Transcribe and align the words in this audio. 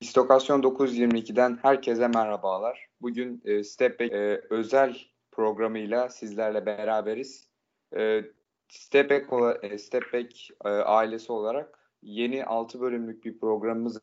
İstokasyon 0.00 0.62
922'den 0.62 1.58
herkese 1.62 2.08
merhabalar. 2.08 2.86
Bugün 3.00 3.42
e, 3.44 3.64
Step 3.64 4.00
Back 4.00 4.12
e, 4.12 4.40
özel 4.50 4.98
programıyla 5.32 6.08
sizlerle 6.08 6.66
beraberiz. 6.66 7.48
E, 7.96 8.22
Step 8.68 9.10
Back, 9.10 9.32
e, 9.62 9.78
Step 9.78 10.02
Back 10.12 10.50
e, 10.64 10.68
ailesi 10.68 11.32
olarak 11.32 11.78
yeni 12.02 12.44
6 12.44 12.80
bölümlük 12.80 13.24
bir 13.24 13.38
programımız 13.38 14.00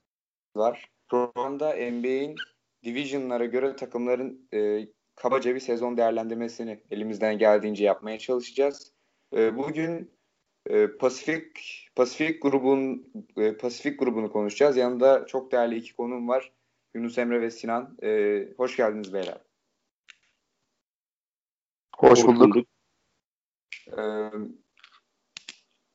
var. 0.56 0.92
Programda 1.10 1.70
NBA'in 1.70 2.36
divisionlara 2.84 3.46
göre 3.46 3.76
takımların 3.76 4.48
e, 4.54 4.88
kabaca 5.16 5.56
bir 5.56 5.60
sezon 5.60 5.98
değerlendirmesini 5.98 6.84
elimizden 6.92 7.38
geldiğince 7.38 7.84
yapmaya 7.84 8.20
çalışacağız. 8.20 8.94
E, 9.36 9.58
bugün 9.58 10.12
e, 10.70 10.88
Pasifik 10.88 11.84
Pasifik 11.96 12.42
grubun 12.42 13.12
e, 13.38 13.58
Pasifik 13.58 14.00
grubunu 14.00 14.32
konuşacağız. 14.32 14.78
Yanında 14.78 15.26
çok 15.26 15.52
değerli 15.52 15.76
iki 15.76 15.96
konum 15.96 16.28
var. 16.28 16.52
Yunus 16.94 17.18
Emre 17.18 17.42
ve 17.42 17.52
Sinan. 17.52 17.98
E, 18.04 18.40
hoş 18.58 18.76
geldiniz 18.76 19.14
beyler. 19.14 19.38
Hoş 21.96 22.24
bulduk. 22.26 22.58
E, 23.88 24.02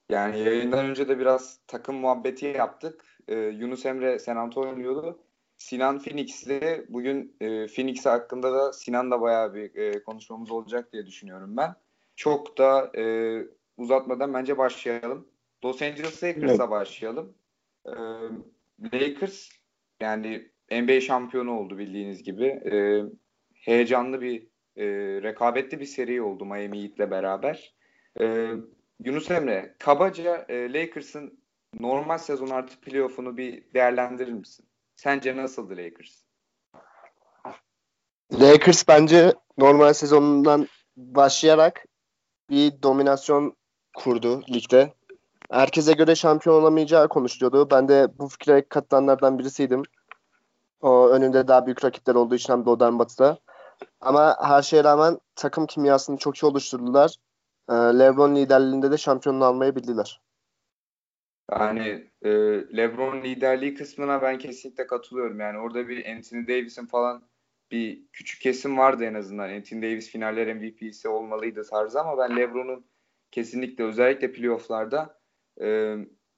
yani 0.08 0.38
yayından 0.38 0.86
önce 0.86 1.08
de 1.08 1.18
biraz 1.18 1.60
takım 1.66 1.96
muhabbeti 1.96 2.46
yaptık. 2.46 3.18
E, 3.28 3.36
Yunus 3.36 3.86
Emre 3.86 4.18
San 4.18 4.36
Antonio'lu. 4.36 5.28
Sinan 5.58 5.98
Phoenix'li. 5.98 6.86
Bugün 6.88 7.36
e, 7.40 7.66
Phoenix 7.66 8.06
hakkında 8.06 8.52
da 8.52 8.72
Sinan'la 8.72 9.20
bayağı 9.20 9.54
bir 9.54 9.74
e, 9.74 10.02
konuşmamız 10.02 10.50
olacak 10.50 10.92
diye 10.92 11.06
düşünüyorum 11.06 11.56
ben. 11.56 11.74
Çok 12.16 12.58
da 12.58 12.90
e, 12.96 13.02
uzatmadan 13.78 14.34
bence 14.34 14.58
başlayalım. 14.58 15.28
Los 15.64 15.82
Angeles 15.82 16.24
Lakers'a 16.24 16.62
evet. 16.62 16.70
başlayalım. 16.70 17.34
Ee, 17.86 17.92
Lakers 18.92 19.48
yani 20.00 20.48
NBA 20.72 21.00
şampiyonu 21.00 21.58
oldu 21.58 21.78
bildiğiniz 21.78 22.22
gibi. 22.22 22.46
Ee, 22.46 23.02
heyecanlı 23.54 24.20
bir 24.20 24.42
e, 24.76 24.86
rekabetli 25.22 25.80
bir 25.80 25.86
seri 25.86 26.22
oldu 26.22 26.44
Miami 26.44 26.82
Heat'le 26.82 27.10
beraber. 27.10 27.74
Ee, 28.20 28.50
Yunus 29.04 29.30
Emre, 29.30 29.74
kabaca 29.78 30.46
e, 30.48 30.72
Lakers'ın 30.72 31.40
normal 31.80 32.18
sezon 32.18 32.50
artı 32.50 32.80
playoff'unu 32.80 33.36
bir 33.36 33.74
değerlendirir 33.74 34.32
misin? 34.32 34.66
Sence 34.96 35.36
nasıldı 35.36 35.76
Lakers? 35.76 36.22
Lakers 38.40 38.88
bence 38.88 39.32
normal 39.58 39.92
sezonundan 39.92 40.68
başlayarak 40.96 41.86
bir 42.50 42.82
dominasyon 42.82 43.56
kurdu 43.96 44.42
ligde. 44.52 44.92
Herkese 45.50 45.92
göre 45.92 46.14
şampiyon 46.14 46.62
olamayacağı 46.62 47.08
konuşuluyordu. 47.08 47.70
Ben 47.70 47.88
de 47.88 48.08
bu 48.18 48.28
fikre 48.28 48.68
katılanlardan 48.68 49.38
birisiydim. 49.38 49.82
O 50.80 51.08
önünde 51.08 51.48
daha 51.48 51.66
büyük 51.66 51.84
rakipler 51.84 52.14
olduğu 52.14 52.34
için 52.34 52.52
hem 52.52 52.64
doğudan 52.64 52.98
batıda. 52.98 53.38
Ama 54.00 54.36
her 54.40 54.62
şeye 54.62 54.84
rağmen 54.84 55.18
takım 55.34 55.66
kimyasını 55.66 56.16
çok 56.16 56.42
iyi 56.42 56.46
oluşturdular. 56.46 57.14
Ee, 57.70 57.72
LeBron 57.72 58.36
liderliğinde 58.36 58.90
de 58.90 58.96
şampiyonluğu 58.96 59.44
almayı 59.44 59.76
bildiler. 59.76 60.20
Yani 61.52 62.10
e, 62.22 62.30
LeBron 62.76 63.22
liderliği 63.22 63.74
kısmına 63.74 64.22
ben 64.22 64.38
kesinlikle 64.38 64.86
katılıyorum. 64.86 65.40
Yani 65.40 65.58
orada 65.58 65.88
bir 65.88 66.16
Anthony 66.16 66.48
Davis'in 66.48 66.86
falan 66.86 67.22
bir 67.70 68.02
küçük 68.12 68.40
kesim 68.40 68.78
vardı 68.78 69.04
en 69.04 69.14
azından. 69.14 69.48
Anthony 69.48 69.82
Davis 69.82 70.10
finaller 70.10 70.54
MVP'si 70.54 71.08
olmalıydı 71.08 71.64
tarzı 71.64 72.00
ama 72.00 72.18
ben 72.18 72.36
LeBron'un 72.36 72.84
kesinlikle 73.30 73.84
özellikle 73.84 74.32
playofflarda 74.32 75.20
e, 75.60 75.66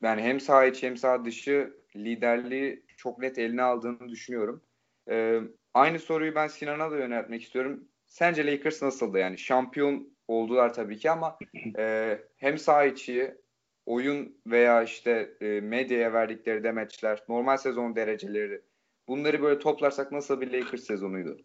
yani 0.02 0.22
hem 0.22 0.40
sağ 0.40 0.64
içi 0.66 0.86
hem 0.86 0.96
sağ 0.96 1.24
dışı 1.24 1.76
liderliği 1.96 2.84
çok 2.96 3.18
net 3.18 3.38
eline 3.38 3.62
aldığını 3.62 4.08
düşünüyorum. 4.08 4.62
E, 5.10 5.40
aynı 5.74 5.98
soruyu 5.98 6.34
ben 6.34 6.46
Sinan'a 6.46 6.90
da 6.90 6.96
yöneltmek 6.96 7.42
istiyorum. 7.42 7.88
Sence 8.06 8.46
Lakers 8.46 8.82
nasıldı? 8.82 9.18
Yani 9.18 9.38
şampiyon 9.38 10.16
oldular 10.28 10.74
tabii 10.74 10.98
ki 10.98 11.10
ama 11.10 11.38
e, 11.78 12.18
hem 12.36 12.58
sağ 12.58 12.84
içi 12.84 13.34
oyun 13.86 14.40
veya 14.46 14.82
işte 14.82 15.36
e, 15.40 15.60
medyaya 15.60 16.12
verdikleri 16.12 16.64
demeçler, 16.64 17.24
normal 17.28 17.56
sezon 17.56 17.96
dereceleri 17.96 18.62
bunları 19.08 19.42
böyle 19.42 19.58
toplarsak 19.58 20.12
nasıl 20.12 20.40
bir 20.40 20.52
Lakers 20.52 20.84
sezonuydu? 20.84 21.38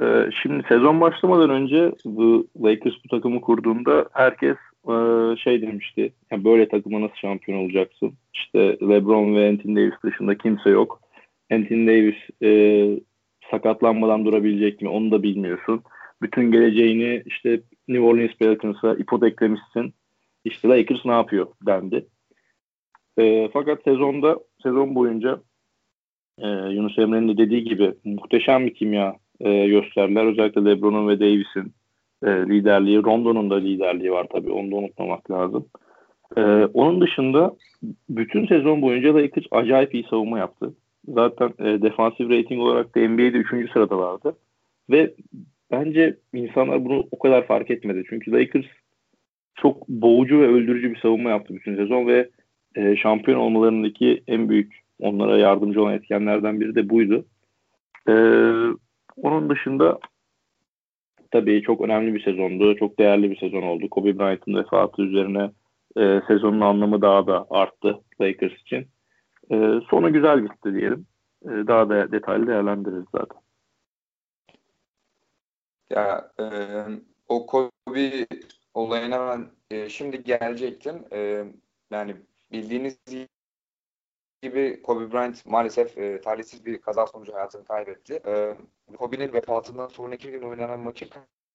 Ee, 0.00 0.30
şimdi 0.42 0.64
sezon 0.68 1.00
başlamadan 1.00 1.50
önce 1.50 1.92
bu 2.04 2.46
Lakers 2.62 2.94
bu 3.04 3.08
takımı 3.08 3.40
kurduğunda 3.40 4.08
herkes 4.12 4.56
e, 4.88 4.94
şey 5.36 5.62
demişti. 5.62 6.12
Yani 6.30 6.44
böyle 6.44 6.68
takıma 6.68 7.00
nasıl 7.00 7.14
şampiyon 7.14 7.58
olacaksın? 7.58 8.12
İşte 8.34 8.78
LeBron 8.88 9.34
ve 9.34 9.48
Anthony 9.48 9.76
Davis 9.76 10.02
dışında 10.04 10.38
kimse 10.38 10.70
yok. 10.70 11.00
Anthony 11.52 11.86
Davis 11.86 12.16
e, 12.42 12.50
sakatlanmadan 13.50 14.24
durabilecek 14.24 14.82
mi? 14.82 14.88
Onu 14.88 15.10
da 15.10 15.22
bilmiyorsun. 15.22 15.82
Bütün 16.22 16.52
geleceğini 16.52 17.22
işte 17.26 17.60
New 17.88 18.06
Orleans 18.06 18.34
Pelicans'a 18.34 18.94
ipoteklemişsin. 18.94 19.94
İşte 20.44 20.68
Lakers 20.68 21.04
ne 21.04 21.12
yapıyor 21.12 21.46
dendi. 21.66 22.06
E, 23.18 23.48
fakat 23.52 23.82
sezonda 23.82 24.38
sezon 24.62 24.94
boyunca 24.94 25.40
e, 26.38 26.48
Yunus 26.48 26.98
Emre'nin 26.98 27.28
de 27.28 27.36
dediği 27.36 27.64
gibi 27.64 27.94
muhteşem 28.04 28.66
bir 28.66 28.74
kimya 28.74 29.16
e, 29.40 29.66
gösterdiler. 29.66 30.24
Özellikle 30.24 30.64
LeBron'un 30.64 31.08
ve 31.08 31.20
Davis'in 31.20 31.72
e, 32.22 32.30
liderliği, 32.30 33.02
Rondo'nun 33.02 33.50
da 33.50 33.56
liderliği 33.56 34.12
var 34.12 34.26
tabii. 34.32 34.52
Onu 34.52 34.70
da 34.70 34.76
unutmamak 34.76 35.30
lazım. 35.30 35.66
E, 36.36 36.40
onun 36.74 37.00
dışında 37.00 37.56
bütün 38.08 38.46
sezon 38.46 38.82
boyunca 38.82 39.14
Lakers 39.14 39.46
acayip 39.50 39.94
iyi 39.94 40.04
savunma 40.10 40.38
yaptı. 40.38 40.74
Zaten 41.08 41.52
e, 41.58 41.82
defansif 41.82 42.30
rating 42.30 42.60
olarak 42.60 42.96
da 42.96 43.00
NBA'de 43.00 43.38
3. 43.38 43.72
sırada 43.72 43.98
vardı. 43.98 44.36
Ve 44.90 45.14
bence 45.70 46.16
insanlar 46.34 46.84
bunu 46.84 47.04
o 47.10 47.18
kadar 47.18 47.46
fark 47.46 47.70
etmedi. 47.70 48.04
Çünkü 48.10 48.32
Lakers 48.32 48.66
çok 49.54 49.88
boğucu 49.88 50.40
ve 50.40 50.46
öldürücü 50.46 50.90
bir 50.90 51.00
savunma 51.00 51.30
yaptı 51.30 51.54
bütün 51.54 51.76
sezon 51.76 52.06
ve 52.06 52.30
e, 52.76 52.96
şampiyon 52.96 53.38
olmalarındaki 53.38 54.22
en 54.26 54.48
büyük 54.48 54.82
onlara 55.00 55.38
yardımcı 55.38 55.82
olan 55.82 55.94
etkenlerden 55.94 56.60
biri 56.60 56.74
de 56.74 56.88
buydu. 56.88 57.26
E, 58.08 58.14
onun 59.16 59.50
dışında 59.50 59.98
tabii 61.30 61.62
çok 61.62 61.80
önemli 61.80 62.14
bir 62.14 62.22
sezondu. 62.22 62.76
Çok 62.76 62.98
değerli 62.98 63.30
bir 63.30 63.36
sezon 63.36 63.62
oldu. 63.62 63.90
Kobe 63.90 64.18
Bryant'ın 64.18 64.54
vefatı 64.54 65.02
üzerine 65.02 65.50
e, 65.96 66.20
sezonun 66.28 66.60
anlamı 66.60 67.02
daha 67.02 67.26
da 67.26 67.46
arttı 67.50 68.00
Lakers 68.20 68.52
için. 68.52 68.88
E, 69.50 69.80
sonu 69.90 70.12
güzel 70.12 70.40
gitti 70.40 70.74
diyelim. 70.74 71.06
E, 71.44 71.48
daha 71.48 71.88
da 71.88 72.12
detaylı 72.12 72.46
değerlendiririz 72.46 73.06
zaten. 73.12 73.40
Ya 75.90 76.30
e, 76.40 76.46
o 77.28 77.46
Kobe 77.46 78.26
olayına 78.74 79.28
ben 79.28 79.46
e, 79.76 79.88
şimdi 79.88 80.22
gelecektim. 80.22 81.04
E, 81.12 81.44
yani 81.90 82.16
bildiğiniz 82.52 82.98
gibi 84.42 84.82
Kobe 84.82 85.12
Bryant 85.12 85.46
maalesef 85.46 85.98
e, 85.98 86.20
talihsiz 86.20 86.66
bir 86.66 86.80
kaza 86.80 87.06
sonucu 87.06 87.34
hayatını 87.34 87.64
kaybetti. 87.64 88.20
E, 88.26 88.56
Kobe'nin 88.94 89.32
vefatından 89.32 89.88
sonraki 89.88 90.30
gün 90.30 90.42
oynanan 90.42 90.80
maçı 90.80 91.08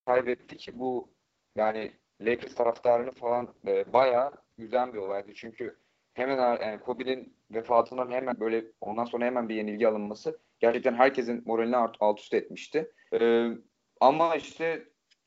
kaybetti 0.06 0.58
ki 0.58 0.80
bu 0.80 1.10
yani 1.56 1.92
Lakers 2.22 2.56
taraftarını 2.56 3.12
falan 3.12 3.54
e, 3.68 3.94
bayağı 3.94 4.32
üzen 4.58 4.94
bir 4.94 4.98
olaydı. 4.98 5.34
Çünkü 5.36 5.78
hemen 6.14 6.38
yani 6.38 6.80
Kobe'nin 6.80 7.36
vefatından 7.52 8.12
hemen 8.12 8.40
böyle 8.40 8.66
ondan 8.82 9.06
sonra 9.06 9.26
hemen 9.26 9.50
bir 9.50 9.56
yenilgi 9.56 9.88
alınması 9.88 10.40
gerçekten 10.60 10.94
herkesin 10.94 11.44
moralini 11.46 11.78
alt, 11.78 12.20
üst 12.20 12.34
etmişti. 12.34 12.92
E, 13.14 13.48
ama 14.00 14.36
işte 14.36 14.84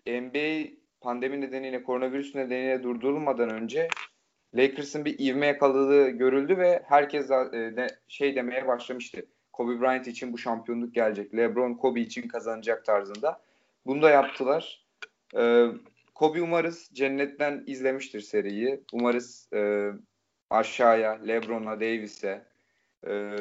NBA 0.06 0.70
pandemi 1.00 1.40
nedeniyle 1.40 1.82
koronavirüs 1.82 2.34
nedeniyle 2.34 2.82
durdurulmadan 2.82 3.50
önce 3.50 3.88
Lakers'ın 4.54 5.04
bir 5.04 5.18
ivme 5.18 5.46
yakaladığı 5.46 6.08
görüldü 6.08 6.58
ve 6.58 6.82
herkes 6.86 7.30
e, 7.30 7.52
de 7.52 7.86
şey 8.08 8.36
demeye 8.36 8.68
başlamıştı. 8.68 9.26
Kobe 9.54 9.80
Bryant 9.80 10.06
için 10.06 10.32
bu 10.32 10.38
şampiyonluk 10.38 10.94
gelecek. 10.94 11.36
LeBron 11.36 11.74
Kobe 11.74 12.00
için 12.00 12.28
kazanacak 12.28 12.84
tarzında. 12.84 13.40
Bunu 13.86 14.02
da 14.02 14.10
yaptılar. 14.10 14.86
Ee, 15.36 15.66
Kobe 16.14 16.42
umarız 16.42 16.90
cennetten 16.92 17.64
izlemiştir 17.66 18.20
seriyi. 18.20 18.84
Umarız 18.92 19.48
e, 19.52 19.90
aşağıya 20.50 21.12
LeBron'a, 21.12 21.80
Davis'e 21.80 22.46
e, 23.06 23.36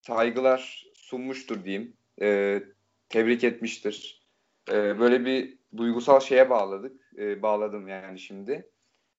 saygılar 0.00 0.86
sunmuştur 0.94 1.64
diyeyim. 1.64 1.96
E, 2.20 2.62
tebrik 3.08 3.44
etmiştir. 3.44 4.22
E, 4.70 4.98
böyle 4.98 5.24
bir 5.24 5.58
duygusal 5.76 6.20
şeye 6.20 6.50
bağladık. 6.50 7.12
E, 7.18 7.42
bağladım 7.42 7.88
yani 7.88 8.18
şimdi. 8.18 8.70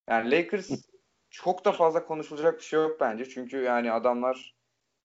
Yani 0.09 0.31
Lakers 0.31 0.71
çok 1.29 1.65
da 1.65 1.71
fazla 1.71 2.05
konuşulacak 2.05 2.59
bir 2.59 2.63
şey 2.63 2.79
yok 2.79 2.99
bence. 2.99 3.29
Çünkü 3.29 3.57
yani 3.57 3.91
adamlar 3.91 4.53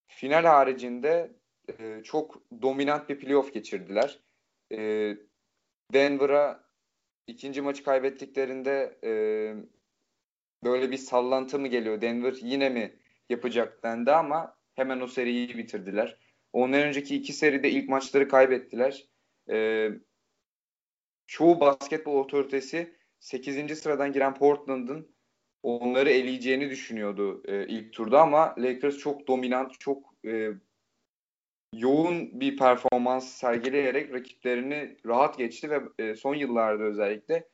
final 0.08 0.44
haricinde 0.44 1.32
e, 1.78 2.02
çok 2.04 2.42
dominant 2.62 3.08
bir 3.08 3.18
playoff 3.18 3.54
geçirdiler. 3.54 4.18
E, 4.72 4.78
Denver'a 5.92 6.64
ikinci 7.26 7.60
maçı 7.62 7.84
kaybettiklerinde 7.84 8.98
e, 9.04 9.10
böyle 10.64 10.90
bir 10.90 10.96
sallantı 10.96 11.58
mı 11.58 11.68
geliyor? 11.68 12.00
Denver 12.00 12.34
yine 12.42 12.68
mi 12.68 12.96
yapacak 13.28 13.82
dendi 13.82 14.12
ama 14.12 14.56
hemen 14.74 15.00
o 15.00 15.06
seriyi 15.06 15.58
bitirdiler. 15.58 16.18
Ondan 16.52 16.82
önceki 16.82 17.16
iki 17.16 17.32
seride 17.32 17.70
ilk 17.70 17.88
maçları 17.88 18.28
kaybettiler. 18.28 19.08
Ee, 19.50 19.90
çoğu 21.26 21.60
basketbol 21.60 22.16
otoritesi 22.16 22.94
8. 23.20 23.78
sıradan 23.78 24.12
giren 24.12 24.34
Portland'ın 24.34 25.16
onları 25.68 26.10
eleyeceğini 26.10 26.70
düşünüyordu 26.70 27.42
e, 27.48 27.66
ilk 27.66 27.92
turda 27.92 28.20
ama 28.20 28.54
Lakers 28.58 28.98
çok 28.98 29.28
dominant, 29.28 29.80
çok 29.80 30.14
e, 30.26 30.50
yoğun 31.74 32.40
bir 32.40 32.56
performans 32.56 33.28
sergileyerek 33.28 34.12
rakiplerini 34.12 34.96
rahat 35.06 35.38
geçti 35.38 35.70
ve 35.70 35.80
e, 35.98 36.14
son 36.14 36.34
yıllarda 36.34 36.84
özellikle 36.84 37.48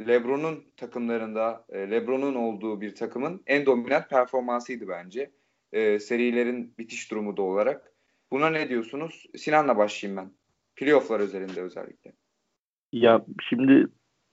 LeBron'un 0.00 0.64
takımlarında, 0.76 1.64
e, 1.68 1.90
LeBron'un 1.90 2.34
olduğu 2.34 2.80
bir 2.80 2.94
takımın 2.94 3.42
en 3.46 3.66
dominant 3.66 4.10
performansıydı 4.10 4.88
bence. 4.88 5.30
E, 5.72 5.98
serilerin 5.98 6.74
bitiş 6.78 7.10
durumu 7.10 7.36
da 7.36 7.42
olarak. 7.42 7.92
Buna 8.32 8.50
ne 8.50 8.68
diyorsunuz? 8.68 9.26
Sinan'la 9.36 9.76
başlayayım 9.76 10.22
ben. 10.22 10.30
Playoff'lar 10.76 11.20
özelinde 11.20 11.62
özellikle. 11.62 12.12
Ya 12.92 13.24
şimdi 13.48 13.86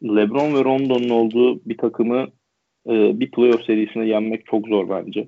LeBron 0.04 0.56
ve 0.56 0.64
Rondo'nun 0.64 1.10
olduğu 1.10 1.66
bir 1.66 1.78
takımı 1.78 2.28
e, 2.90 3.20
bir 3.20 3.32
playoff 3.32 3.66
serisine 3.66 4.06
yenmek 4.08 4.46
çok 4.46 4.68
zor 4.68 4.90
bence. 4.90 5.28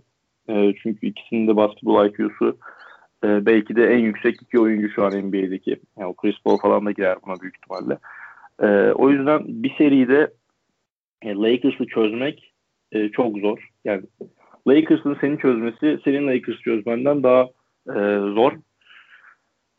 E, 0.49 0.73
çünkü 0.83 1.07
ikisinin 1.07 1.47
de 1.47 1.55
basketbol 1.55 2.05
IQ'su 2.05 2.57
e, 3.23 3.45
belki 3.45 3.75
de 3.75 3.85
en 3.85 3.99
yüksek 3.99 4.41
iki 4.41 4.59
oyuncu 4.59 4.89
şu 4.89 5.03
an 5.03 5.11
NBA'deki. 5.11 5.79
Yani 5.99 6.15
Chris 6.15 6.35
Paul 6.43 6.57
falan 6.57 6.85
da 6.85 6.91
girer 6.91 7.17
buna 7.25 7.41
büyük 7.41 7.55
ihtimalle. 7.57 7.97
E, 8.61 8.91
o 8.91 9.09
yüzden 9.09 9.41
bir 9.47 9.75
seride 9.77 10.33
e, 11.21 11.33
Lakers'ı 11.33 11.85
çözmek 11.85 12.53
e, 12.91 13.09
çok 13.09 13.37
zor. 13.37 13.69
Yani 13.85 14.01
Lakers'ın 14.67 15.17
seni 15.21 15.37
çözmesi 15.37 15.99
senin 16.03 16.27
Lakers 16.27 16.57
çözmenden 16.57 17.23
daha 17.23 17.41
e, 17.89 17.99
zor. 18.33 18.53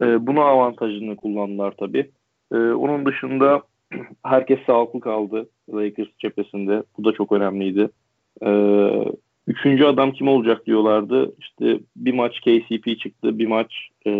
E, 0.02 0.26
buna 0.26 0.42
avantajını 0.42 1.16
kullandılar 1.16 1.74
tabii. 1.78 2.10
E, 2.52 2.56
onun 2.56 3.06
dışında 3.06 3.62
herkes 4.24 4.58
sağlıklı 4.66 5.00
kaldı 5.00 5.48
Lakers 5.74 6.08
cephesinde. 6.18 6.82
Bu 6.98 7.04
da 7.04 7.12
çok 7.12 7.32
önemliydi. 7.32 7.88
E, 8.42 8.50
üçüncü 9.46 9.84
adam 9.84 10.12
kim 10.12 10.28
olacak 10.28 10.66
diyorlardı. 10.66 11.34
İşte 11.38 11.80
bir 11.96 12.14
maç 12.14 12.40
KCP 12.40 12.98
çıktı, 12.98 13.38
bir 13.38 13.46
maç 13.46 13.72
e, 14.06 14.12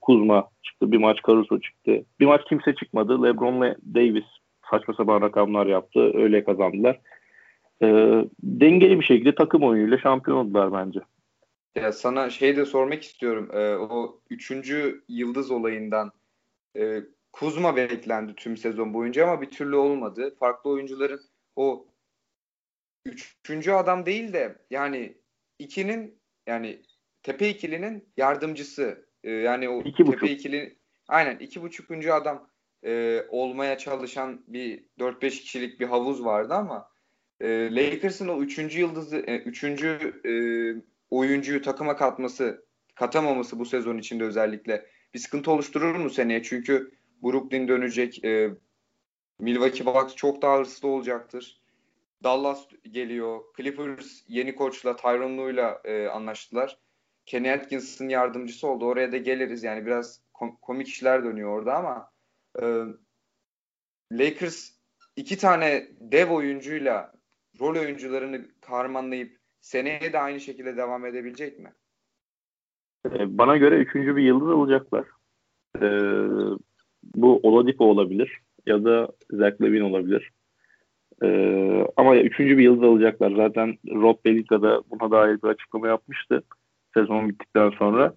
Kuzma 0.00 0.48
çıktı, 0.62 0.92
bir 0.92 0.98
maç 0.98 1.18
Caruso 1.26 1.60
çıktı. 1.60 2.04
Bir 2.20 2.26
maç 2.26 2.40
kimse 2.48 2.74
çıkmadı. 2.74 3.22
LeBron'la 3.22 3.76
Davis 3.94 4.24
saçma 4.70 4.94
sapan 4.94 5.20
rakamlar 5.20 5.66
yaptı. 5.66 6.12
Öyle 6.14 6.44
kazandılar. 6.44 7.00
E, 7.82 7.86
dengeli 8.42 9.00
bir 9.00 9.04
şekilde 9.04 9.34
takım 9.34 9.62
oyunuyla 9.62 9.98
şampiyon 9.98 10.36
oldular 10.36 10.72
bence. 10.72 11.00
Ya 11.74 11.92
sana 11.92 12.30
şey 12.30 12.56
de 12.56 12.64
sormak 12.64 13.02
istiyorum. 13.02 13.48
Ee, 13.52 13.76
o 13.76 14.20
üçüncü 14.30 15.04
yıldız 15.08 15.50
olayından 15.50 16.12
e, 16.76 17.02
Kuzma 17.32 17.76
beklendi 17.76 18.34
tüm 18.34 18.56
sezon 18.56 18.94
boyunca 18.94 19.24
ama 19.24 19.42
bir 19.42 19.50
türlü 19.50 19.76
olmadı. 19.76 20.36
Farklı 20.38 20.70
oyuncuların 20.70 21.20
o 21.56 21.86
üçüncü 23.06 23.70
adam 23.70 24.06
değil 24.06 24.32
de 24.32 24.58
yani 24.70 25.18
ikinin 25.58 26.22
yani 26.46 26.82
tepe 27.22 27.48
ikilinin 27.48 28.08
yardımcısı 28.16 29.08
e, 29.24 29.30
yani 29.30 29.68
o 29.68 29.80
iki 29.80 30.04
tepe 30.04 30.12
buçuk. 30.12 30.30
ikili 30.30 30.78
aynen 31.08 31.38
iki 31.38 31.62
buçukuncu 31.62 32.14
adam 32.14 32.50
e, 32.84 33.22
olmaya 33.28 33.78
çalışan 33.78 34.44
bir 34.46 34.84
4-5 34.98 35.30
kişilik 35.30 35.80
bir 35.80 35.86
havuz 35.86 36.24
vardı 36.24 36.54
ama 36.54 36.90
e, 37.40 37.74
Lakers'ın 37.74 38.28
o 38.28 38.42
üçüncü 38.42 38.80
yıldızı 38.80 39.16
e, 39.16 39.38
üçüncü 39.38 40.20
e, 40.24 40.32
oyuncuyu 41.10 41.62
takıma 41.62 41.96
katması 41.96 42.66
katamaması 42.94 43.58
bu 43.58 43.64
sezon 43.64 43.98
içinde 43.98 44.24
özellikle 44.24 44.86
bir 45.14 45.18
sıkıntı 45.18 45.50
oluşturur 45.50 45.94
mu 45.94 46.10
seneye? 46.10 46.42
Çünkü 46.42 46.90
Brooklyn 47.22 47.68
dönecek. 47.68 48.24
E, 48.24 48.50
Milwaukee 49.38 49.86
Bucks 49.86 50.14
çok 50.14 50.42
daha 50.42 50.58
hırslı 50.58 50.88
olacaktır. 50.88 51.60
Dallas 52.22 52.68
geliyor. 52.90 53.40
Clippers 53.56 54.22
yeni 54.28 54.54
koçla 54.54 54.96
Tyronn 54.96 55.38
Lue'yla 55.38 55.80
e, 55.84 56.06
anlaştılar. 56.06 56.78
Kenny 57.26 57.52
Atkins'ın 57.52 58.08
yardımcısı 58.08 58.68
oldu. 58.68 58.86
Oraya 58.86 59.12
da 59.12 59.16
geliriz. 59.16 59.64
Yani 59.64 59.86
biraz 59.86 60.20
kom- 60.34 60.56
komik 60.62 60.88
işler 60.88 61.24
dönüyor 61.24 61.58
orada 61.58 61.74
ama 61.74 62.10
e, 62.62 62.64
Lakers 64.12 64.70
iki 65.16 65.38
tane 65.38 65.88
dev 66.00 66.30
oyuncuyla 66.30 67.12
rol 67.60 67.76
oyuncularını 67.80 68.48
karmanlayıp 68.60 69.38
seneye 69.60 70.12
de 70.12 70.18
aynı 70.18 70.40
şekilde 70.40 70.76
devam 70.76 71.06
edebilecek 71.06 71.58
mi? 71.58 71.72
E, 73.06 73.38
bana 73.38 73.56
göre 73.56 73.76
üçüncü 73.76 74.16
bir 74.16 74.22
yıldız 74.22 74.48
alacaklar. 74.48 75.06
E, 75.76 75.86
bu 77.14 77.40
Oladipo 77.42 77.84
olabilir 77.84 78.40
ya 78.66 78.84
da 78.84 79.08
Zach 79.30 79.62
Levine 79.62 79.84
olabilir. 79.84 80.30
Ee, 81.22 81.86
ama 81.96 82.16
üçüncü 82.16 82.58
bir 82.58 82.62
yıldız 82.62 82.82
alacaklar. 82.82 83.32
Zaten 83.36 83.78
Rob 83.88 84.16
Pelinka 84.24 84.62
da 84.62 84.82
buna 84.90 85.10
dair 85.10 85.42
bir 85.42 85.48
açıklama 85.48 85.88
yapmıştı 85.88 86.42
sezon 86.94 87.28
bittikten 87.28 87.70
sonra. 87.70 88.14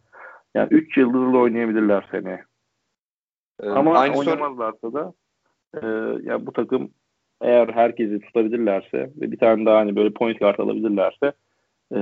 Yani 0.56 0.68
üç 0.72 0.98
yıldızlı 0.98 1.40
oynayabilirler 1.40 2.08
seneye. 2.12 2.44
Ee, 3.64 3.70
ama 3.70 4.00
aynı 4.00 4.18
oynamazlarsa 4.18 4.94
da 4.94 5.14
e, 5.82 5.88
ya 6.24 6.46
bu 6.46 6.54
takım 6.54 6.92
eğer 7.42 7.68
herkesi 7.68 8.20
tutabilirlerse 8.20 9.12
ve 9.22 9.32
bir 9.32 9.38
tane 9.38 9.66
daha 9.66 9.78
hani 9.78 9.96
böyle 9.96 10.14
point 10.14 10.40
guard 10.40 10.60
alabilirlerse 10.60 11.34
e, 11.96 12.00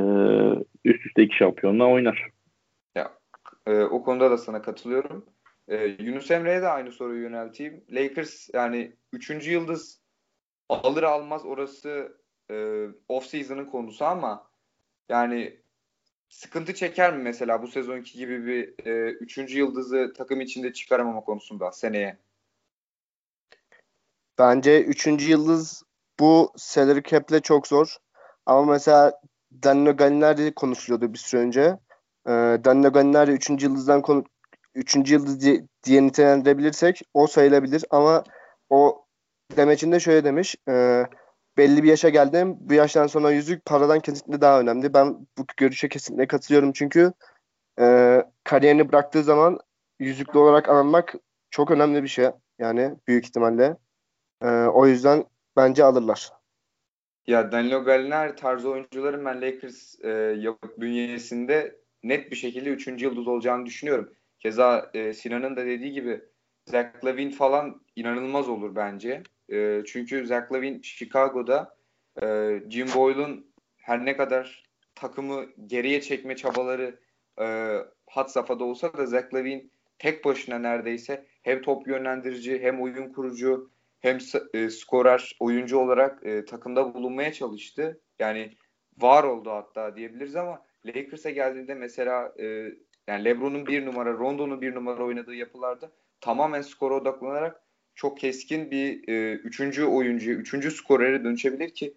üst 0.85 1.05
üste 1.05 1.23
iki 1.23 1.37
şampiyonla 1.37 1.87
oynar. 1.87 2.27
Ya, 2.95 3.11
e, 3.67 3.83
o 3.83 4.03
konuda 4.03 4.31
da 4.31 4.37
sana 4.37 4.61
katılıyorum. 4.61 5.25
E, 5.67 5.85
Yunus 5.85 6.31
Emre'ye 6.31 6.61
de 6.61 6.67
aynı 6.67 6.91
soruyu 6.91 7.23
yönelteyim. 7.23 7.85
Lakers 7.89 8.49
yani 8.53 8.95
üçüncü 9.11 9.51
yıldız 9.51 10.01
alır 10.69 11.03
almaz 11.03 11.45
orası 11.45 12.17
e, 12.51 12.87
off 13.07 13.25
season'ın 13.25 13.65
konusu 13.65 14.05
ama 14.05 14.51
yani 15.09 15.59
sıkıntı 16.29 16.73
çeker 16.73 17.17
mi 17.17 17.23
mesela 17.23 17.61
bu 17.61 17.67
sezonki 17.67 18.17
gibi 18.17 18.45
bir 18.45 18.85
e, 18.87 19.11
üçüncü 19.11 19.57
yıldızı 19.57 20.13
takım 20.17 20.41
içinde 20.41 20.73
çıkaramama 20.73 21.21
konusunda 21.21 21.71
seneye? 21.71 22.17
Bence 24.37 24.83
üçüncü 24.83 25.29
yıldız 25.29 25.83
bu 26.19 26.51
salary 26.55 27.01
cap'le 27.01 27.41
çok 27.43 27.67
zor. 27.67 27.97
Ama 28.45 28.71
mesela 28.71 29.21
Danilo 29.63 29.97
Gallinari 29.97 30.53
konuşuluyordu 30.53 31.13
bir 31.13 31.17
süre 31.17 31.41
önce. 31.41 31.79
Ee, 32.27 32.31
Danilo 32.65 32.91
Gallinari 32.91 33.31
üçüncü 33.31 33.65
yıldızdan 33.65 34.01
konu 34.01 34.23
üçüncü 34.75 35.13
yıldız 35.13 35.41
diye, 35.41 35.63
diye 35.83 36.03
nitelendirebilirsek 36.03 37.01
o 37.13 37.27
sayılabilir. 37.27 37.85
Ama 37.89 38.23
o 38.69 39.05
demecinde 39.57 39.99
şöyle 39.99 40.23
demiş 40.23 40.55
e, 40.69 41.03
belli 41.57 41.83
bir 41.83 41.89
yaşa 41.89 42.09
geldim. 42.09 42.57
Bu 42.59 42.73
yaştan 42.73 43.07
sonra 43.07 43.31
yüzük 43.31 43.65
paradan 43.65 43.99
kesinlikle 43.99 44.41
daha 44.41 44.59
önemli. 44.59 44.93
Ben 44.93 45.27
bu 45.37 45.45
görüşe 45.57 45.89
kesinlikle 45.89 46.27
katılıyorum. 46.27 46.71
Çünkü 46.71 47.13
e, 47.79 48.17
kariyerini 48.43 48.91
bıraktığı 48.91 49.23
zaman 49.23 49.59
yüzüklü 49.99 50.39
olarak 50.39 50.69
anılmak 50.69 51.15
çok 51.49 51.71
önemli 51.71 52.03
bir 52.03 52.07
şey. 52.07 52.29
Yani 52.59 52.95
büyük 53.07 53.25
ihtimalle. 53.25 53.77
E, 54.41 54.47
o 54.49 54.87
yüzden 54.87 55.25
bence 55.55 55.83
alırlar. 55.83 56.31
Ya 57.27 57.51
Danilo 57.51 57.83
Gallinari 57.83 58.35
tarzı 58.35 58.69
oyuncuların 58.69 59.25
ben 59.25 59.41
Lakers 59.41 59.99
e, 60.03 60.37
bünyesinde 60.77 61.75
net 62.03 62.31
bir 62.31 62.35
şekilde 62.35 62.69
üçüncü 62.69 63.05
yıldız 63.05 63.27
olacağını 63.27 63.65
düşünüyorum. 63.65 64.13
Keza 64.43 64.91
e, 64.93 65.13
Sinan'ın 65.13 65.55
da 65.55 65.65
dediği 65.65 65.91
gibi 65.91 66.21
Zach 66.65 67.05
Lavin 67.05 67.29
falan 67.29 67.81
inanılmaz 67.95 68.49
olur 68.49 68.75
bence. 68.75 69.23
E, 69.51 69.83
çünkü 69.85 70.25
Zach 70.27 70.51
Lavin 70.51 70.81
Chicago'da 70.81 71.75
e, 72.23 72.59
Jim 72.69 72.87
Boyle'un 72.95 73.53
her 73.77 74.05
ne 74.05 74.17
kadar 74.17 74.63
takımı 74.95 75.45
geriye 75.67 76.01
çekme 76.01 76.35
çabaları 76.35 76.99
e, 77.41 77.77
hat 78.07 78.31
safhada 78.31 78.63
olsa 78.63 78.97
da 78.97 79.05
Zach 79.05 79.33
Lavin 79.33 79.71
tek 79.99 80.25
başına 80.25 80.59
neredeyse 80.59 81.25
hem 81.43 81.61
top 81.61 81.87
yönlendirici 81.87 82.59
hem 82.61 82.81
oyun 82.81 83.13
kurucu 83.13 83.71
hem 83.99 84.17
e, 84.53 84.69
skorer 84.69 85.35
oyuncu 85.39 85.77
olarak 85.77 86.25
e, 86.25 86.45
takımda 86.45 86.93
bulunmaya 86.93 87.33
çalıştı. 87.33 88.01
Yani 88.19 88.51
var 88.97 89.23
oldu 89.23 89.51
hatta 89.51 89.95
diyebiliriz 89.95 90.35
ama 90.35 90.65
Lakers'a 90.85 91.29
geldiğinde 91.29 91.75
mesela 91.75 92.33
e, 92.39 92.71
yani 93.07 93.25
LeBron'un 93.25 93.67
bir 93.67 93.85
numara, 93.85 94.13
Rondo'nun 94.13 94.61
bir 94.61 94.75
numara 94.75 95.03
oynadığı 95.03 95.35
yapılarda 95.35 95.91
tamamen 96.21 96.61
skora 96.61 96.95
odaklanarak 96.95 97.63
çok 97.95 98.19
keskin 98.19 98.71
bir 98.71 99.07
e, 99.07 99.33
üçüncü 99.33 99.85
oyuncu, 99.85 100.31
üçüncü 100.31 100.71
skorere 100.71 101.23
dönüşebilir 101.23 101.69
ki 101.69 101.93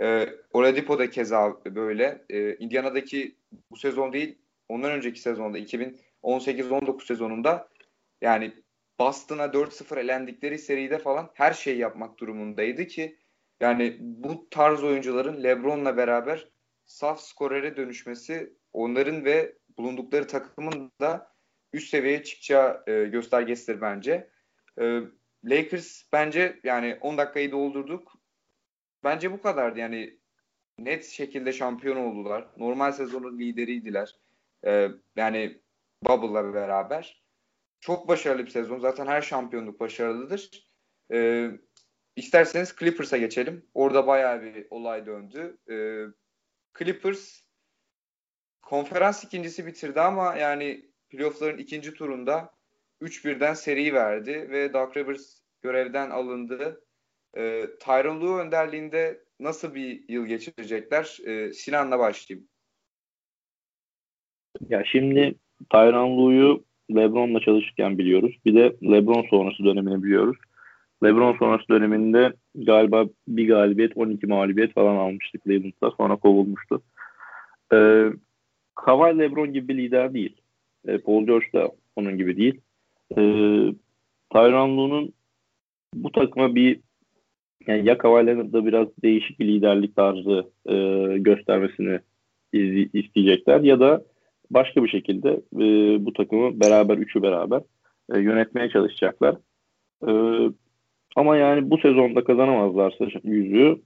e, 0.00 0.28
Oladipo 0.52 0.98
da 0.98 1.10
keza 1.10 1.64
böyle. 1.64 2.24
E, 2.30 2.56
Indiana'daki 2.56 3.36
bu 3.70 3.76
sezon 3.76 4.12
değil, 4.12 4.38
ondan 4.68 4.92
önceki 4.92 5.20
sezonda 5.20 5.58
2018-19 5.58 7.06
sezonunda 7.06 7.68
yani 8.20 8.52
Boston'a 8.98 9.44
4-0 9.44 10.00
elendikleri 10.00 10.58
seride 10.58 10.98
falan 10.98 11.30
her 11.34 11.52
şeyi 11.52 11.78
yapmak 11.78 12.18
durumundaydı 12.18 12.86
ki 12.86 13.18
yani 13.60 13.96
bu 14.00 14.48
tarz 14.50 14.84
oyuncuların 14.84 15.42
LeBron'la 15.42 15.96
beraber 15.96 16.48
saf 16.86 17.20
skorere 17.20 17.76
dönüşmesi 17.76 18.52
onların 18.72 19.24
ve 19.24 19.54
bulundukları 19.78 20.26
takımın 20.26 20.92
da 21.00 21.34
üst 21.72 21.88
seviyeye 21.88 22.22
çıkacağı 22.22 22.82
e, 22.86 23.04
göstergesidir 23.04 23.80
bence. 23.80 24.30
E, 24.80 25.00
Lakers 25.44 26.02
bence 26.12 26.60
yani 26.64 26.98
10 27.00 27.18
dakikayı 27.18 27.52
doldurduk. 27.52 28.12
Bence 29.04 29.32
bu 29.32 29.42
kadardı 29.42 29.78
yani 29.78 30.18
net 30.78 31.04
şekilde 31.04 31.52
şampiyon 31.52 31.96
oldular. 31.96 32.48
Normal 32.56 32.92
sezonun 32.92 33.38
lideriydiler. 33.38 34.16
E, 34.66 34.88
yani 35.16 35.60
Bubble'la 36.02 36.54
beraber. 36.54 37.24
Çok 37.80 38.08
başarılı 38.08 38.46
bir 38.46 38.50
sezon. 38.50 38.78
Zaten 38.78 39.06
her 39.06 39.22
şampiyonluk 39.22 39.80
başarılıdır. 39.80 40.68
E, 41.12 41.50
isterseniz 42.16 42.76
Clippers'a 42.78 43.16
geçelim. 43.16 43.66
Orada 43.74 44.06
bayağı 44.06 44.42
bir 44.42 44.66
olay 44.70 45.06
döndü. 45.06 45.58
E, 45.70 45.76
Clippers 46.78 47.40
konferans 48.66 49.24
ikincisi 49.24 49.66
bitirdi 49.66 50.00
ama 50.00 50.36
yani 50.36 50.84
playoff'ların 51.10 51.58
ikinci 51.58 51.94
turunda 51.94 52.50
3-1'den 53.02 53.54
seri 53.54 53.94
verdi 53.94 54.48
ve 54.50 54.72
Doug 54.72 54.96
Rivers 54.96 55.40
görevden 55.62 56.10
alındı. 56.10 56.80
E, 57.36 57.66
Tyron 57.80 58.20
Lue 58.20 58.40
önderliğinde 58.40 59.20
nasıl 59.40 59.74
bir 59.74 60.08
yıl 60.08 60.26
geçirecekler? 60.26 61.18
E, 61.26 61.52
Sinan'la 61.52 61.98
başlayayım. 61.98 62.48
Ya 64.68 64.82
şimdi 64.84 65.34
Tyron 65.70 66.18
Lue'yu 66.18 66.64
LeBron'la 66.90 67.40
çalışırken 67.40 67.98
biliyoruz. 67.98 68.38
Bir 68.44 68.54
de 68.54 68.76
LeBron 68.82 69.26
sonrası 69.30 69.64
dönemini 69.64 70.02
biliyoruz. 70.02 70.36
LeBron 71.04 71.36
sonrası 71.38 71.68
döneminde 71.68 72.32
galiba 72.54 73.06
bir 73.28 73.48
galibiyet, 73.48 73.96
12 73.96 74.26
mağlubiyet 74.26 74.74
falan 74.74 74.96
almıştı 74.96 75.38
Cleveland'da. 75.44 75.90
Sonra 75.90 76.16
kovulmuştu. 76.16 76.82
Ee, 77.72 78.06
Kawhi 78.74 79.18
LeBron 79.18 79.52
gibi 79.52 79.68
bir 79.68 79.76
lider 79.76 80.14
değil. 80.14 80.36
Ee, 80.88 80.98
Paul 80.98 81.26
George 81.26 81.46
da 81.54 81.70
onun 81.96 82.18
gibi 82.18 82.36
değil. 82.36 82.60
Ee, 83.10 83.16
Tyron 84.32 84.76
Lue'nun 84.76 85.12
bu 85.94 86.12
takıma 86.12 86.54
bir 86.54 86.80
yani 87.66 87.88
ya 87.88 87.98
Kawhi 87.98 88.26
biraz 88.66 88.88
değişik 89.02 89.40
bir 89.40 89.46
liderlik 89.46 89.96
tarzı 89.96 90.50
e, 90.66 90.74
göstermesini 91.18 92.00
isteyecekler 92.92 93.60
ya 93.60 93.80
da 93.80 94.04
başka 94.50 94.84
bir 94.84 94.88
şekilde 94.88 95.30
e, 95.56 95.64
bu 96.04 96.12
takımı 96.12 96.60
beraber 96.60 96.98
üçü 96.98 97.22
beraber 97.22 97.60
e, 98.14 98.20
yönetmeye 98.20 98.68
çalışacaklar. 98.68 99.36
E, 100.08 100.12
ama 101.16 101.36
yani 101.36 101.70
bu 101.70 101.78
sezonda 101.78 102.24
kazanamazlarsa 102.24 103.06
yüzüğü 103.22 103.76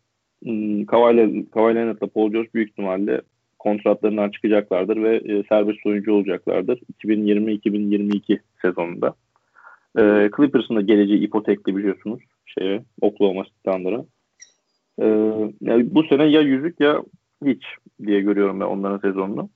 hmm, 0.42 0.86
Kawhi 0.86 1.16
Leonard'la 1.16 2.06
Paul 2.06 2.32
George 2.32 2.48
büyük 2.54 2.70
ihtimalle 2.70 3.20
kontratlarından 3.58 4.30
çıkacaklardır 4.30 5.02
ve 5.02 5.16
e, 5.16 5.42
serbest 5.48 5.86
oyuncu 5.86 6.12
olacaklardır 6.12 6.80
2020-2022 7.04 8.38
sezonunda. 8.62 9.14
E, 9.98 10.30
Clippers'ın 10.36 10.76
da 10.76 10.80
geleceği 10.80 11.20
ipotekli 11.20 11.76
biliyorsunuz 11.76 12.20
şeye 12.46 12.84
Oklahoma 13.00 13.44
Thunder'a. 13.64 14.04
E, 14.98 15.06
yani 15.60 15.94
bu 15.94 16.02
sene 16.02 16.24
ya 16.24 16.40
yüzük 16.40 16.80
ya 16.80 17.02
hiç 17.44 17.64
diye 18.06 18.20
görüyorum 18.20 18.60
ben 18.60 18.66
onların 18.66 18.98
sezonunu. 18.98 19.50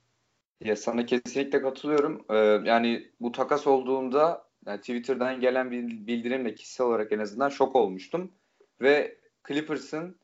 Ya 0.65 0.77
sana 0.77 1.07
kesinlikle 1.07 1.63
katılıyorum. 1.63 2.25
Ee, 2.31 2.37
yani 2.65 3.11
bu 3.21 3.33
takas 3.33 3.67
olduğunda 3.67 4.45
yani 4.67 4.81
Twitter'dan 4.81 5.41
gelen 5.41 5.71
bir 5.71 6.07
bildirimle 6.07 6.55
kişisel 6.55 6.87
olarak 6.87 7.13
en 7.13 7.19
azından 7.19 7.49
şok 7.49 7.77
olmuştum. 7.77 8.33
Ve 8.81 9.19
Clippers'ın 9.49 10.17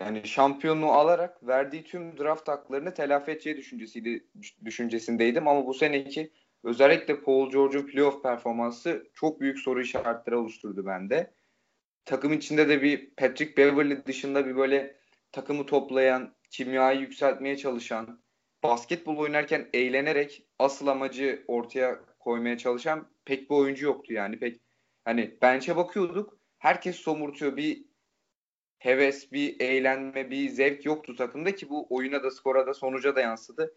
yani 0.00 0.28
şampiyonluğu 0.28 0.92
alarak 0.92 1.46
verdiği 1.46 1.84
tüm 1.84 2.18
draft 2.18 2.48
haklarını 2.48 2.94
telafi 2.94 3.30
edeceği 3.30 3.56
düşüncesiydi, 3.56 4.26
düşüncesindeydim. 4.64 5.48
Ama 5.48 5.66
bu 5.66 5.74
seneki 5.74 6.32
özellikle 6.64 7.20
Paul 7.20 7.50
George'un 7.50 7.86
playoff 7.86 8.22
performansı 8.22 9.10
çok 9.14 9.40
büyük 9.40 9.58
soru 9.58 9.82
işaretleri 9.82 10.36
oluşturdu 10.36 10.86
bende. 10.86 11.34
Takım 12.04 12.32
içinde 12.32 12.68
de 12.68 12.82
bir 12.82 13.10
Patrick 13.10 13.56
Beverly 13.56 14.06
dışında 14.06 14.46
bir 14.46 14.56
böyle 14.56 14.96
takımı 15.32 15.66
toplayan, 15.66 16.34
kimyayı 16.50 17.00
yükseltmeye 17.00 17.56
çalışan, 17.56 18.22
basketbol 18.62 19.16
oynarken 19.16 19.68
eğlenerek 19.72 20.46
asıl 20.58 20.86
amacı 20.86 21.44
ortaya 21.48 22.00
koymaya 22.18 22.58
çalışan 22.58 23.08
pek 23.24 23.50
bir 23.50 23.54
oyuncu 23.54 23.86
yoktu 23.86 24.12
yani. 24.12 24.38
Pek 24.38 24.60
hani 25.04 25.38
bench'e 25.42 25.76
bakıyorduk. 25.76 26.38
Herkes 26.58 26.96
somurtuyor. 26.96 27.56
Bir 27.56 27.84
heves, 28.82 29.32
bir 29.32 29.60
eğlenme, 29.60 30.30
bir 30.30 30.48
zevk 30.48 30.84
yoktu 30.84 31.16
takımda 31.16 31.54
ki 31.54 31.68
bu 31.68 31.86
oyuna 31.90 32.22
da 32.22 32.30
skora 32.30 32.66
da 32.66 32.74
sonuca 32.74 33.16
da 33.16 33.20
yansıdı. 33.20 33.74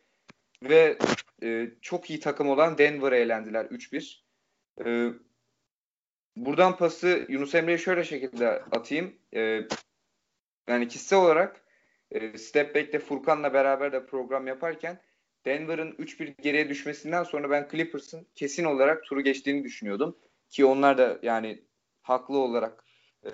Ve 0.64 0.98
e, 1.44 1.72
çok 1.82 2.10
iyi 2.10 2.20
takım 2.20 2.50
olan 2.50 2.78
Denver'a 2.78 3.16
eğlendiler 3.16 3.66
3-1. 3.66 4.22
E, 4.86 5.14
buradan 6.36 6.78
pası 6.78 7.26
Yunus 7.30 7.56
Emre'ye 7.56 7.78
şöyle 7.78 8.04
şekilde 8.04 8.48
atayım. 8.50 9.16
E, 9.36 9.62
yani 10.68 10.88
kişisel 10.88 11.20
olarak 11.20 11.66
e, 12.12 12.38
Step 12.38 12.76
Back'te 12.76 13.00
Furkan'la 13.00 13.54
beraber 13.54 13.92
de 13.92 14.06
program 14.06 14.48
yaparken 14.48 15.02
Denver'ın 15.46 15.92
3-1 15.92 16.42
geriye 16.42 16.70
düşmesinden 16.70 17.24
sonra 17.24 17.50
ben 17.50 17.68
Clippers'ın 17.72 18.28
kesin 18.36 18.64
olarak 18.64 19.04
turu 19.04 19.22
geçtiğini 19.22 19.64
düşünüyordum. 19.64 20.18
Ki 20.50 20.66
onlar 20.66 20.98
da 20.98 21.20
yani 21.22 21.66
haklı 22.02 22.38
olarak 22.38 22.86
e, 23.26 23.32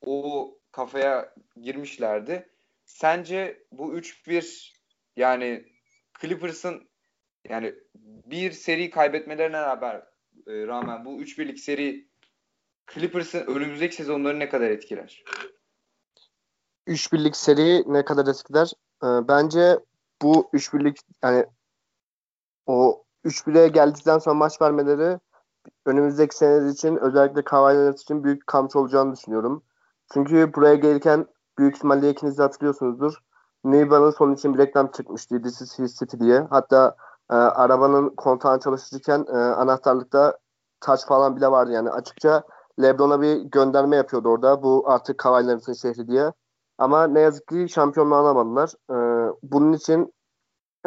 o 0.00 0.61
kafaya 0.72 1.34
girmişlerdi. 1.56 2.48
Sence 2.84 3.64
bu 3.72 3.94
3-1 3.94 4.72
yani 5.16 5.64
Clippers'ın 6.20 6.88
yani 7.48 7.74
bir 8.26 8.52
seri 8.52 8.90
kaybetmelerine 8.90 9.60
rağmen, 9.60 10.02
e, 10.46 10.66
rağmen 10.66 11.04
bu 11.04 11.22
3-1'lik 11.22 11.60
seri 11.60 12.08
Clippers'ın 12.94 13.46
önümüzdeki 13.46 13.96
sezonları 13.96 14.38
ne 14.38 14.48
kadar 14.48 14.70
etkiler? 14.70 15.24
3 16.86 17.12
birlik 17.12 17.36
seri 17.36 17.92
ne 17.92 18.04
kadar 18.04 18.26
etkiler? 18.26 18.72
Ee, 19.04 19.28
bence 19.28 19.78
bu 20.22 20.50
3 20.52 20.74
birlik 20.74 20.98
yani 21.22 21.46
o 22.66 23.04
3 23.24 23.46
birliğe 23.46 23.68
geldikten 23.68 24.18
sonra 24.18 24.34
maç 24.34 24.62
vermeleri 24.62 25.18
önümüzdeki 25.86 26.36
seneler 26.36 26.68
için 26.68 26.96
özellikle 26.96 27.44
Kawhi 27.44 27.94
için 27.94 28.24
büyük 28.24 28.46
kamç 28.46 28.76
olacağını 28.76 29.12
düşünüyorum. 29.12 29.64
Çünkü 30.12 30.54
buraya 30.54 30.74
gelirken 30.74 31.26
büyük 31.58 31.76
ihtimalle 31.76 32.10
ikiniz 32.10 32.38
de 32.38 32.42
hatırlıyorsunuzdur. 32.42 33.18
Neyban'ın 33.64 34.10
son 34.10 34.32
için 34.32 34.54
bir 34.54 34.58
reklam 34.58 34.90
çıkmıştı. 34.90 35.42
This 35.42 35.62
is 35.62 35.78
his 35.78 35.98
city 35.98 36.16
diye. 36.18 36.46
Hatta 36.50 36.96
e, 37.30 37.34
arabanın 37.34 38.10
kontağını 38.10 38.60
çalıştırırken 38.60 39.26
e, 39.28 39.36
anahtarlıkta 39.36 40.38
taç 40.80 41.06
falan 41.06 41.36
bile 41.36 41.50
vardı. 41.50 41.72
Yani 41.72 41.90
açıkça 41.90 42.42
Lebron'a 42.82 43.20
bir 43.20 43.36
gönderme 43.36 43.96
yapıyordu 43.96 44.28
orada. 44.28 44.62
Bu 44.62 44.84
artık 44.86 45.18
Kawhi 45.18 45.76
şehri 45.80 46.08
diye. 46.08 46.32
Ama 46.78 47.06
ne 47.06 47.20
yazık 47.20 47.48
ki 47.48 47.68
şampiyonluğu 47.68 48.14
alamadılar. 48.14 48.72
Ee, 48.90 49.32
bunun 49.42 49.72
için 49.72 50.14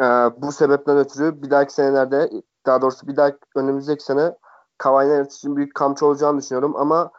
e, 0.00 0.04
bu 0.36 0.52
sebepten 0.52 0.98
ötürü 0.98 1.42
bir 1.42 1.50
dahaki 1.50 1.74
senelerde 1.74 2.30
daha 2.66 2.82
doğrusu 2.82 3.06
bir 3.06 3.16
dahaki 3.16 3.38
önümüzdeki 3.56 4.04
sene 4.04 4.34
Kawhi 4.78 5.26
için 5.26 5.56
büyük 5.56 5.74
kamçı 5.74 6.06
olacağını 6.06 6.38
düşünüyorum 6.38 6.76
ama 6.76 7.10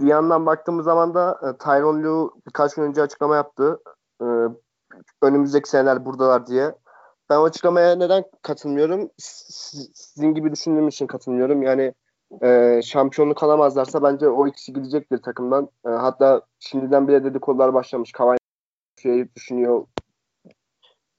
bir 0.00 0.06
yandan 0.06 0.46
baktığımız 0.46 0.84
zaman 0.84 1.14
da 1.14 1.40
e, 1.42 1.58
Tyron 1.58 2.02
Lue 2.02 2.30
birkaç 2.46 2.74
gün 2.74 2.82
önce 2.82 3.02
açıklama 3.02 3.36
yaptı. 3.36 3.80
E, 4.22 4.26
önümüzdeki 5.22 5.68
seneler 5.68 6.04
buradalar 6.04 6.46
diye. 6.46 6.74
Ben 7.30 7.40
açıklamaya 7.40 7.96
neden 7.96 8.24
katılmıyorum? 8.42 9.10
Sizin 9.18 10.34
gibi 10.34 10.52
düşündüğüm 10.52 10.88
için 10.88 11.06
katılmıyorum. 11.06 11.62
Yani 11.62 11.94
e, 12.42 12.80
şampiyonluk 12.84 13.42
alamazlarsa 13.42 14.02
bence 14.02 14.28
o 14.28 14.46
ikisi 14.46 14.72
gidecektir 14.72 15.22
takımdan. 15.22 15.68
E, 15.86 15.88
hatta 15.88 16.42
şimdiden 16.58 17.08
bile 17.08 17.24
dedikodular 17.24 17.74
başlamış. 17.74 18.12
Kavay 18.12 18.36
şey 19.02 19.34
düşünüyor 19.34 19.86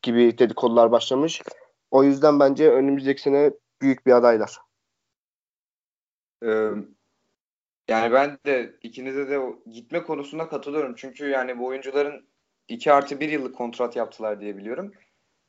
gibi 0.02 0.38
dedikodular 0.38 0.92
başlamış. 0.92 1.42
O 1.92 2.04
yüzden 2.04 2.40
bence 2.40 2.72
önümüzdeki 2.72 3.22
sene 3.22 3.52
büyük 3.82 4.06
bir 4.06 4.12
adaylar. 4.12 4.58
Ee, 6.46 6.72
yani 7.92 8.14
ben 8.14 8.38
de 8.46 8.74
ikinize 8.84 9.30
de 9.30 9.40
gitme 9.72 10.04
konusunda 10.04 10.50
katılıyorum. 10.50 10.96
Çünkü 10.96 11.30
yani 11.30 11.60
bu 11.60 11.66
oyuncuların 11.66 12.28
2 12.68 12.92
artı 12.92 13.20
1 13.20 13.30
yıllık 13.30 13.56
kontrat 13.56 13.96
yaptılar 13.96 14.42
diye 14.42 14.58
biliyorum. 14.58 14.92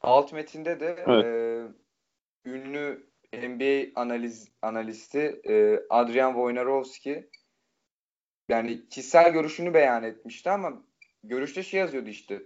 Alt 0.00 0.32
metinde 0.32 0.80
de 0.80 1.04
evet. 1.06 1.24
e, 1.24 2.50
ünlü 2.50 3.06
NBA 3.32 4.00
analiz 4.00 4.48
analisti 4.62 5.40
e, 5.48 5.80
Adrian 5.90 6.32
Wojnarowski 6.32 7.30
yani 8.48 8.88
kişisel 8.88 9.32
görüşünü 9.32 9.74
beyan 9.74 10.02
etmişti 10.02 10.50
ama 10.50 10.82
görüşte 11.24 11.62
şey 11.62 11.80
yazıyordu 11.80 12.08
işte 12.08 12.42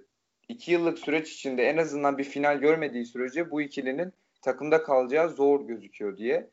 iki 0.49 0.73
yıllık 0.73 0.99
süreç 0.99 1.33
içinde 1.33 1.63
en 1.63 1.77
azından 1.77 2.19
bir 2.19 2.25
final 2.25 2.59
görmediği 2.59 3.05
sürece 3.05 3.51
bu 3.51 3.63
ikilinin 3.63 4.13
takımda 4.43 4.83
kalacağı 4.83 5.29
zor 5.29 5.67
gözüküyor 5.67 6.17
diye. 6.17 6.51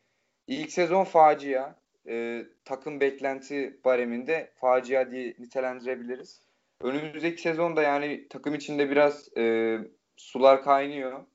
İlk 0.47 0.71
sezon 0.71 1.03
facia. 1.03 1.75
E, 2.07 2.45
takım 2.65 2.99
beklenti 2.99 3.79
bareminde 3.85 4.53
facia 4.55 5.11
diye 5.11 5.35
nitelendirebiliriz. 5.39 6.41
Önümüzdeki 6.81 7.41
sezonda 7.41 7.81
yani 7.81 8.27
takım 8.29 8.55
içinde 8.55 8.89
biraz 8.89 9.37
e, 9.37 9.77
sular 10.17 10.63
kaynıyor. 10.63 11.25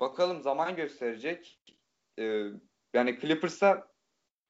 bakalım 0.00 0.42
zaman 0.42 0.76
gösterecek. 0.76 1.60
Ee, 2.18 2.44
yani 2.94 3.18
Clippers'a 3.20 3.88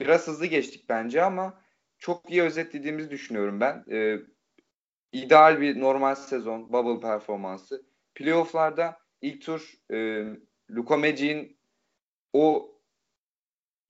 biraz 0.01 0.27
hızlı 0.29 0.47
geçtik 0.47 0.89
bence 0.89 1.23
ama 1.23 1.61
çok 1.99 2.31
iyi 2.31 2.43
özetlediğimizi 2.43 3.11
düşünüyorum 3.11 3.61
ben. 3.61 3.85
Ee, 3.91 4.19
ideal 5.13 5.61
bir 5.61 5.81
normal 5.81 6.15
sezon, 6.15 6.73
bubble 6.73 7.01
performansı. 7.01 7.87
Playoff'larda 8.15 8.99
ilk 9.23 9.43
tur 9.43 9.75
e, 9.93 10.25
Luka 10.71 10.97
Magic'in 10.97 11.59
o 12.33 12.75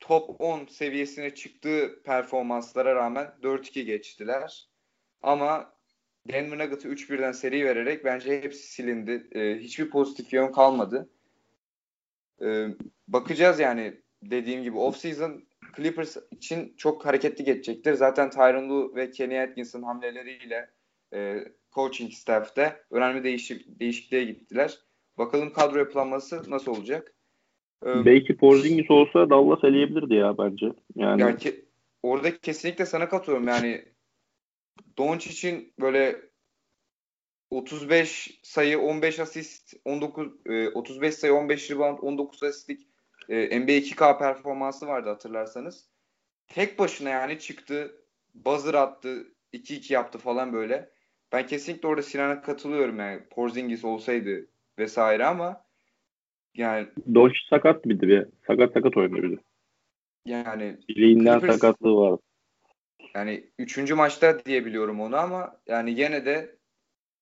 top 0.01 0.41
10 0.41 0.67
seviyesine 0.67 1.35
çıktığı 1.35 2.03
performanslara 2.05 2.95
rağmen 2.95 3.33
4-2 3.43 3.83
geçtiler. 3.83 4.69
Ama 5.23 5.75
Denver 6.29 6.59
Nuggets'ı 6.59 6.89
3-1'den 6.89 7.33
seri 7.33 7.65
vererek 7.65 8.05
bence 8.05 8.43
hepsi 8.43 8.73
silindi. 8.73 9.29
E, 9.33 9.59
hiçbir 9.59 9.91
pozitif 9.91 10.33
yön 10.33 10.53
kalmadı. 10.53 11.11
E, 12.43 12.67
bakacağız 13.09 13.61
yani 13.61 14.01
dediğim 14.23 14.63
gibi 14.63 14.77
off-season 14.77 15.45
Clippers 15.77 16.17
için 16.31 16.75
çok 16.77 17.07
hareketli 17.07 17.45
geçecektir. 17.45 17.95
Zaten 17.95 18.31
Tyron 18.31 18.69
Lue 18.69 18.95
ve 18.95 19.11
Kenny 19.11 19.41
Atkinson 19.41 19.83
hamleleriyle 19.83 20.71
e, 21.15 21.45
coaching 21.73 22.13
staff'te 22.13 22.85
önemli 22.91 23.25
değişik, 23.25 23.81
değişikliğe 23.81 24.25
gittiler. 24.25 24.79
Bakalım 25.19 25.53
kadro 25.53 25.79
yapılanması 25.79 26.51
nasıl 26.51 26.77
olacak? 26.77 27.15
Ee, 27.87 28.05
Belki 28.05 28.37
Porzingis 28.37 28.91
olsa 28.91 29.31
Dallas 29.31 29.65
eleyebilirdi 29.65 30.15
ya 30.15 30.39
bence. 30.39 30.67
Yani, 30.97 31.21
yani 31.21 31.39
ke- 31.39 31.65
orada 32.03 32.39
kesinlikle 32.39 32.87
sana 32.87 33.09
katılıyorum. 33.09 33.49
Yani 33.49 33.85
Doncic'in 34.99 35.73
böyle 35.81 36.31
35 37.51 38.41
sayı, 38.43 38.79
15 38.79 39.21
asist, 39.21 39.75
19 39.85 40.29
e, 40.47 40.69
35 40.69 41.15
sayı, 41.15 41.35
15 41.35 41.71
rebound, 41.71 41.99
19 42.03 42.43
asistlik 42.43 42.87
e, 43.29 43.61
NBA 43.61 43.73
2K 43.73 44.19
performansı 44.19 44.87
vardı 44.87 45.09
hatırlarsanız. 45.09 45.89
Tek 46.49 46.79
başına 46.79 47.09
yani 47.09 47.39
çıktı, 47.39 48.05
buzzer 48.35 48.75
attı, 48.75 49.27
2-2 49.53 49.93
yaptı 49.93 50.19
falan 50.19 50.53
böyle. 50.53 50.91
Ben 51.33 51.47
kesinlikle 51.47 51.89
orada 51.89 52.03
Sinan'a 52.03 52.43
katılıyorum 52.43 52.99
yani. 52.99 53.23
Porzingis 53.31 53.85
olsaydı 53.85 54.47
vesaire 54.79 55.27
ama 55.27 55.65
yani 56.55 56.89
Doncic 57.15 57.41
sakat 57.51 57.85
mıydı 57.85 58.09
bir? 58.09 58.27
Sakat 58.47 58.73
sakat 58.73 58.97
oynadı 58.97 59.23
bir 59.23 59.37
de. 59.37 59.41
Yani 60.25 60.77
bileğinden 60.89 61.39
Clippers, 61.39 61.55
sakatlığı 61.55 61.97
var. 61.97 62.21
Yani 63.15 63.51
üçüncü 63.59 63.95
maçta 63.95 64.45
diyebiliyorum 64.45 65.01
onu 65.01 65.17
ama 65.17 65.61
yani 65.67 65.91
yine 65.91 66.27
de 66.27 66.57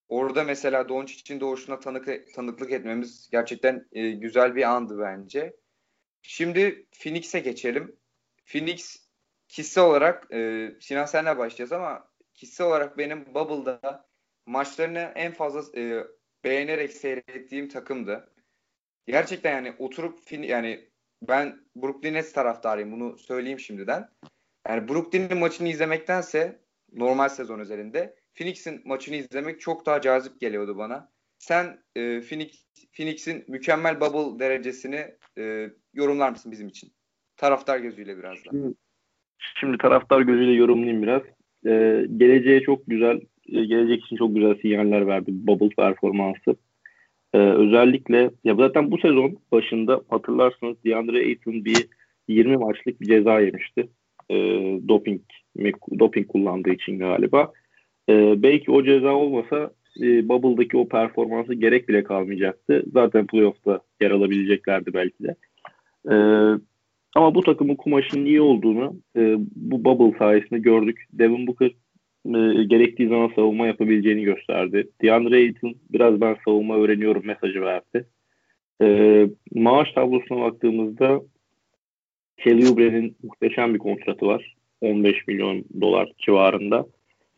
orada 0.07 0.43
mesela 0.43 0.89
Doncic'in 0.89 1.39
doğuşuna 1.39 1.79
tanık, 1.79 2.33
tanıklık 2.35 2.71
etmemiz 2.71 3.29
gerçekten 3.31 3.85
e, 3.91 4.11
güzel 4.11 4.55
bir 4.55 4.63
andı 4.63 4.99
bence. 4.99 5.55
Şimdi 6.21 6.85
Phoenix'e 7.03 7.39
geçelim. 7.39 7.95
Phoenix 8.45 9.07
kişisel 9.47 9.83
olarak 9.83 10.27
e, 10.33 10.71
Sinan 10.79 11.05
senle 11.05 11.37
başlayacağız 11.37 11.71
ama 11.71 12.07
kişisel 12.33 12.67
olarak 12.67 12.97
benim 12.97 13.25
Bubble'da 13.35 14.05
maçlarını 14.45 15.11
en 15.15 15.31
fazla 15.31 15.79
e, 15.79 16.03
beğenerek 16.43 16.91
seyrettiğim 16.91 17.69
takımdı. 17.69 18.29
Gerçekten 19.11 19.51
yani 19.51 19.73
oturup 19.79 20.19
yani 20.31 20.79
ben 21.27 21.59
Brooklyn 21.75 22.13
Nets 22.13 22.33
taraftarıyım 22.33 22.91
bunu 22.91 23.17
söyleyeyim 23.17 23.59
şimdiden. 23.59 24.09
Yani 24.67 24.87
Brooklyn'in 24.87 25.37
maçını 25.37 25.67
izlemektense 25.67 26.59
normal 26.93 27.29
sezon 27.29 27.59
üzerinde 27.59 28.15
Phoenix'in 28.35 28.81
maçını 28.85 29.15
izlemek 29.15 29.61
çok 29.61 29.85
daha 29.85 30.01
cazip 30.01 30.39
geliyordu 30.39 30.77
bana. 30.77 31.11
Sen 31.37 31.65
e, 31.95 32.21
Phoenix 32.21 32.65
Phoenix'in 32.97 33.45
mükemmel 33.47 34.01
bubble 34.01 34.39
derecesini 34.39 35.05
e, 35.37 35.69
yorumlar 35.93 36.29
mısın 36.29 36.51
bizim 36.51 36.67
için? 36.67 36.91
Taraftar 37.37 37.79
gözüyle 37.79 38.17
biraz 38.17 38.37
da. 38.45 38.49
Şimdi, 38.49 38.73
şimdi 39.59 39.77
taraftar 39.77 40.21
gözüyle 40.21 40.51
yorumlayayım 40.51 41.01
biraz. 41.03 41.21
Ee, 41.65 42.05
geleceğe 42.17 42.61
çok 42.61 42.87
güzel, 42.87 43.21
e, 43.47 43.65
gelecek 43.65 44.05
için 44.05 44.15
çok 44.15 44.35
güzel 44.35 44.55
sinyaller 44.61 45.07
verdi 45.07 45.31
bubble 45.31 45.75
performansı. 45.75 46.55
Ee, 47.33 47.37
özellikle 47.37 48.31
ya 48.43 48.55
zaten 48.55 48.91
bu 48.91 48.97
sezon 48.97 49.37
başında 49.51 50.01
hatırlarsınız 50.09 50.77
DeAndre 50.85 51.17
Ayton 51.17 51.65
bir 51.65 51.87
20 52.27 52.57
maçlık 52.57 53.01
bir 53.01 53.05
ceza 53.05 53.39
yemişti. 53.39 53.89
Ee, 54.29 54.35
doping 54.87 55.21
doping 55.99 56.27
kullandığı 56.27 56.69
için 56.69 56.99
galiba. 56.99 57.51
Ee, 58.09 58.43
belki 58.43 58.71
o 58.71 58.83
ceza 58.83 59.13
olmasa 59.13 59.71
e, 60.01 60.29
Bubble'daki 60.29 60.77
o 60.77 60.87
performansı 60.87 61.53
gerek 61.53 61.89
bile 61.89 62.03
kalmayacaktı. 62.03 62.83
Zaten 62.93 63.27
playoff'ta 63.27 63.79
yer 64.01 64.11
alabileceklerdi 64.11 64.93
belki 64.93 65.23
de. 65.23 65.35
Ee, 66.11 66.15
ama 67.15 67.35
bu 67.35 67.41
takımın 67.43 67.75
kumaşının 67.75 68.25
iyi 68.25 68.41
olduğunu 68.41 68.95
e, 69.15 69.35
bu 69.55 69.83
Bubble 69.83 70.17
sayesinde 70.17 70.59
gördük. 70.59 71.05
Devin 71.13 71.47
Booker 71.47 71.71
e, 72.25 72.63
gerektiği 72.63 73.07
zaman 73.07 73.31
savunma 73.35 73.67
yapabileceğini 73.67 74.23
gösterdi. 74.23 74.89
DeAndre 75.01 75.35
Ayton 75.35 75.75
biraz 75.89 76.21
ben 76.21 76.37
savunma 76.45 76.77
öğreniyorum 76.77 77.25
mesajı 77.25 77.61
verdi. 77.61 78.05
E, 78.81 79.27
maaş 79.53 79.91
tablosuna 79.91 80.41
baktığımızda 80.41 81.21
Kelly 82.37 82.69
Oubre'nin 82.69 83.15
muhteşem 83.23 83.73
bir 83.73 83.79
kontratı 83.79 84.25
var. 84.25 84.55
15 84.81 85.27
milyon 85.27 85.65
dolar 85.81 86.11
civarında. 86.17 86.85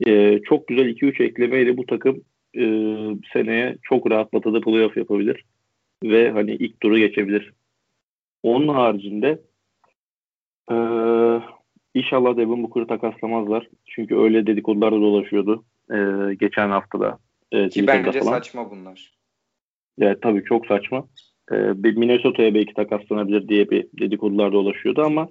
E, 0.08 0.40
çok 0.40 0.68
güzel 0.68 0.86
2-3 0.86 1.24
eklemeyle 1.24 1.78
bu 1.78 1.86
takım 1.86 2.24
e, 2.58 2.64
seneye 3.34 3.78
çok 3.84 4.12
rahatlatıda 4.12 4.62
playoff 4.62 4.98
yapabilir. 4.98 5.46
Ve 6.04 6.32
hani 6.32 6.52
ilk 6.52 6.80
turu 6.80 6.98
geçebilir. 6.98 7.54
Onun 8.44 8.68
haricinde 8.68 9.42
e, 10.72 10.76
İnşallah 11.94 12.38
Devin 12.38 12.64
Booker'ı 12.64 12.88
takaslamazlar. 12.88 13.68
Çünkü 13.86 14.16
öyle 14.16 14.48
dedikodular 14.48 14.92
da 14.92 14.96
dolaşıyordu 14.96 15.66
e, 15.92 15.98
geçen 16.36 16.70
haftada. 16.70 17.20
E, 17.52 17.70
Ki 17.70 17.88
bence 17.88 18.20
falan. 18.20 18.32
saçma 18.32 18.72
bunlar. 18.72 19.12
Evet 20.00 20.22
tabii 20.22 20.44
çok 20.44 20.66
saçma. 20.66 21.08
E, 21.52 21.56
Minnesota'ya 21.74 22.54
belki 22.54 22.74
takaslanabilir 22.74 23.48
diye 23.48 23.70
bir 23.70 23.88
dedikodular 24.00 24.52
dolaşıyordu 24.54 25.02
ama 25.02 25.30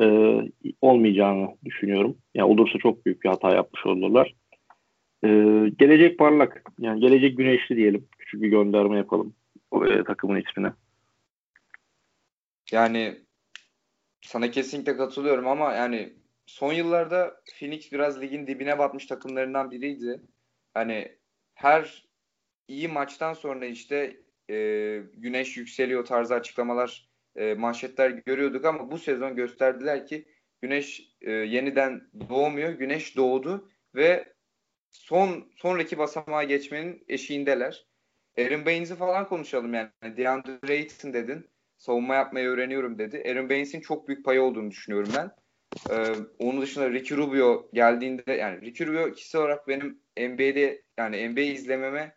e, 0.00 0.36
olmayacağını 0.80 1.48
düşünüyorum. 1.64 2.16
Yani 2.34 2.50
olursa 2.50 2.78
çok 2.78 3.06
büyük 3.06 3.24
bir 3.24 3.28
hata 3.28 3.54
yapmış 3.54 3.86
olurlar. 3.86 4.34
E, 5.24 5.28
gelecek 5.78 6.18
parlak. 6.18 6.64
Yani 6.78 7.00
gelecek 7.00 7.36
güneşli 7.36 7.76
diyelim. 7.76 8.08
Küçük 8.18 8.42
bir 8.42 8.48
gönderme 8.48 8.96
yapalım 8.96 9.34
o, 9.70 9.86
e, 9.86 10.04
takımın 10.04 10.40
ismine. 10.40 10.72
Yani 12.72 13.14
sana 14.26 14.50
kesinlikle 14.50 14.96
katılıyorum 14.96 15.46
ama 15.46 15.74
yani 15.74 16.12
son 16.46 16.72
yıllarda 16.72 17.40
Phoenix 17.58 17.92
biraz 17.92 18.20
ligin 18.20 18.46
dibine 18.46 18.78
batmış 18.78 19.06
takımlarından 19.06 19.70
biriydi. 19.70 20.20
Hani 20.74 21.18
her 21.54 22.08
iyi 22.68 22.88
maçtan 22.88 23.34
sonra 23.34 23.66
işte 23.66 24.16
e, 24.50 24.54
güneş 25.14 25.56
yükseliyor 25.56 26.04
tarzı 26.04 26.34
açıklamalar, 26.34 27.08
e, 27.36 27.54
manşetler 27.54 28.10
görüyorduk 28.10 28.64
ama 28.64 28.90
bu 28.90 28.98
sezon 28.98 29.36
gösterdiler 29.36 30.06
ki 30.06 30.28
güneş 30.62 31.14
e, 31.20 31.30
yeniden 31.30 32.10
doğmuyor. 32.28 32.70
Güneş 32.70 33.16
doğdu 33.16 33.70
ve 33.94 34.32
son 34.90 35.52
sonraki 35.56 35.98
basamağa 35.98 36.44
geçmenin 36.44 37.04
eşiğindeler. 37.08 37.86
Aaron 38.38 38.66
Baines'i 38.66 38.94
falan 38.94 39.28
konuşalım 39.28 39.74
yani. 39.74 40.16
DeAndre 40.16 40.72
Ayton 40.72 41.12
dedin 41.12 41.46
savunma 41.78 42.14
yapmayı 42.14 42.48
öğreniyorum 42.48 42.98
dedi. 42.98 43.22
Aaron 43.26 43.48
Baines'in 43.48 43.80
çok 43.80 44.08
büyük 44.08 44.24
payı 44.24 44.42
olduğunu 44.42 44.70
düşünüyorum 44.70 45.12
ben. 45.16 45.30
Ee, 45.90 46.14
onun 46.38 46.62
dışında 46.62 46.90
Ricky 46.90 47.20
Rubio 47.20 47.70
geldiğinde 47.72 48.32
yani 48.32 48.60
Ricky 48.60 48.90
Rubio 48.90 49.12
kişisel 49.12 49.40
olarak 49.40 49.68
benim 49.68 50.00
NBA'de 50.18 50.82
yani 50.98 51.28
NBA 51.28 51.40
izlememe 51.40 52.16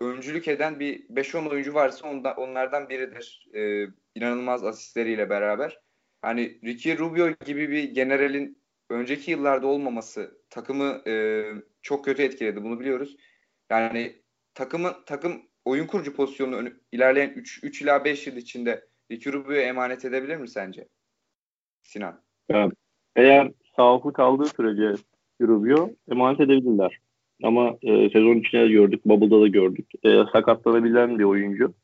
öncülük 0.00 0.48
eden 0.48 0.80
bir 0.80 1.08
5-10 1.08 1.48
oyuncu 1.48 1.74
varsa 1.74 2.08
ondan, 2.08 2.36
onlardan 2.36 2.88
biridir. 2.88 3.48
Ee, 3.54 3.86
inanılmaz 4.14 4.64
asistleriyle 4.64 5.30
beraber. 5.30 5.80
Hani 6.22 6.60
Ricky 6.64 6.98
Rubio 6.98 7.30
gibi 7.44 7.70
bir 7.70 7.82
generalin 7.84 8.62
önceki 8.90 9.30
yıllarda 9.30 9.66
olmaması 9.66 10.40
takımı 10.50 11.02
e, 11.06 11.44
çok 11.82 12.04
kötü 12.04 12.22
etkiledi. 12.22 12.64
Bunu 12.64 12.80
biliyoruz. 12.80 13.16
Yani 13.70 14.22
takımın 14.54 14.94
takım 15.06 15.49
oyun 15.64 15.86
kurucu 15.86 16.16
pozisyonunu 16.16 16.68
ilerleyen 16.92 17.30
3, 17.36 17.64
3 17.64 17.82
ila 17.82 18.04
5 18.04 18.26
yıl 18.26 18.36
içinde 18.36 18.84
Ricky 19.10 19.36
Rubio'ya 19.36 19.62
emanet 19.62 20.04
edebilir 20.04 20.36
mi 20.36 20.48
sence? 20.48 20.88
Sinan. 21.82 22.20
Eğer 23.16 23.50
sağlıklı 23.76 24.12
kaldığı 24.12 24.46
sürece 24.46 25.02
Rubio 25.42 25.90
emanet 26.10 26.40
edebilirler. 26.40 26.98
Ama 27.42 27.78
e, 27.82 28.10
sezon 28.10 28.36
içinde 28.36 28.62
de 28.62 28.68
gördük, 28.68 29.00
Bubble'da 29.04 29.40
da 29.40 29.46
gördük. 29.46 29.86
E, 30.04 30.08
sakatlanabilen 30.32 31.18
bir 31.18 31.24
oyuncu. 31.24 31.74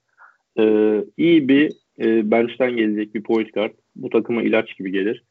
E, 0.58 0.64
iyi 1.16 1.48
bir 1.48 1.72
e, 1.98 2.30
bench'ten 2.30 2.76
gelecek 2.76 3.14
bir 3.14 3.22
point 3.22 3.54
guard. 3.54 3.72
Bu 3.96 4.10
takıma 4.10 4.42
ilaç 4.42 4.76
gibi 4.78 4.92
gelir. 4.92 5.24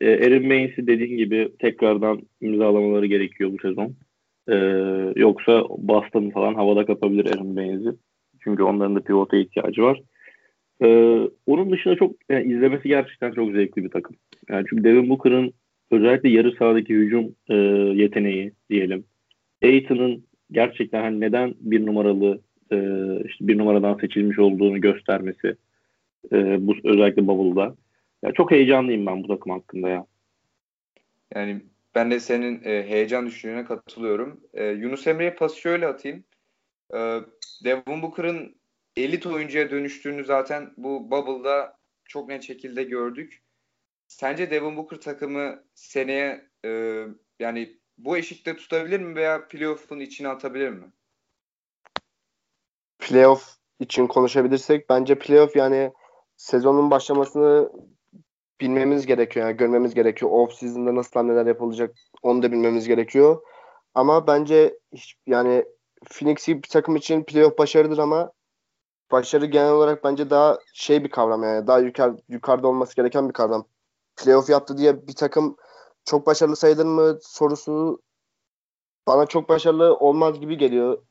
E, 0.00 0.26
Aaron 0.26 0.50
Baines'i 0.50 0.86
dediğin 0.86 1.16
gibi 1.16 1.52
tekrardan 1.58 2.22
imzalamaları 2.40 3.06
gerekiyor 3.06 3.52
bu 3.52 3.58
sezon. 3.68 3.94
Ee, 4.48 5.12
yoksa 5.16 5.64
Boston 5.78 6.30
falan 6.30 6.54
havada 6.54 6.86
kapabilir 6.86 7.26
Aaron 7.26 7.56
Baines'i. 7.56 7.96
Çünkü 8.40 8.62
onların 8.62 8.96
da 8.96 9.00
pivota 9.00 9.36
ihtiyacı 9.36 9.82
var. 9.82 10.02
Ee, 10.82 11.20
onun 11.46 11.70
dışında 11.70 11.96
çok 11.96 12.12
yani 12.28 12.52
izlemesi 12.52 12.88
gerçekten 12.88 13.32
çok 13.32 13.52
zevkli 13.52 13.84
bir 13.84 13.90
takım. 13.90 14.16
Yani 14.48 14.66
çünkü 14.70 14.84
Devin 14.84 15.10
Booker'ın 15.10 15.52
özellikle 15.90 16.28
yarı 16.28 16.52
sahadaki 16.52 16.94
hücum 16.94 17.34
e, 17.48 17.54
yeteneği 17.94 18.52
diyelim. 18.70 19.04
Aiton'un 19.62 20.24
gerçekten 20.50 21.02
hani 21.02 21.20
neden 21.20 21.54
bir 21.60 21.86
numaralı 21.86 22.40
e, 22.72 22.78
işte 23.26 23.48
bir 23.48 23.58
numaradan 23.58 23.98
seçilmiş 23.98 24.38
olduğunu 24.38 24.80
göstermesi 24.80 25.56
e, 26.32 26.66
bu 26.66 26.74
özellikle 26.84 27.26
Bubble'da. 27.26 27.74
Ya 28.22 28.32
çok 28.32 28.50
heyecanlıyım 28.50 29.06
ben 29.06 29.22
bu 29.22 29.28
takım 29.28 29.52
hakkında 29.52 29.88
ya. 29.88 30.06
Yani 31.34 31.60
ben 31.94 32.10
de 32.10 32.20
senin 32.20 32.64
e, 32.64 32.82
heyecan 32.82 33.26
düşüncene 33.26 33.64
katılıyorum. 33.64 34.40
E, 34.54 34.64
Yunus 34.64 35.06
Emre'ye 35.06 35.34
pası 35.34 35.60
şöyle 35.60 35.86
atayım. 35.86 36.24
E, 36.94 37.20
Devin 37.64 38.02
Booker'ın 38.02 38.56
elit 38.96 39.26
oyuncuya 39.26 39.70
dönüştüğünü 39.70 40.24
zaten 40.24 40.74
bu 40.76 41.10
Bubble'da 41.10 41.78
çok 42.04 42.28
net 42.28 42.42
şekilde 42.42 42.82
gördük. 42.82 43.42
Sence 44.08 44.50
Devin 44.50 44.76
Booker 44.76 45.00
takımı 45.00 45.64
seneye 45.74 46.50
e, 46.64 47.02
yani 47.40 47.78
bu 47.98 48.16
eşikte 48.16 48.56
tutabilir 48.56 49.00
mi 49.00 49.14
veya 49.14 49.48
playoff'un 49.48 50.00
içine 50.00 50.28
atabilir 50.28 50.68
mi? 50.68 50.92
Playoff 52.98 53.56
için 53.80 54.06
konuşabilirsek 54.06 54.90
bence 54.90 55.18
playoff 55.18 55.56
yani 55.56 55.92
sezonun 56.36 56.90
başlamasını 56.90 57.72
bilmemiz 58.60 59.06
gerekiyor. 59.06 59.46
Yani 59.46 59.56
görmemiz 59.56 59.94
gerekiyor. 59.94 60.30
Off 60.30 60.52
season'da 60.52 60.94
nasıl 60.94 61.10
hamleler 61.14 61.46
yapılacak 61.46 61.96
onu 62.22 62.42
da 62.42 62.52
bilmemiz 62.52 62.88
gerekiyor. 62.88 63.42
Ama 63.94 64.26
bence 64.26 64.78
hiç, 64.92 65.16
yani 65.26 65.64
Phoenix 66.10 66.48
bir 66.48 66.62
takım 66.62 66.96
için 66.96 67.24
playoff 67.24 67.58
başarıdır 67.58 67.98
ama 67.98 68.32
başarı 69.12 69.46
genel 69.46 69.72
olarak 69.72 70.04
bence 70.04 70.30
daha 70.30 70.58
şey 70.74 71.04
bir 71.04 71.10
kavram 71.10 71.42
yani 71.42 71.66
daha 71.66 71.78
yukarı, 71.78 72.16
yukarıda 72.28 72.68
olması 72.68 72.96
gereken 72.96 73.28
bir 73.28 73.32
kavram. 73.32 73.64
Playoff 74.16 74.50
yaptı 74.50 74.78
diye 74.78 75.06
bir 75.06 75.14
takım 75.14 75.56
çok 76.04 76.26
başarılı 76.26 76.56
sayılır 76.56 76.84
mı 76.84 77.18
sorusu 77.22 78.02
bana 79.06 79.26
çok 79.26 79.48
başarılı 79.48 79.96
olmaz 79.96 80.40
gibi 80.40 80.58
geliyor. 80.58 81.02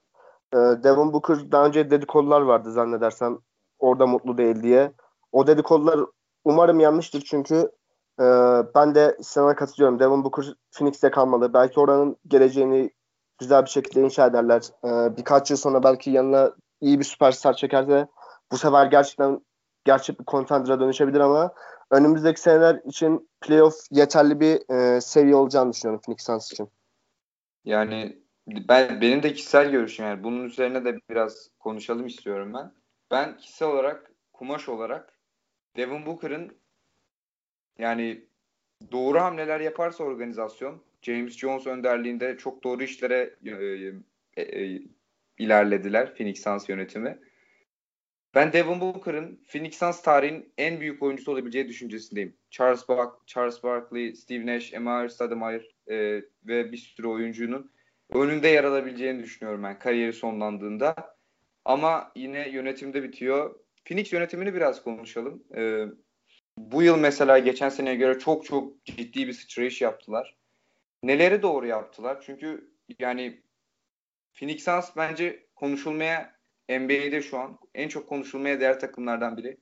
Ee, 0.53 0.57
Devon 0.57 1.13
Booker 1.13 1.51
daha 1.51 1.65
önce 1.65 1.91
dedikodular 1.91 2.41
vardı 2.41 2.71
zannedersem 2.71 3.37
orada 3.79 4.07
mutlu 4.07 4.37
değil 4.37 4.63
diye. 4.63 4.93
O 5.31 5.47
dedikodular 5.47 5.99
umarım 6.43 6.79
yanlıştır 6.79 7.21
çünkü 7.21 7.71
e, 8.19 8.23
ben 8.75 8.95
de 8.95 9.17
sana 9.21 9.55
katılıyorum. 9.55 9.99
Devon 9.99 10.23
Booker 10.23 10.45
Phoenix'te 10.71 11.11
kalmalı. 11.11 11.53
Belki 11.53 11.79
oranın 11.79 12.17
geleceğini 12.27 12.91
güzel 13.39 13.65
bir 13.65 13.69
şekilde 13.69 14.01
inşa 14.01 14.27
ederler. 14.27 14.61
E, 14.83 15.17
birkaç 15.17 15.49
yıl 15.51 15.57
sonra 15.57 15.83
belki 15.83 16.11
yanına 16.11 16.51
iyi 16.81 16.99
bir 16.99 17.05
süperstar 17.05 17.53
çekerse 17.53 18.07
bu 18.51 18.57
sefer 18.57 18.85
gerçekten 18.85 19.41
gerçek 19.85 20.19
bir 20.19 20.25
contender'a 20.25 20.79
dönüşebilir 20.79 21.19
ama 21.19 21.53
önümüzdeki 21.91 22.41
seneler 22.41 22.81
için 22.85 23.29
playoff 23.41 23.75
yeterli 23.91 24.39
bir 24.39 24.75
e, 24.75 25.01
seviye 25.01 25.35
olacağını 25.35 25.71
düşünüyorum 25.71 26.01
Phoenix 26.05 26.25
Suns 26.25 26.51
için. 26.51 26.69
Yani 27.65 28.23
ben 28.47 29.01
benim 29.01 29.23
de 29.23 29.33
kişisel 29.33 29.71
görüşüm 29.71 30.05
yani 30.05 30.23
bunun 30.23 30.43
üzerine 30.43 30.85
de 30.85 30.99
biraz 31.09 31.49
konuşalım 31.59 32.07
istiyorum 32.07 32.53
ben. 32.53 32.71
Ben 33.11 33.37
kişisel 33.37 33.67
olarak 33.67 34.11
kumaş 34.33 34.69
olarak 34.69 35.12
Devin 35.77 36.05
Booker'ın 36.05 36.57
yani 37.77 38.25
doğru 38.91 39.19
hamleler 39.19 39.59
yaparsa 39.59 40.03
organizasyon 40.03 40.83
James 41.01 41.37
Jones 41.37 41.67
önderliğinde 41.67 42.37
çok 42.37 42.63
doğru 42.63 42.83
işlere 42.83 43.35
e, 43.45 43.51
e, 44.37 44.41
e, 44.41 44.81
ilerlediler 45.37 46.15
Phoenix 46.15 46.43
Suns 46.43 46.69
yönetimi. 46.69 47.19
Ben 48.35 48.53
Devin 48.53 48.81
Booker'ın 48.81 49.39
Phoenix 49.47 49.77
Suns 49.77 50.01
tarihin 50.01 50.53
en 50.57 50.79
büyük 50.79 51.03
oyuncusu 51.03 51.31
olabileceği 51.31 51.67
düşüncesindeyim. 51.67 52.33
Charles, 52.51 52.89
Bark 52.89 53.27
Charles 53.27 53.63
Barkley, 53.63 54.15
Steve 54.15 54.45
Nash, 54.45 54.73
Emir 54.73 55.09
Stoudemire 55.09 55.63
e, 55.87 56.23
ve 56.47 56.71
bir 56.71 56.77
sürü 56.77 57.07
oyuncunun 57.07 57.71
önünde 58.09 58.47
yer 58.47 58.63
alabileceğini 58.63 59.23
düşünüyorum 59.23 59.63
ben 59.63 59.79
kariyeri 59.79 60.13
sonlandığında. 60.13 61.17
Ama 61.65 62.11
yine 62.15 62.49
yönetimde 62.49 63.03
bitiyor. 63.03 63.55
Phoenix 63.85 64.13
yönetimini 64.13 64.53
biraz 64.53 64.83
konuşalım. 64.83 65.43
E, 65.55 65.85
bu 66.57 66.83
yıl 66.83 66.97
mesela 66.97 67.39
geçen 67.39 67.69
seneye 67.69 67.95
göre 67.95 68.19
çok 68.19 68.45
çok 68.45 68.85
ciddi 68.85 69.27
bir 69.27 69.33
sıçrayış 69.33 69.81
yaptılar. 69.81 70.37
Neleri 71.03 71.41
doğru 71.41 71.67
yaptılar? 71.67 72.23
Çünkü 72.25 72.73
yani 72.99 73.41
Phoenix 74.33 74.63
Suns 74.63 74.89
bence 74.97 75.47
konuşulmaya 75.55 76.35
NBA'de 76.69 77.21
şu 77.21 77.37
an 77.37 77.59
en 77.75 77.87
çok 77.87 78.09
konuşulmaya 78.09 78.59
değer 78.59 78.79
takımlardan 78.79 79.37
biri. 79.37 79.57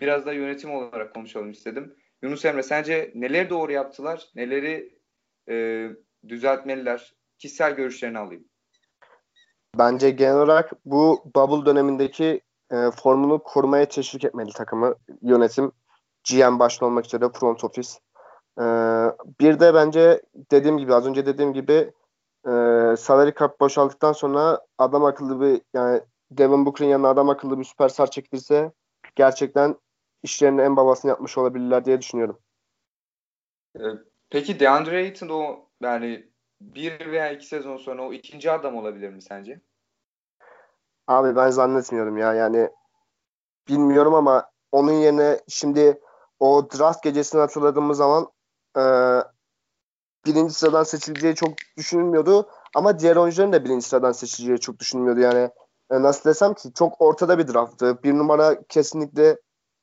Biraz 0.00 0.26
da 0.26 0.32
yönetim 0.32 0.70
olarak 0.70 1.14
konuşalım 1.14 1.50
istedim. 1.50 1.96
Yunus 2.22 2.44
Emre 2.44 2.62
sence 2.62 3.12
neleri 3.14 3.50
doğru 3.50 3.72
yaptılar? 3.72 4.28
Neleri 4.34 4.98
e, 5.48 5.88
düzeltmeliler? 6.28 7.14
Kişisel 7.38 7.76
görüşlerini 7.76 8.18
alayım. 8.18 8.44
Bence 9.78 10.10
genel 10.10 10.36
olarak 10.36 10.72
bu 10.84 11.30
bubble 11.34 11.66
dönemindeki 11.66 12.40
e, 12.72 12.90
formunu 12.90 13.42
korumaya 13.42 13.88
teşvik 13.88 14.24
etmeli 14.24 14.52
takımı 14.52 14.94
yönetim. 15.22 15.72
GM 16.30 16.58
başta 16.58 16.86
olmak 16.86 17.06
üzere 17.06 17.28
front 17.34 17.64
office. 17.64 17.90
E, 18.58 18.64
bir 19.40 19.60
de 19.60 19.74
bence 19.74 20.22
dediğim 20.50 20.78
gibi 20.78 20.94
az 20.94 21.06
önce 21.06 21.26
dediğim 21.26 21.52
gibi 21.52 21.92
e, 22.46 22.50
salary 22.98 23.32
cap 23.38 23.60
boşaldıktan 23.60 24.12
sonra 24.12 24.60
adam 24.78 25.04
akıllı 25.04 25.40
bir 25.40 25.60
yani 25.74 26.00
Devin 26.30 26.66
Booker'ın 26.66 26.88
yanına 26.88 27.08
adam 27.08 27.28
akıllı 27.28 27.58
bir 27.58 27.64
süperstar 27.64 28.10
çekilirse 28.10 28.72
gerçekten 29.14 29.76
işlerinin 30.22 30.58
en 30.58 30.76
babasını 30.76 31.08
yapmış 31.08 31.38
olabilirler 31.38 31.84
diye 31.84 32.00
düşünüyorum. 32.00 32.38
Ee, 33.76 33.82
peki 34.30 34.60
DeAndre 34.60 34.96
Ayton 34.96 35.28
o 35.28 35.68
yani 35.80 36.30
bir 36.60 37.06
veya 37.06 37.32
iki 37.32 37.46
sezon 37.46 37.76
sonra 37.76 38.02
o 38.02 38.12
ikinci 38.12 38.50
adam 38.50 38.76
olabilir 38.76 39.10
mi 39.10 39.22
sence? 39.22 39.60
Abi 41.06 41.36
ben 41.36 41.50
zannetmiyorum 41.50 42.16
ya 42.16 42.34
yani 42.34 42.70
bilmiyorum 43.68 44.14
ama 44.14 44.50
onun 44.72 44.92
yerine 44.92 45.40
şimdi 45.48 46.00
o 46.40 46.68
draft 46.70 47.02
gecesini 47.02 47.40
hatırladığımız 47.40 47.98
zaman 47.98 48.28
e, 48.76 48.82
birinci 50.26 50.54
sıradan 50.54 50.82
seçileceği 50.82 51.34
çok 51.34 51.48
düşünülmüyordu 51.76 52.48
ama 52.74 52.98
diğer 52.98 53.16
oyuncuların 53.16 53.52
da 53.52 53.64
birinci 53.64 53.88
sıradan 53.88 54.12
seçileceği 54.12 54.58
çok 54.58 54.78
düşünülmüyordu 54.78 55.20
yani 55.20 55.50
e, 55.90 56.02
nasıl 56.02 56.30
desem 56.30 56.54
ki 56.54 56.72
çok 56.74 57.00
ortada 57.00 57.38
bir 57.38 57.48
drafttı. 57.48 58.02
Bir 58.02 58.14
numara 58.18 58.62
kesinlikle 58.68 59.36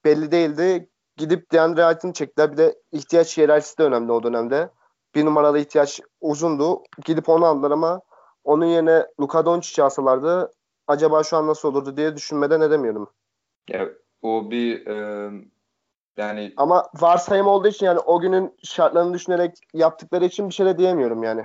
belli 0.06 0.32
değildi. 0.32 0.90
Gidip 1.18 1.52
DeAndre 1.52 1.84
Ayton'u 1.84 2.14
çektiler. 2.14 2.52
Bir 2.52 2.58
de 2.58 2.82
ihtiyaç 2.92 3.38
hiyerarşisi 3.38 3.78
de 3.78 3.84
önemli 3.84 4.12
o 4.12 4.24
dönemde. 4.24 4.70
Bir 5.16 5.26
numaralı 5.26 5.60
ihtiyaç 5.60 6.02
uzundu. 6.22 6.84
Gidip 7.06 7.30
onu 7.30 7.46
aldılar 7.46 7.72
ama 7.72 8.02
onun 8.44 8.66
yerine 8.66 9.08
Luka 9.20 9.46
Doncic'i 9.46 9.84
alsalardı 9.84 10.52
acaba 10.88 11.24
şu 11.24 11.38
an 11.38 11.48
nasıl 11.48 11.70
olurdu 11.70 11.98
diye 11.98 12.16
düşünmeden 12.16 12.62
edemiyorum. 12.62 13.10
Ya, 13.70 13.90
o 14.22 14.52
bir 14.52 14.88
e, 14.88 15.30
yani 16.18 16.54
ama 16.58 16.90
varsayım 16.94 17.48
olduğu 17.48 17.68
için 17.68 17.86
yani 17.86 18.00
o 18.00 18.20
günün 18.20 18.56
şartlarını 18.64 19.14
düşünerek 19.14 19.58
yaptıkları 19.74 20.26
için 20.26 20.50
bir 20.50 20.54
şey 20.54 20.66
de 20.66 20.78
diyemiyorum 20.78 21.24
yani. 21.24 21.44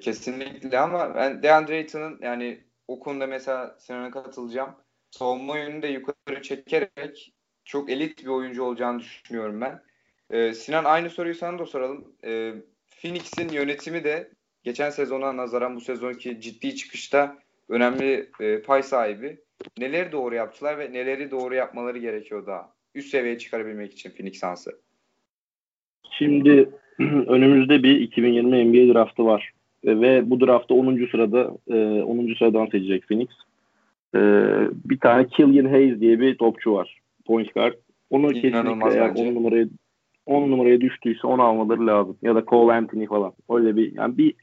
Kesinlikle 0.00 0.78
ama 0.78 1.14
ben 1.14 1.42
DeAndre 1.42 1.74
Ayton'un 1.74 2.18
yani 2.22 2.64
o 2.88 3.00
konuda 3.00 3.26
mesela 3.26 3.76
Sinan'a 3.78 4.10
katılacağım. 4.10 4.70
Savunma 5.10 5.58
yönünü 5.58 5.82
de 5.82 5.86
yukarı 5.86 6.42
çekerek 6.42 7.34
çok 7.64 7.90
elit 7.90 8.24
bir 8.24 8.28
oyuncu 8.28 8.64
olacağını 8.64 8.98
düşünüyorum 8.98 9.60
ben. 9.60 9.82
Ee, 10.30 10.54
Sinan 10.54 10.84
aynı 10.84 11.10
soruyu 11.10 11.34
sana 11.34 11.58
da 11.58 11.66
soralım. 11.66 12.12
Ee, 12.24 12.54
Phoenix'in 13.02 13.48
yönetimi 13.48 14.04
de 14.04 14.30
geçen 14.62 14.90
sezona 14.90 15.36
nazaran 15.36 15.76
bu 15.76 15.80
sezonki 15.80 16.40
ciddi 16.40 16.76
çıkışta 16.76 17.38
önemli 17.68 18.30
e, 18.40 18.62
pay 18.62 18.82
sahibi. 18.82 19.38
Neleri 19.78 20.12
doğru 20.12 20.34
yaptılar 20.34 20.78
ve 20.78 20.92
neleri 20.92 21.30
doğru 21.30 21.54
yapmaları 21.54 21.98
gerekiyor 21.98 22.46
daha 22.46 22.76
üst 22.96 23.08
seviyeye 23.08 23.38
çıkarabilmek 23.38 23.92
için 23.92 24.10
Phoenix 24.10 24.40
Suns'ı? 24.40 24.70
Şimdi 26.10 26.70
önümüzde 27.26 27.82
bir 27.82 28.00
2020 28.00 28.64
NBA 28.64 28.94
draftı 28.94 29.24
var. 29.24 29.52
E, 29.84 30.00
ve 30.00 30.30
bu 30.30 30.40
draftta 30.40 30.74
10. 30.74 31.08
sırada 31.10 31.56
e, 31.68 32.02
10. 32.02 32.34
sıradan 32.38 32.66
seçecek 32.66 33.08
Phoenix. 33.08 33.28
E, 34.14 34.20
bir 34.84 34.98
tane 34.98 35.26
Killian 35.26 35.70
Hayes 35.70 36.00
diye 36.00 36.20
bir 36.20 36.38
topçu 36.38 36.72
var. 36.72 37.00
Point 37.26 37.54
guard. 37.54 37.74
Onu 38.10 38.32
İnanılmaz 38.32 38.92
kesinlikle 38.92 39.22
eğer 39.22 39.30
10 39.30 39.34
numaraya 39.34 39.66
10 40.26 40.50
numaraya 40.50 40.80
düştüyse 40.80 41.26
onu 41.26 41.42
almaları 41.42 41.86
lazım. 41.86 42.16
Ya 42.22 42.34
da 42.34 42.44
Cole 42.46 42.72
Anthony 42.72 43.06
falan. 43.06 43.32
Öyle 43.50 43.76
bir 43.76 43.92
yani 43.92 44.18
bir 44.18 44.34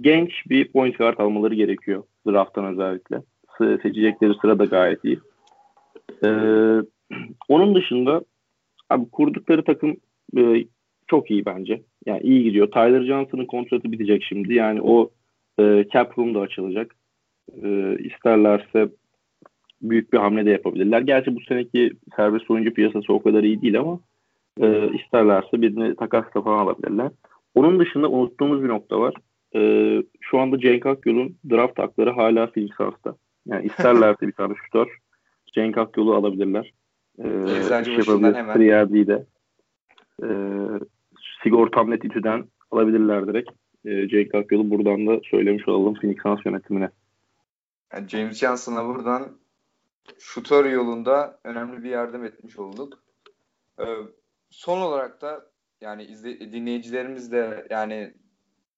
genç 0.00 0.30
bir 0.48 0.72
point 0.72 0.98
guard 0.98 1.18
almaları 1.18 1.54
gerekiyor 1.54 2.02
drafttan 2.26 2.64
özellikle. 2.64 3.22
Seçecekleri 3.58 4.34
sıra 4.42 4.58
da 4.58 4.64
gayet 4.64 5.04
iyi. 5.04 5.18
Ee, 6.24 6.28
onun 7.48 7.74
dışında 7.74 8.24
abi 8.90 9.10
kurdukları 9.10 9.64
takım 9.64 9.96
e, 10.36 10.64
çok 11.06 11.30
iyi 11.30 11.46
bence. 11.46 11.82
Yani 12.06 12.20
iyi 12.22 12.44
gidiyor. 12.44 12.70
Tyler 12.70 13.02
Johnson'ın 13.02 13.46
kontratı 13.46 13.92
bitecek 13.92 14.22
şimdi. 14.28 14.54
Yani 14.54 14.80
o 14.82 15.10
e, 15.60 15.84
cap 15.92 16.18
room 16.18 16.34
da 16.34 16.40
açılacak. 16.40 16.94
E, 17.62 17.96
isterlerse 17.98 18.88
büyük 19.82 20.12
bir 20.12 20.18
hamle 20.18 20.46
de 20.46 20.50
yapabilirler. 20.50 21.00
Gerçi 21.00 21.36
bu 21.36 21.40
seneki 21.40 21.92
serbest 22.16 22.50
oyuncu 22.50 22.74
piyasası 22.74 23.12
o 23.12 23.22
kadar 23.22 23.42
iyi 23.42 23.62
değil 23.62 23.80
ama 23.80 24.00
e, 24.60 24.90
isterlerse 24.94 25.62
birini 25.62 25.96
takasla 25.96 26.42
falan 26.42 26.58
alabilirler. 26.58 27.10
Onun 27.54 27.78
dışında 27.80 28.10
unuttuğumuz 28.10 28.62
bir 28.62 28.68
nokta 28.68 29.00
var. 29.00 29.14
E, 29.54 30.02
şu 30.20 30.38
anda 30.38 30.58
Cenk 30.58 30.86
Akyol'un 30.86 31.36
draft 31.50 31.78
hakları 31.78 32.10
hala 32.10 32.50
Phoenix 32.50 32.76
Suns'ta. 32.76 33.16
Yani 33.46 33.66
isterlerse 33.66 34.26
bir 34.26 34.32
tane 34.32 34.54
şutör 34.64 34.98
Cenk 35.54 35.78
Akyol'u 35.78 36.14
alabilirler. 36.14 36.72
E, 37.18 37.28
Eczacı 37.28 37.98
başından 37.98 38.34
hemen. 38.34 38.56
Trierdy'de. 38.56 39.26
E, 40.22 40.28
Sigortam 41.42 41.90
Netitü'den 41.90 42.44
alabilirler 42.70 43.26
direkt. 43.26 43.50
E, 43.84 44.08
Cenk 44.08 44.34
Akyol'u 44.34 44.70
buradan 44.70 45.06
da 45.06 45.20
söylemiş 45.30 45.68
olalım 45.68 45.94
Phoenix 45.94 46.22
Suns 46.22 46.46
yönetimine. 46.46 46.90
Yani 47.92 48.08
James 48.08 48.38
Johnson'a 48.38 48.88
buradan 48.88 49.28
şutör 50.18 50.64
yolunda 50.70 51.40
önemli 51.44 51.84
bir 51.84 51.90
yardım 51.90 52.24
etmiş 52.24 52.58
olduk. 52.58 53.04
Ee, 53.80 53.84
son 54.50 54.80
olarak 54.80 55.22
da 55.22 55.46
yani 55.80 56.04
izle, 56.04 56.52
dinleyicilerimiz 56.52 57.32
de 57.32 57.66
yani 57.70 58.14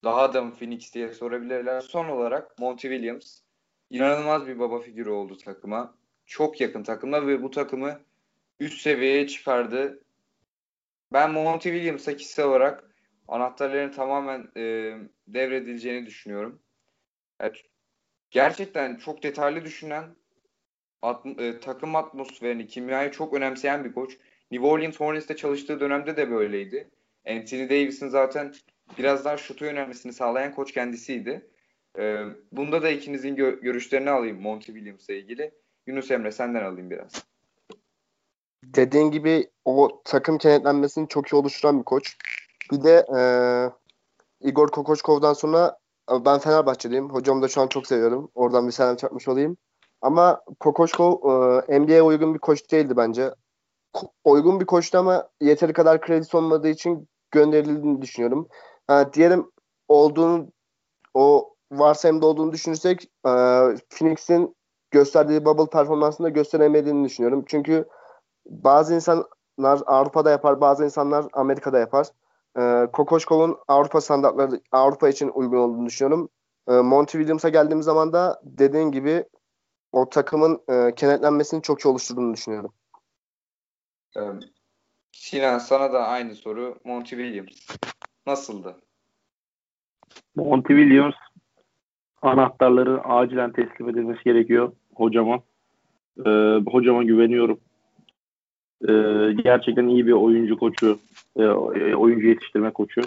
daha 0.07 0.35
da 0.35 0.43
mı 0.43 0.55
Phoenix 0.55 0.95
diye 0.95 1.15
sorabilirler. 1.15 1.81
Son 1.81 2.09
olarak 2.09 2.59
Monty 2.59 2.89
Williams 2.89 3.41
inanılmaz 3.91 4.47
bir 4.47 4.59
baba 4.59 4.81
figürü 4.81 5.11
oldu 5.11 5.37
takıma. 5.37 5.95
Çok 6.27 6.61
yakın 6.61 6.83
takımla 6.83 7.27
ve 7.27 7.43
bu 7.43 7.51
takımı 7.51 8.01
üst 8.61 8.81
seviyeye 8.81 9.27
çıkardı. 9.27 10.05
Ben 11.13 11.31
Monty 11.31 11.69
Williams'a 11.69 12.17
kişisel 12.17 12.47
olarak 12.47 12.91
anahtarların 13.29 13.93
tamamen 13.93 14.49
e, 14.57 14.95
devredileceğini 15.29 16.07
düşünüyorum. 16.07 16.63
Evet, 17.41 17.63
gerçekten 18.31 18.97
çok 18.97 19.23
detaylı 19.23 19.65
düşünen 19.65 20.05
at, 21.03 21.27
e, 21.27 21.61
takım 21.61 21.97
atmosferini, 21.97 22.67
kimyayı 22.67 23.11
çok 23.11 23.35
önemseyen 23.35 23.85
bir 23.85 23.93
koç. 23.93 24.19
New 24.51 24.67
Orleans 24.67 25.01
Hornets'te 25.01 25.37
çalıştığı 25.37 25.81
dönemde 25.81 26.17
de 26.17 26.31
böyleydi. 26.31 26.91
Anthony 27.29 27.71
Davis'in 27.71 28.09
zaten 28.09 28.53
biraz 28.99 29.25
daha 29.25 29.37
şutu 29.37 29.65
yönelmesini 29.65 30.13
sağlayan 30.13 30.55
koç 30.55 30.73
kendisiydi. 30.73 31.51
E, 31.99 32.25
bunda 32.53 32.83
da 32.83 32.91
ikinizin 32.91 33.37
gö- 33.37 33.61
görüşlerini 33.61 34.11
alayım 34.11 34.41
Monty 34.41 34.73
Williams'la 34.73 35.15
ilgili. 35.15 35.55
Yunus 35.87 36.11
Emre 36.11 36.33
senden 36.33 36.65
alayım 36.65 36.91
biraz. 36.91 37.13
Dediğin 38.65 39.11
gibi 39.11 39.51
o 39.65 40.03
takım 40.05 40.39
kenetlenmesini 40.39 41.09
çok 41.09 41.33
iyi 41.33 41.37
oluşturan 41.37 41.79
bir 41.79 41.85
koç. 41.85 42.17
Bir 42.73 42.83
de 42.83 43.07
e, 43.17 43.21
Igor 44.49 44.69
Kokoşkov'dan 44.69 45.33
sonra 45.33 45.79
ben 46.11 46.39
Fenerbahçeliyim. 46.39 47.11
Hocamı 47.11 47.43
da 47.43 47.49
şu 47.49 47.61
an 47.61 47.69
çok 47.69 47.87
seviyorum. 47.87 48.31
Oradan 48.35 48.67
bir 48.67 48.73
selam 48.73 48.97
çakmış 48.97 49.29
olayım. 49.29 49.57
Ama 50.03 50.41
Kokoşkov 50.61 51.13
e, 51.69 51.79
NBA'ye 51.79 52.03
uygun 52.03 52.35
bir 52.35 52.39
koç 52.39 52.73
değildi 52.73 52.97
bence. 52.97 53.31
Ko- 53.95 54.11
uygun 54.25 54.61
bir 54.61 54.67
koçtu 54.67 54.99
ama 54.99 55.29
yeteri 55.41 55.73
kadar 55.73 56.01
kredisi 56.01 56.37
olmadığı 56.37 56.69
için 56.69 57.09
gönderildiğini 57.31 58.03
düşünüyorum. 58.03 58.49
Ha, 58.87 59.13
diyelim 59.13 59.51
olduğunu 59.89 60.53
o 61.15 61.55
varsayımda 61.73 62.27
olduğunu 62.27 62.53
düşünürsek 62.53 63.05
e, 63.05 63.31
Phoenix'in 63.91 64.57
gösterdiği 64.91 65.45
bubble 65.45 65.71
performansında 65.71 66.29
gösteremediğini 66.29 67.05
düşünüyorum. 67.05 67.45
Çünkü 67.49 67.89
bazı 68.47 68.95
insanlar 68.95 69.81
Avrupa'da 69.87 70.31
yapar, 70.31 70.61
bazı 70.61 70.85
insanlar 70.85 71.27
Amerika'da 71.33 71.79
yapar. 71.79 72.07
E, 72.59 72.87
Kokoşkov'un 72.93 73.57
Avrupa 73.69 74.01
standartları 74.01 74.61
Avrupa 74.73 75.09
için 75.09 75.29
uygun 75.29 75.59
olduğunu 75.59 75.87
düşünüyorum. 75.87 76.29
E, 76.69 76.73
Monty 76.73 77.19
Williams'a 77.19 77.49
geldiğim 77.49 77.83
zaman 77.83 78.13
da 78.13 78.41
dediğin 78.45 78.91
gibi 78.91 79.25
o 79.93 80.09
takımın 80.09 80.63
e, 80.69 80.95
kenetlenmesini 80.95 81.63
çok 81.63 81.87
oluşturduğunu 81.87 82.35
düşünüyorum. 82.35 82.73
Sinan 85.13 85.59
sana 85.59 85.93
da 85.93 86.07
aynı 86.07 86.35
soru. 86.35 86.79
Monty 86.85 87.17
Williams 87.17 87.77
nasıldı? 88.27 88.77
Monty 90.37 90.73
Williams 90.73 91.15
anahtarları 92.23 93.05
acilen 93.05 93.53
teslim 93.53 93.89
edilmesi 93.89 94.25
gerekiyor 94.25 94.73
hocama. 94.95 95.41
Ee, 96.27 96.61
hocama 96.67 97.03
güveniyorum. 97.03 97.61
Ee, 98.89 99.33
gerçekten 99.45 99.89
iyi 99.89 100.07
bir 100.07 100.13
oyuncu 100.13 100.59
koçu, 100.59 100.99
e, 101.37 101.45
oyuncu 101.95 102.27
yetiştirme 102.27 102.71
koçu. 102.71 103.01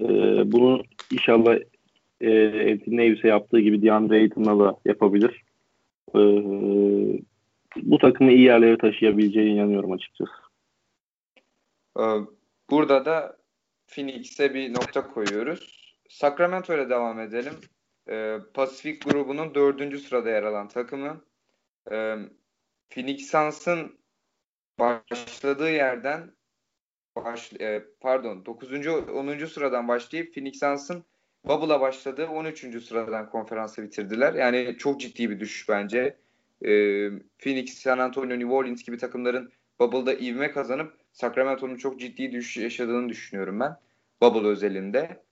Ee, 0.00 0.52
bunu 0.52 0.82
inşallah 1.12 1.58
e, 2.20 2.46
Anthony 2.72 2.98
Davis'e 2.98 3.28
yaptığı 3.28 3.60
gibi 3.60 3.82
DeAndre 3.82 4.14
Ayton'la 4.14 4.58
da 4.58 4.76
yapabilir. 4.84 5.42
Ee, 6.14 6.18
bu 7.82 7.98
takımı 7.98 8.32
iyi 8.32 8.42
yerlere 8.42 8.78
taşıyabileceğine 8.78 9.50
inanıyorum 9.50 9.92
açıkçası. 9.92 10.32
Ee, 11.98 12.02
burada 12.70 13.04
da 13.04 13.36
Phoenix'e 13.86 14.54
bir 14.54 14.74
nokta 14.74 15.08
koyuyoruz. 15.08 15.96
Sacramento 16.08 16.74
ile 16.74 16.90
devam 16.90 17.20
edelim. 17.20 17.54
Ee, 18.08 18.38
Pasifik 18.54 19.04
grubunun 19.04 19.54
dördüncü 19.54 19.98
sırada 19.98 20.30
yer 20.30 20.42
alan 20.42 20.68
takımı. 20.68 21.24
Ee, 21.90 22.16
Phoenix 22.90 23.30
Suns'ın 23.30 23.98
başladığı 24.78 25.70
yerden 25.70 26.36
baş, 27.16 27.52
e, 27.60 27.84
pardon 28.00 28.46
9. 28.46 28.86
10. 28.86 29.46
sıradan 29.46 29.88
başlayıp 29.88 30.34
Phoenix 30.34 30.58
Suns'ın 30.58 31.04
Bubble'a 31.44 31.80
başladığı 31.80 32.26
13. 32.26 32.80
sıradan 32.80 33.30
konferansı 33.30 33.82
bitirdiler. 33.82 34.34
Yani 34.34 34.76
çok 34.78 35.00
ciddi 35.00 35.30
bir 35.30 35.40
düşüş 35.40 35.68
bence. 35.68 36.16
E, 36.62 36.70
Phoenix, 37.38 37.78
San 37.78 37.98
Antonio, 37.98 38.38
New 38.38 38.52
Orleans 38.52 38.82
gibi 38.84 38.98
takımların 38.98 39.52
Bubble'da 39.80 40.14
ivme 40.14 40.50
kazanıp 40.50 41.05
Sacramento'nun 41.16 41.76
çok 41.76 42.00
ciddi 42.00 42.32
düşüş 42.32 42.56
yaşadığını 42.56 43.08
düşünüyorum 43.08 43.60
ben. 43.60 43.76
Bubble 44.22 44.48
özelinde. 44.48 45.22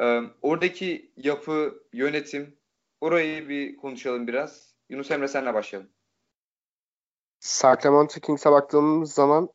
E, 0.00 0.20
oradaki 0.42 1.12
yapı, 1.16 1.82
yönetim 1.92 2.56
orayı 3.00 3.48
bir 3.48 3.76
konuşalım 3.76 4.26
biraz. 4.26 4.74
Yunus 4.88 5.10
Emre 5.10 5.28
senle 5.28 5.54
başlayalım. 5.54 5.90
Sacramento 7.40 8.20
Kings'e 8.20 8.50
baktığımız 8.50 9.12
zaman 9.12 9.48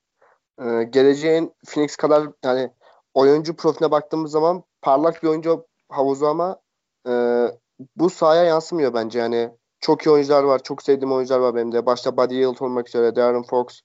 e, 0.59 0.83
geleceğin 0.83 1.53
Phoenix 1.65 1.95
kadar 1.95 2.29
yani 2.43 2.71
oyuncu 3.13 3.55
profiline 3.55 3.91
baktığımız 3.91 4.31
zaman 4.31 4.63
parlak 4.81 5.23
bir 5.23 5.27
oyuncu 5.27 5.67
havuzu 5.89 6.25
ama 6.25 6.61
e, 7.07 7.11
bu 7.95 8.09
sahaya 8.09 8.43
yansımıyor 8.43 8.93
bence. 8.93 9.19
Yani 9.19 9.49
çok 9.79 10.05
iyi 10.05 10.09
oyuncular 10.09 10.43
var. 10.43 10.63
Çok 10.63 10.83
sevdiğim 10.83 11.11
oyuncular 11.11 11.39
var 11.39 11.55
benim 11.55 11.71
de. 11.71 11.85
Başta 11.85 12.17
Buddy 12.17 12.35
Hield 12.35 12.59
olmak 12.59 12.87
üzere. 12.87 13.15
Darren 13.15 13.43
Fox, 13.43 13.81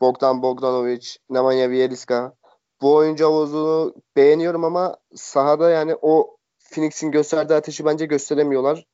Bogdan 0.00 0.42
Bogdanovic, 0.42 1.16
Nemanja 1.30 1.70
Bjeliska. 1.70 2.34
Bu 2.82 2.94
oyuncu 2.94 3.24
havuzunu 3.24 3.94
beğeniyorum 4.16 4.64
ama 4.64 4.96
sahada 5.14 5.70
yani 5.70 5.96
o 6.02 6.36
Phoenix'in 6.58 7.10
gösterdiği 7.10 7.54
ateşi 7.54 7.84
bence 7.84 8.06
gösteremiyorlar. 8.06 8.86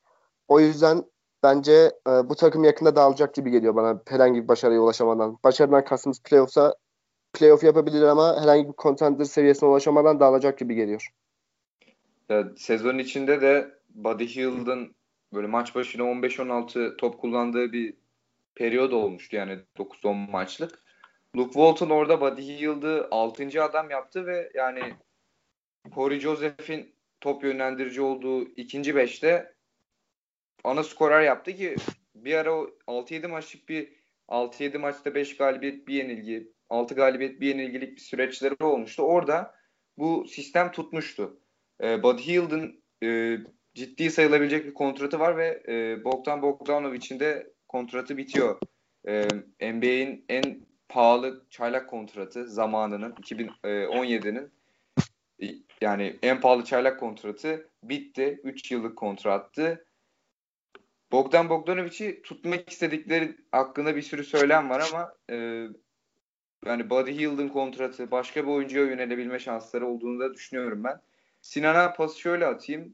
O 0.47 0.59
yüzden 0.59 1.03
bence 1.43 1.91
e, 2.07 2.29
bu 2.29 2.35
takım 2.35 2.63
yakında 2.63 2.95
dağılacak 2.95 3.33
gibi 3.33 3.51
geliyor 3.51 3.75
bana 3.75 4.01
herhangi 4.07 4.43
bir 4.43 4.47
başarıya 4.47 4.81
ulaşamadan. 4.81 5.37
Başarıdan 5.43 5.85
kastımız 5.85 6.19
playoff'sa 6.23 6.75
playoff 7.33 7.63
yapabilir 7.63 8.01
ama 8.01 8.41
herhangi 8.41 8.67
bir 8.67 8.73
contender 8.77 9.25
seviyesine 9.25 9.69
ulaşamadan 9.69 10.19
dağılacak 10.19 10.57
gibi 10.57 10.75
geliyor. 10.75 11.07
Ya, 12.29 12.51
sezon 12.57 12.97
içinde 12.97 13.41
de 13.41 13.71
Buddy 13.89 14.25
Hield'ın 14.25 14.95
böyle 15.33 15.47
maç 15.47 15.75
başına 15.75 16.03
15-16 16.03 16.97
top 16.97 17.21
kullandığı 17.21 17.71
bir 17.71 17.93
periyod 18.55 18.91
olmuştu 18.91 19.35
yani 19.35 19.59
9-10 19.77 20.31
maçlık. 20.31 20.80
Luke 21.35 21.53
Walton 21.53 21.89
orada 21.89 22.21
Buddy 22.21 22.41
Hield'ı 22.41 23.07
6. 23.11 23.63
adam 23.63 23.89
yaptı 23.89 24.25
ve 24.25 24.51
yani 24.53 24.81
Corey 25.95 26.19
Joseph'in 26.19 26.95
top 27.21 27.43
yönlendirici 27.43 28.01
olduğu 28.01 28.43
ikinci 28.43 28.95
beşte 28.95 29.55
ana 30.63 30.83
skorer 30.83 31.21
yaptı 31.21 31.55
ki 31.55 31.75
bir 32.15 32.35
ara 32.35 32.53
o 32.53 32.69
6-7 32.87 33.27
maçlık 33.27 33.69
bir 33.69 33.93
6-7 34.29 34.77
maçta 34.77 35.15
5 35.15 35.37
galibiyet 35.37 35.87
bir 35.87 35.93
yenilgi 35.93 36.51
6 36.69 36.95
galibiyet 36.95 37.41
bir 37.41 37.47
yenilgilik 37.47 37.95
bir 37.95 38.01
süreçleri 38.01 38.55
olmuştu. 38.63 39.03
Orada 39.03 39.55
bu 39.97 40.27
sistem 40.27 40.71
tutmuştu. 40.71 41.39
Ee, 41.83 42.03
Buddy 42.03 42.21
Hield'ın 42.21 42.83
e, 43.03 43.37
ciddi 43.73 44.11
sayılabilecek 44.11 44.65
bir 44.65 44.73
kontratı 44.73 45.19
var 45.19 45.37
ve 45.37 45.63
e, 45.67 46.03
Bogdan 46.03 46.41
Bogdanovic'in 46.41 47.19
de 47.19 47.53
kontratı 47.67 48.17
bitiyor. 48.17 48.59
E, 49.07 49.27
NBA'in 49.61 50.25
en 50.29 50.70
pahalı 50.91 51.45
çaylak 51.49 51.89
kontratı 51.89 52.47
zamanının 52.47 53.11
2017'nin 53.11 54.51
e, 55.41 55.45
yani 55.81 56.19
en 56.23 56.41
pahalı 56.41 56.63
çaylak 56.63 56.99
kontratı 56.99 57.69
bitti. 57.83 58.41
3 58.43 58.71
yıllık 58.71 58.97
kontrattı. 58.97 59.85
Bogdan 61.11 61.49
Bogdanovic'i 61.49 62.21
tutmak 62.21 62.69
istedikleri 62.69 63.37
hakkında 63.51 63.95
bir 63.95 64.01
sürü 64.01 64.23
söylem 64.23 64.69
var 64.69 64.83
ama 64.91 65.13
e, 65.29 65.67
yani 66.65 66.89
Buddy 66.89 67.11
Hield'ın 67.11 67.49
kontratı 67.49 68.11
başka 68.11 68.43
bir 68.43 68.51
oyuncuya 68.51 68.85
yönelebilme 68.85 69.39
şansları 69.39 69.87
olduğunu 69.87 70.19
da 70.19 70.33
düşünüyorum 70.33 70.83
ben. 70.83 71.01
Sinan'a 71.41 71.93
pası 71.93 72.19
şöyle 72.19 72.45
atayım. 72.45 72.93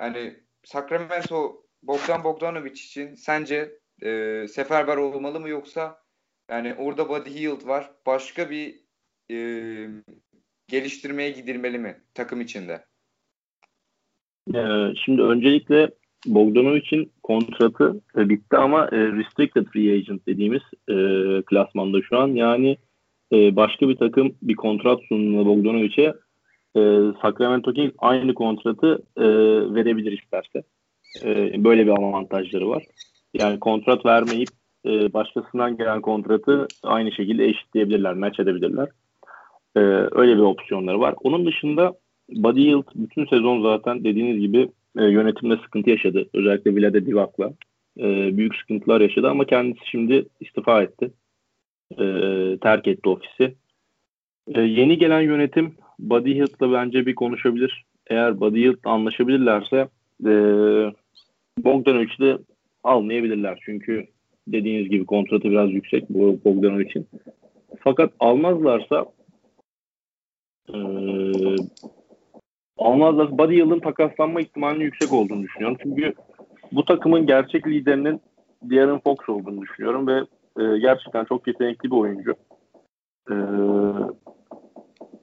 Yani 0.00 0.40
Sacramento 0.64 1.64
Bogdan 1.82 2.24
Bogdanovic 2.24 2.72
için 2.72 3.14
sence 3.14 3.78
e, 4.02 4.46
seferber 4.48 4.96
olmalı 4.96 5.40
mı 5.40 5.48
yoksa 5.48 6.03
yani 6.50 6.74
orada 6.74 7.08
Buddy 7.08 7.30
Hield 7.30 7.66
var. 7.66 7.90
Başka 8.06 8.50
bir 8.50 8.74
e, 9.30 9.36
geliştirmeye 10.68 11.30
gidilmeli 11.30 11.78
mi 11.78 11.96
takım 12.14 12.40
içinde? 12.40 12.84
Ee, 14.54 14.94
şimdi 15.04 15.22
öncelikle 15.22 15.90
Bogdanovic'in 16.26 17.12
kontratı 17.22 18.00
e, 18.16 18.28
bitti 18.28 18.56
ama 18.56 18.84
e, 18.92 18.96
restricted 18.96 19.66
free 19.66 19.92
agent 19.92 20.26
dediğimiz 20.26 20.62
e, 20.88 20.94
klasmanda 21.42 22.02
şu 22.02 22.18
an. 22.18 22.28
Yani 22.28 22.76
e, 23.32 23.56
başka 23.56 23.88
bir 23.88 23.96
takım 23.96 24.36
bir 24.42 24.54
kontrat 24.54 25.00
sunduğunda 25.08 25.46
Bogdanovic'e 25.46 26.14
e, 26.76 26.80
Sacramento 27.22 27.72
Kings 27.72 27.94
aynı 27.98 28.34
kontratı 28.34 29.02
e, 29.16 29.24
verebilir 29.74 30.22
isterse. 30.22 30.62
E, 31.24 31.64
böyle 31.64 31.86
bir 31.86 31.90
avantajları 31.90 32.68
var. 32.68 32.84
Yani 33.34 33.60
kontrat 33.60 34.06
vermeyip 34.06 34.48
e, 34.86 35.12
başkasından 35.12 35.76
gelen 35.76 36.00
kontratı 36.00 36.68
aynı 36.82 37.12
şekilde 37.12 37.44
eşitleyebilirler, 37.44 38.14
match 38.14 38.40
edebilirler. 38.40 38.88
E, 39.76 39.80
öyle 40.12 40.36
bir 40.36 40.42
opsiyonları 40.42 41.00
var. 41.00 41.14
Onun 41.22 41.46
dışında 41.46 41.94
Buddy 42.28 42.64
Hield 42.64 42.86
bütün 42.94 43.26
sezon 43.26 43.62
zaten 43.62 44.04
dediğiniz 44.04 44.40
gibi 44.40 44.70
e, 44.98 45.04
yönetimde 45.04 45.56
sıkıntı 45.56 45.90
yaşadı. 45.90 46.28
Özellikle 46.34 46.76
Vlade 46.76 47.06
Divak'la. 47.06 47.52
E, 47.98 48.36
büyük 48.36 48.56
sıkıntılar 48.56 49.00
yaşadı 49.00 49.30
ama 49.30 49.44
kendisi 49.44 49.90
şimdi 49.90 50.26
istifa 50.40 50.82
etti. 50.82 51.10
E, 51.98 52.04
terk 52.60 52.88
etti 52.88 53.08
ofisi. 53.08 53.54
E, 54.54 54.60
yeni 54.60 54.98
gelen 54.98 55.20
yönetim 55.20 55.74
Buddy 55.98 56.34
Hield'la 56.34 56.72
bence 56.72 57.06
bir 57.06 57.14
konuşabilir. 57.14 57.84
Eğer 58.06 58.40
Buddy 58.40 58.62
Hield'la 58.62 58.90
anlaşabilirlerse 58.90 59.88
e, 60.26 60.32
Bogdanovic'i 61.58 62.18
de 62.18 62.38
almayabilirler. 62.84 63.58
Çünkü 63.64 64.06
dediğiniz 64.48 64.90
gibi 64.90 65.06
kontratı 65.06 65.50
biraz 65.50 65.72
yüksek 65.72 66.10
bu 66.10 66.38
Bogdanovic'in. 66.44 67.06
Fakat 67.78 68.12
almazlarsa 68.20 69.06
e, 70.68 70.78
almazlarsa 72.78 73.38
Buddy 73.38 73.56
Hield'ın 73.56 73.80
takaslanma 73.80 74.40
ihtimalinin 74.40 74.84
yüksek 74.84 75.12
olduğunu 75.12 75.42
düşünüyorum. 75.42 75.76
Çünkü 75.82 76.14
bu 76.72 76.84
takımın 76.84 77.26
gerçek 77.26 77.66
liderinin 77.66 78.20
De'Aaron 78.62 78.98
Fox 78.98 79.28
olduğunu 79.28 79.62
düşünüyorum 79.62 80.06
ve 80.06 80.20
e, 80.60 80.78
gerçekten 80.78 81.24
çok 81.24 81.46
yetenekli 81.46 81.90
bir 81.90 81.96
oyuncu. 81.96 82.34
E, 83.30 83.34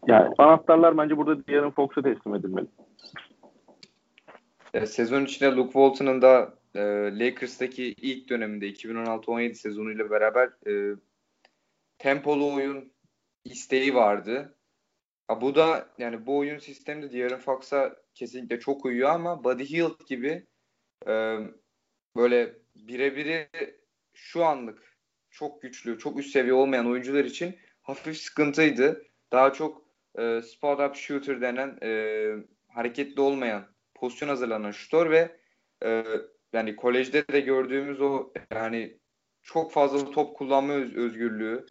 yani 0.08 0.34
anahtarlar 0.38 0.98
bence 0.98 1.18
burada 1.18 1.48
De'Aaron 1.48 1.72
Fox'a 1.72 2.02
teslim 2.02 2.36
edilmeli. 2.36 2.68
E, 4.74 4.86
sezon 4.86 5.26
içinde 5.26 5.52
Luke 5.52 5.72
Walton'ın 5.72 6.22
da 6.22 6.54
e, 6.76 6.82
Lakers'taki 7.20 7.84
ilk 7.84 8.30
döneminde 8.30 8.70
2016-17 8.70 9.54
sezonuyla 9.54 10.10
beraber 10.10 10.50
e, 10.68 10.96
tempolu 11.98 12.54
oyun 12.54 12.94
isteği 13.46 13.96
vardı. 13.96 14.58
Ha, 15.28 15.42
bu 15.42 15.56
da 15.56 15.90
yani 15.98 16.26
bu 16.26 16.38
oyun 16.38 16.60
sistemi 16.60 17.02
de 17.02 17.12
De'Aaron 17.12 17.40
Fox'a 17.40 17.96
kesinlikle 18.16 18.60
çok 18.60 18.86
uyuyor 18.86 19.10
ama 19.10 19.44
Buddy 19.44 19.64
Hield 19.64 20.08
gibi 20.08 20.48
e, 21.08 21.38
böyle 22.16 22.56
birebiri 22.76 23.50
şu 24.14 24.46
anlık 24.46 24.98
çok 25.30 25.62
güçlü, 25.62 26.00
çok 26.00 26.20
üst 26.20 26.32
seviye 26.32 26.54
olmayan 26.54 26.88
oyuncular 26.92 27.26
için 27.26 27.56
hafif 27.82 28.18
sıkıntıydı. 28.18 29.04
Daha 29.32 29.54
çok 29.54 29.86
e, 30.20 30.42
spot 30.42 30.80
up 30.80 30.96
shooter 30.96 31.42
denen 31.42 31.78
e, 31.84 32.30
hareketli 32.68 33.22
olmayan, 33.22 33.68
pozisyon 33.96 34.30
hazırlanan 34.30 34.72
şutör 34.72 35.12
ve 35.12 35.38
e, 35.84 36.04
yani 36.54 36.76
kolejde 36.76 37.28
de 37.28 37.40
gördüğümüz 37.40 38.02
o 38.02 38.34
yani 38.52 39.00
çok 39.42 39.72
fazla 39.72 40.12
top 40.12 40.38
kullanma 40.38 40.74
öz- 40.74 40.96
özgürlüğü 40.96 41.66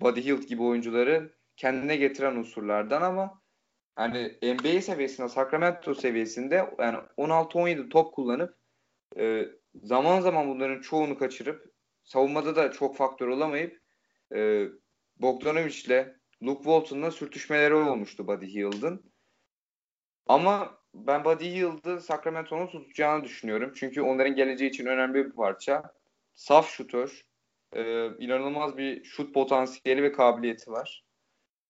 Buddy 0.00 0.24
Hield 0.24 0.42
gibi 0.42 0.62
oyuncuları 0.62 1.36
kendine 1.56 1.96
getiren 1.96 2.36
unsurlardan 2.36 3.02
ama 3.02 3.42
hani 3.94 4.38
NBA 4.42 4.82
seviyesinde, 4.82 5.28
Sacramento 5.28 5.94
seviyesinde 5.94 6.70
yani 6.78 6.98
16-17 7.16 7.88
top 7.88 8.14
kullanıp 8.14 8.56
e, 9.18 9.46
zaman 9.74 10.20
zaman 10.20 10.48
bunların 10.48 10.80
çoğunu 10.80 11.18
kaçırıp 11.18 11.72
savunmada 12.04 12.56
da 12.56 12.72
çok 12.72 12.96
faktör 12.96 13.28
olamayıp 13.28 13.80
e, 14.34 14.66
Bogdanovic'le 15.16 16.06
Luke 16.42 16.62
Walton'la 16.62 17.10
sürtüşmeleri 17.10 17.74
olmuştu 17.74 18.26
Buddy 18.26 18.46
Hield'ın. 18.46 19.12
Ama 20.26 20.78
ben 21.06 21.24
Buddy 21.24 21.44
Hield'ı 21.44 22.00
Sacramento'nun 22.00 22.66
tutacağını 22.66 23.24
düşünüyorum. 23.24 23.72
Çünkü 23.76 24.02
onların 24.02 24.34
geleceği 24.34 24.70
için 24.70 24.86
önemli 24.86 25.14
bir 25.14 25.32
parça. 25.32 25.82
Saf 26.34 26.68
şutör. 26.70 27.22
E, 27.72 28.06
inanılmaz 28.18 28.76
bir 28.76 29.04
şut 29.04 29.34
potansiyeli 29.34 30.02
ve 30.02 30.12
kabiliyeti 30.12 30.70
var. 30.70 31.04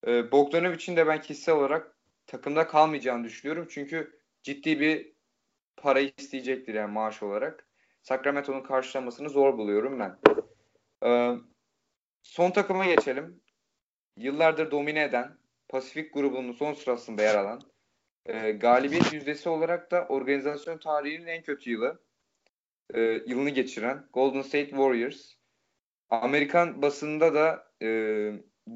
E, 0.07 0.31
Bogdanovic'in 0.31 0.97
de 0.97 1.07
ben 1.07 1.21
kişisel 1.21 1.55
olarak 1.55 1.95
takımda 2.27 2.67
kalmayacağını 2.67 3.23
düşünüyorum. 3.23 3.67
Çünkü 3.69 4.19
ciddi 4.43 4.79
bir 4.79 5.13
para 5.77 5.99
isteyecektir 5.99 6.73
yani 6.73 6.91
maaş 6.91 7.23
olarak. 7.23 7.67
Sacramento'nun 8.01 8.63
karşılamasını 8.63 9.29
zor 9.29 9.57
buluyorum 9.57 9.99
ben. 9.99 10.17
E, 11.03 11.37
son 12.23 12.51
takıma 12.51 12.85
geçelim. 12.85 13.41
Yıllardır 14.17 14.71
domine 14.71 15.03
eden 15.03 15.37
Pasifik 15.69 16.13
grubunun 16.13 16.51
son 16.51 16.73
sırasında 16.73 17.23
yer 17.23 17.35
alan 17.35 17.61
e, 18.27 18.51
galibiyet 18.51 19.13
yüzdesi 19.13 19.49
olarak 19.49 19.91
da 19.91 20.07
organizasyon 20.07 20.77
tarihinin 20.77 21.27
en 21.27 21.43
kötü 21.43 21.69
yılı 21.69 21.99
e, 22.93 23.01
yılını 23.01 23.49
geçiren 23.49 24.05
Golden 24.13 24.41
State 24.41 24.69
Warriors 24.69 25.33
Amerikan 26.09 26.81
basında 26.81 27.33
da 27.33 27.71
e, 27.81 27.89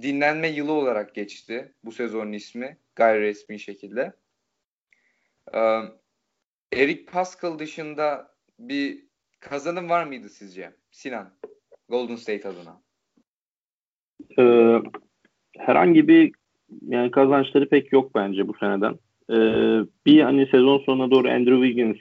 dinlenme 0.01 0.47
yılı 0.47 0.71
olarak 0.71 1.15
geçti 1.15 1.73
bu 1.83 1.91
sezonun 1.91 2.33
ismi 2.33 2.77
gayri 2.95 3.21
resmi 3.21 3.59
şekilde. 3.59 4.13
E, 5.53 5.59
Eric 6.73 7.05
Pascal 7.05 7.59
dışında 7.59 8.35
bir 8.59 9.05
kazanım 9.39 9.89
var 9.89 10.03
mıydı 10.03 10.29
sizce 10.29 10.71
Sinan 10.91 11.33
Golden 11.89 12.15
State 12.15 12.49
adına? 12.49 12.81
Ee, 14.39 14.81
herhangi 15.57 16.07
bir 16.07 16.33
yani 16.81 17.11
kazançları 17.11 17.69
pek 17.69 17.91
yok 17.93 18.15
bence 18.15 18.47
bu 18.47 18.53
seneden. 18.59 18.99
Ee, 19.31 19.79
bir 20.05 20.21
hani 20.21 20.45
sezon 20.45 20.77
sonuna 20.79 21.11
doğru 21.11 21.27
Andrew 21.27 21.67
Wiggins 21.67 21.97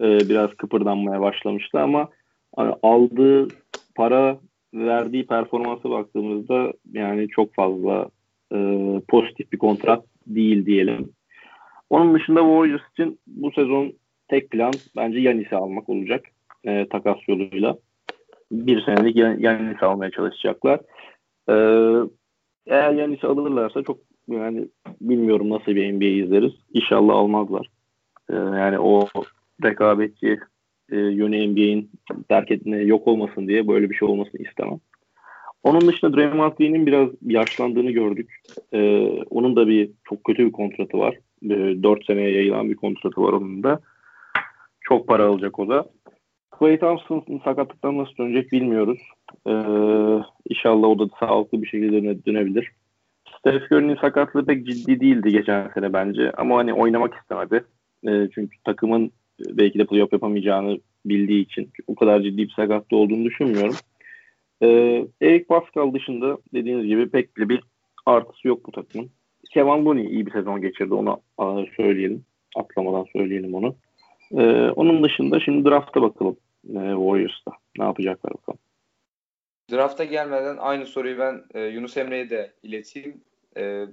e, 0.00 0.28
biraz 0.28 0.50
kıpırdanmaya 0.54 1.20
başlamıştı 1.20 1.80
ama 1.80 2.08
hani 2.56 2.74
aldığı 2.82 3.48
para 3.94 4.38
verdiği 4.74 5.26
performansa 5.26 5.90
baktığımızda 5.90 6.72
yani 6.92 7.28
çok 7.28 7.54
fazla 7.54 8.08
e, 8.54 8.58
pozitif 9.08 9.52
bir 9.52 9.58
kontrat 9.58 10.04
değil 10.26 10.66
diyelim. 10.66 11.12
Onun 11.90 12.14
dışında 12.14 12.40
Warriors 12.40 12.90
için 12.92 13.18
bu 13.26 13.52
sezon 13.52 13.92
tek 14.28 14.50
plan 14.50 14.72
bence 14.96 15.18
Yanis'i 15.18 15.56
almak 15.56 15.88
olacak 15.88 16.24
e, 16.64 16.88
takas 16.88 17.18
yoluyla. 17.28 17.76
Bir 18.52 18.84
senelik 18.84 19.16
Yanis'i 19.16 19.84
almaya 19.84 20.10
çalışacaklar. 20.10 20.80
E, 21.48 21.54
eğer 22.66 22.92
Yanis'i 22.92 23.26
alırlarsa 23.26 23.82
çok 23.82 23.98
yani 24.32 24.68
bilmiyorum 25.00 25.50
nasıl 25.50 25.74
bir 25.74 25.92
NBA 25.92 26.24
izleriz. 26.24 26.52
İnşallah 26.74 27.14
almazlar. 27.14 27.70
E, 28.30 28.34
yani 28.34 28.78
o 28.78 29.08
rekabetçi 29.64 30.38
e, 30.92 30.96
yönü 30.96 31.52
NBA'in 31.52 31.90
terk 32.28 32.50
etme 32.50 32.76
yok 32.76 33.08
olmasın 33.08 33.48
diye 33.48 33.68
böyle 33.68 33.90
bir 33.90 33.94
şey 33.94 34.08
olmasını 34.08 34.42
istemem. 34.42 34.80
Onun 35.62 35.88
dışında 35.88 36.16
Draymond 36.16 36.52
Green'in 36.52 36.86
biraz 36.86 37.08
yaşlandığını 37.26 37.90
gördük. 37.90 38.40
Ee, 38.72 39.08
onun 39.30 39.56
da 39.56 39.68
bir 39.68 39.90
çok 40.04 40.24
kötü 40.24 40.46
bir 40.46 40.52
kontratı 40.52 40.98
var. 40.98 41.14
Ee, 41.44 41.82
4 41.82 42.06
seneye 42.06 42.30
yayılan 42.30 42.70
bir 42.70 42.76
kontratı 42.76 43.22
var 43.22 43.32
onun 43.32 43.62
da. 43.62 43.80
Çok 44.80 45.08
para 45.08 45.24
alacak 45.26 45.58
o 45.58 45.68
da. 45.68 45.86
Clay 46.58 46.78
Thompson'ın 46.78 47.38
sakatlıktan 47.44 47.98
nasıl 47.98 48.16
dönecek 48.16 48.52
bilmiyoruz. 48.52 48.98
Ee, 49.46 49.52
inşallah 50.48 50.88
o 50.88 50.98
da 50.98 51.08
sağlıklı 51.20 51.62
bir 51.62 51.66
şekilde 51.66 52.02
döne, 52.02 52.24
dönebilir. 52.24 52.72
Steph 53.42 53.72
Curry'nin 53.72 53.96
sakatlığı 53.96 54.46
pek 54.46 54.66
ciddi 54.66 55.00
değildi 55.00 55.30
geçen 55.30 55.68
sene 55.74 55.92
bence. 55.92 56.32
Ama 56.32 56.58
hani 56.58 56.74
oynamak 56.74 57.14
istemedi. 57.14 57.64
Ee, 58.08 58.28
çünkü 58.34 58.56
takımın 58.64 59.12
belki 59.40 59.78
de 59.78 59.86
playoff 59.86 60.12
yapamayacağını 60.12 60.78
bildiği 61.04 61.42
için 61.44 61.70
o 61.86 61.94
kadar 61.94 62.20
ciddi 62.20 62.38
bir 62.38 62.52
sakatlığı 62.56 62.96
olduğunu 62.96 63.24
düşünmüyorum. 63.24 63.74
Ee, 64.62 65.06
Eric 65.22 65.44
Pascal 65.44 65.94
dışında 65.94 66.38
dediğiniz 66.54 66.86
gibi 66.86 67.10
pek 67.10 67.36
bir 67.36 67.60
artısı 68.06 68.48
yok 68.48 68.66
bu 68.66 68.72
takımın. 68.72 69.10
Kevin 69.50 69.84
Looney 69.84 70.06
iyi 70.06 70.26
bir 70.26 70.32
sezon 70.32 70.60
geçirdi 70.60 70.94
onu 70.94 71.20
söyleyelim. 71.76 72.24
Atlamadan 72.56 73.06
söyleyelim 73.12 73.54
onu. 73.54 73.74
Ee, 74.32 74.70
onun 74.70 75.04
dışında 75.04 75.40
şimdi 75.40 75.70
draft'a 75.70 76.02
bakalım 76.02 76.36
e, 76.68 76.72
Warriors'ta. 76.72 77.52
Ne 77.78 77.84
yapacaklar 77.84 78.32
bakalım. 78.34 78.58
Draft'a 79.72 80.04
gelmeden 80.04 80.56
aynı 80.56 80.86
soruyu 80.86 81.18
ben 81.18 81.44
e, 81.54 81.60
Yunus 81.60 81.96
Emre'ye 81.96 82.30
de 82.30 82.52
ileteyim. 82.62 83.20
E, 83.56 83.86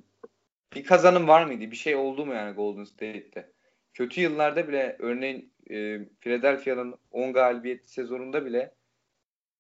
bir 0.76 0.84
kazanım 0.84 1.28
var 1.28 1.45
mıydı? 1.45 1.72
Bir 1.72 1.76
şey 1.76 1.95
oldu 1.95 2.26
mu 2.26 2.34
yani 2.34 2.55
Golden 2.55 2.84
State'te? 2.84 3.51
Kötü 3.93 4.22
yıllarda 4.22 4.68
bile 4.68 4.95
örneğin 4.99 5.53
e, 5.70 5.99
Philadelphia'nın 6.20 6.95
10 7.12 7.34
galibiyetli 7.34 7.88
sezonunda 7.88 8.45
bile 8.45 8.76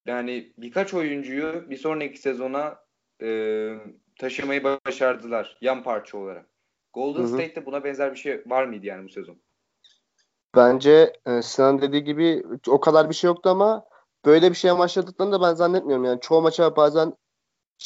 yani 0.05 0.53
birkaç 0.57 0.93
oyuncuyu 0.93 1.69
bir 1.69 1.77
sonraki 1.77 2.17
sezona 2.17 2.79
e, 3.21 3.69
taşımayı 4.19 4.63
başardılar 4.63 5.57
yan 5.61 5.83
parça 5.83 6.17
olarak. 6.17 6.45
Golden 6.93 7.25
State'te 7.25 7.65
buna 7.65 7.83
benzer 7.83 8.11
bir 8.11 8.17
şey 8.17 8.43
var 8.45 8.65
mıydı 8.65 8.85
yani 8.85 9.05
bu 9.05 9.09
sezon? 9.09 9.37
Bence 10.55 11.13
e, 11.25 11.41
Sinan 11.41 11.81
dediği 11.81 12.03
gibi 12.03 12.43
o 12.67 12.79
kadar 12.79 13.09
bir 13.09 13.15
şey 13.15 13.27
yoktu 13.27 13.49
ama 13.49 13.85
böyle 14.25 14.49
bir 14.49 14.55
şey 14.55 14.71
amaçladıklarını 14.71 15.33
da 15.33 15.41
ben 15.41 15.53
zannetmiyorum. 15.53 16.05
Yani 16.05 16.21
çoğu 16.21 16.41
maça 16.41 16.75
bazen 16.75 17.13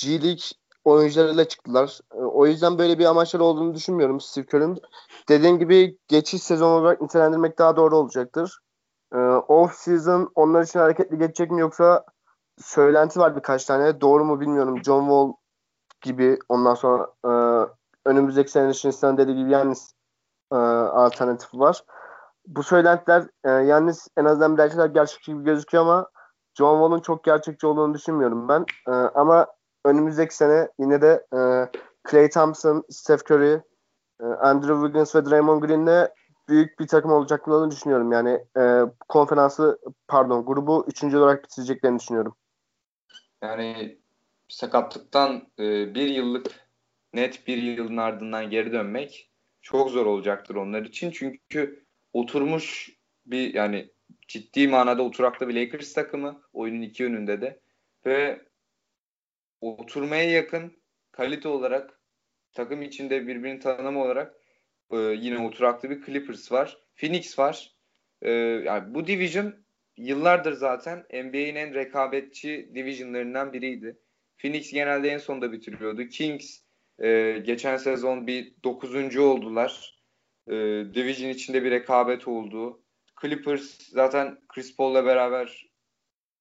G 0.01 0.11
League 0.11 0.43
oyuncularıyla 0.85 1.47
çıktılar. 1.47 1.99
E, 2.13 2.17
o 2.17 2.45
yüzden 2.45 2.77
böyle 2.77 2.99
bir 2.99 3.05
amaçları 3.05 3.43
olduğunu 3.43 3.73
düşünmüyorum 3.73 4.19
Steve 4.19 4.45
Kerr'ün. 4.45 4.81
Dediğim 5.29 5.59
gibi 5.59 5.97
geçiş 6.07 6.43
sezon 6.43 6.71
olarak 6.71 7.01
nitelendirmek 7.01 7.59
daha 7.59 7.75
doğru 7.75 7.97
olacaktır. 7.97 8.59
E, 9.13 9.17
off 9.47 9.73
season 9.73 10.31
onlar 10.35 10.63
için 10.63 10.79
hareketli 10.79 11.17
geçecek 11.17 11.51
mi 11.51 11.61
yoksa 11.61 12.05
söylenti 12.57 13.19
var 13.19 13.35
birkaç 13.35 13.65
tane. 13.65 14.01
Doğru 14.01 14.25
mu 14.25 14.39
bilmiyorum. 14.39 14.83
John 14.83 15.01
Wall 15.01 15.33
gibi 16.01 16.39
ondan 16.49 16.75
sonra 16.75 17.07
e, 17.25 17.31
önümüzdeki 18.05 18.51
sene 18.51 18.69
için 18.69 18.91
Sinan 18.91 19.17
dediği 19.17 19.37
gibi 19.37 19.51
yani 19.51 19.73
e, 20.51 20.55
alternatifi 20.55 21.59
var. 21.59 21.83
Bu 22.47 22.63
söylentiler 22.63 23.27
e, 23.43 23.49
yani 23.49 23.91
en 24.17 24.25
azından 24.25 24.57
de 24.57 24.87
gerçekçi 24.87 25.33
gibi 25.33 25.43
gözüküyor 25.43 25.83
ama 25.83 26.09
John 26.57 26.75
Wall'un 26.75 26.99
çok 26.99 27.23
gerçekçi 27.23 27.67
olduğunu 27.67 27.93
düşünmüyorum 27.93 28.47
ben. 28.47 28.65
E, 28.87 28.91
ama 28.91 29.47
önümüzdeki 29.85 30.35
sene 30.35 30.69
yine 30.79 31.01
de 31.01 31.25
e, 31.33 31.39
Clay 32.11 32.29
Thompson, 32.29 32.83
Steph 32.89 33.31
Curry, 33.31 33.61
e, 34.21 34.25
Andrew 34.25 34.75
Wiggins 34.85 35.15
ve 35.15 35.25
Draymond 35.25 35.63
Green'le 35.63 36.07
büyük 36.49 36.79
bir 36.79 36.87
takım 36.87 37.11
olacaklarını 37.11 37.71
düşünüyorum. 37.71 38.11
Yani 38.11 38.45
e, 38.57 38.81
konferansı 39.09 39.79
pardon 40.07 40.45
grubu 40.45 40.85
üçüncü 40.87 41.17
olarak 41.17 41.43
bitireceklerini 41.43 41.99
düşünüyorum. 41.99 42.35
Yani 43.41 43.97
sakatlıktan 44.47 45.47
e, 45.59 45.95
bir 45.95 46.07
yıllık 46.07 46.47
net 47.13 47.47
bir 47.47 47.57
yılın 47.57 47.97
ardından 47.97 48.49
geri 48.49 48.71
dönmek 48.71 49.31
çok 49.61 49.89
zor 49.89 50.05
olacaktır 50.05 50.55
onlar 50.55 50.81
için. 50.81 51.11
Çünkü 51.11 51.85
oturmuş 52.13 52.89
bir 53.25 53.53
yani 53.53 53.89
ciddi 54.27 54.67
manada 54.67 55.03
oturaklı 55.03 55.47
bir 55.47 55.55
Lakers 55.55 55.93
takımı 55.93 56.41
oyunun 56.53 56.81
iki 56.81 57.03
yönünde 57.03 57.41
de 57.41 57.59
ve 58.05 58.45
oturmaya 59.71 60.31
yakın 60.31 60.83
kalite 61.11 61.47
olarak 61.47 61.99
takım 62.53 62.81
içinde 62.81 63.27
birbirini 63.27 63.59
tanıma 63.59 64.03
olarak 64.03 64.35
e, 64.91 64.97
yine 64.97 65.47
oturaklı 65.47 65.89
bir 65.89 66.05
Clippers 66.05 66.51
var. 66.51 66.77
Phoenix 66.95 67.39
var. 67.39 67.75
E, 68.21 68.31
yani 68.31 68.93
bu 68.93 69.07
division 69.07 69.55
yıllardır 69.97 70.53
zaten 70.53 71.05
NBA'in 71.13 71.55
en 71.55 71.73
rekabetçi 71.73 72.71
divisionlarından 72.75 73.53
biriydi. 73.53 73.99
Phoenix 74.37 74.71
genelde 74.71 75.09
en 75.09 75.17
sonda 75.17 75.51
bitiriyordu. 75.51 76.07
Kings 76.07 76.59
e, 76.99 77.41
geçen 77.45 77.77
sezon 77.77 78.27
bir 78.27 78.53
9. 78.63 79.17
oldular. 79.17 79.99
E, 80.47 80.53
division 80.93 81.29
içinde 81.29 81.63
bir 81.63 81.71
rekabet 81.71 82.27
oldu. 82.27 82.83
Clippers 83.21 83.89
zaten 83.89 84.39
Chris 84.47 84.75
Paul'la 84.75 85.05
beraber 85.05 85.69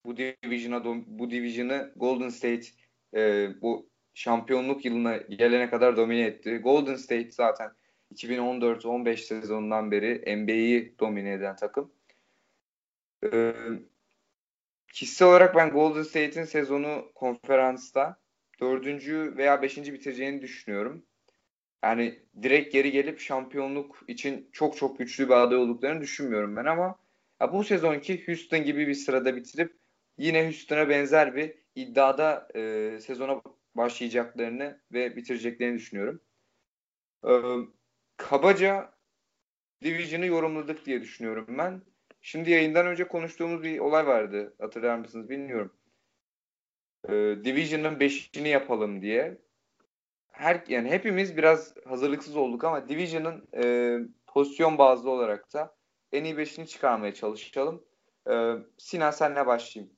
bu 0.04 0.16
division'a 0.16 0.84
bu 1.06 1.30
division'ı 1.30 1.92
Golden 1.96 2.28
State 2.28 2.81
e, 3.14 3.48
bu 3.62 3.92
şampiyonluk 4.14 4.84
yılına 4.84 5.16
gelene 5.16 5.70
kadar 5.70 5.96
domine 5.96 6.20
etti. 6.20 6.58
Golden 6.58 6.96
State 6.96 7.30
zaten 7.30 7.72
2014-15 8.14 9.16
sezonundan 9.16 9.90
beri 9.90 10.36
NBA'yi 10.36 10.98
domine 10.98 11.32
eden 11.32 11.56
takım. 11.56 11.92
Ee, 13.32 13.54
kişisel 14.92 15.28
olarak 15.28 15.56
ben 15.56 15.70
Golden 15.70 16.02
State'in 16.02 16.44
sezonu 16.44 17.12
konferansta 17.14 18.20
dördüncü 18.60 19.34
veya 19.36 19.62
beşinci 19.62 19.92
bitireceğini 19.92 20.42
düşünüyorum. 20.42 21.06
Yani 21.84 22.18
direkt 22.42 22.72
geri 22.72 22.90
gelip 22.90 23.20
şampiyonluk 23.20 24.04
için 24.08 24.48
çok 24.52 24.76
çok 24.76 24.98
güçlü 24.98 25.28
bir 25.28 25.34
aday 25.34 25.58
olduklarını 25.58 26.00
düşünmüyorum 26.00 26.56
ben 26.56 26.64
ama 26.64 26.98
ya 27.40 27.52
bu 27.52 27.64
sezonki 27.64 28.26
Houston 28.26 28.64
gibi 28.64 28.88
bir 28.88 28.94
sırada 28.94 29.36
bitirip 29.36 29.76
yine 30.18 30.44
Houston'a 30.44 30.88
benzer 30.88 31.36
bir 31.36 31.61
iddiada 31.74 32.48
e, 32.54 33.00
sezona 33.00 33.42
başlayacaklarını 33.74 34.80
ve 34.92 35.16
bitireceklerini 35.16 35.76
düşünüyorum. 35.76 36.20
E, 37.26 37.32
kabaca 38.16 38.92
Division'ı 39.82 40.26
yorumladık 40.26 40.86
diye 40.86 41.02
düşünüyorum 41.02 41.46
ben. 41.58 41.82
Şimdi 42.20 42.50
yayından 42.50 42.86
önce 42.86 43.08
konuştuğumuz 43.08 43.62
bir 43.62 43.78
olay 43.78 44.06
vardı. 44.06 44.54
Hatırlar 44.58 44.98
mısınız 44.98 45.30
bilmiyorum. 45.30 45.72
E, 47.08 47.12
Division'ın 47.44 47.98
5'ini 48.00 48.48
yapalım 48.48 49.02
diye. 49.02 49.38
Her 50.30 50.64
yani 50.68 50.90
hepimiz 50.90 51.36
biraz 51.36 51.74
hazırlıksız 51.86 52.36
olduk 52.36 52.64
ama 52.64 52.88
Division'ın 52.88 53.48
e, 53.54 53.98
pozisyon 54.26 54.78
bazlı 54.78 55.10
olarak 55.10 55.52
da 55.54 55.76
en 56.12 56.24
iyi 56.24 56.34
5'ini 56.34 56.66
çıkarmaya 56.66 57.14
çalışalım. 57.14 57.84
E, 58.30 58.54
Sinan 58.78 59.10
senle 59.10 59.46
başlayayım. 59.46 59.94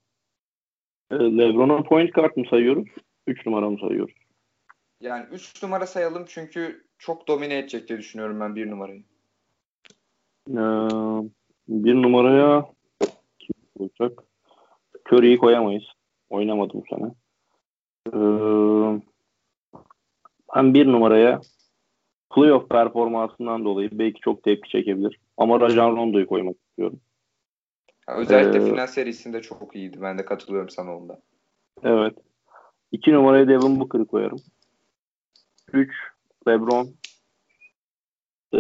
E, 1.10 1.14
LeBron'a 1.14 1.82
point 1.82 2.12
kart 2.12 2.36
mı 2.36 2.44
sayıyoruz? 2.50 2.88
3 3.26 3.46
numara 3.46 3.70
mı 3.70 3.78
sayıyoruz? 3.80 4.14
Yani 5.00 5.26
3 5.32 5.62
numara 5.62 5.86
sayalım 5.86 6.24
çünkü 6.28 6.84
çok 6.98 7.28
domine 7.28 7.58
edecek 7.58 7.88
diye 7.88 7.98
düşünüyorum 7.98 8.40
ben 8.40 8.56
bir 8.56 8.70
numarayı. 8.70 9.02
Ee, 10.50 12.02
numaraya 12.02 12.66
kim 13.38 13.54
olacak? 13.78 14.22
Curry'i 15.12 15.38
koyamayız. 15.38 15.84
Oynamadı 16.30 16.72
bu 16.74 16.84
sene. 16.90 17.14
Ee, 18.08 19.00
ben 20.56 20.74
bir 20.74 20.86
numaraya 20.86 21.40
playoff 22.34 22.68
performansından 22.68 23.64
dolayı 23.64 23.90
belki 23.92 24.20
çok 24.20 24.42
tepki 24.42 24.70
çekebilir. 24.70 25.20
Ama 25.36 25.60
Rajan 25.60 25.96
Rondo'yu 25.96 26.26
koymak 26.26 26.56
istiyorum. 26.68 27.00
Özellikle 28.06 28.58
ee, 28.58 28.66
final 28.70 28.86
serisinde 28.86 29.42
çok 29.42 29.76
iyiydi. 29.76 29.98
Ben 30.00 30.18
de 30.18 30.24
katılıyorum 30.24 30.70
sana 30.70 30.96
onda. 30.96 31.20
Evet. 31.82 32.14
İki 32.92 33.12
numaraya 33.12 33.48
Devin 33.48 33.80
Booker'ı 33.80 34.06
koyarım. 34.06 34.38
Üç 35.72 35.90
LeBron. 36.48 36.86
Ee, 38.52 38.58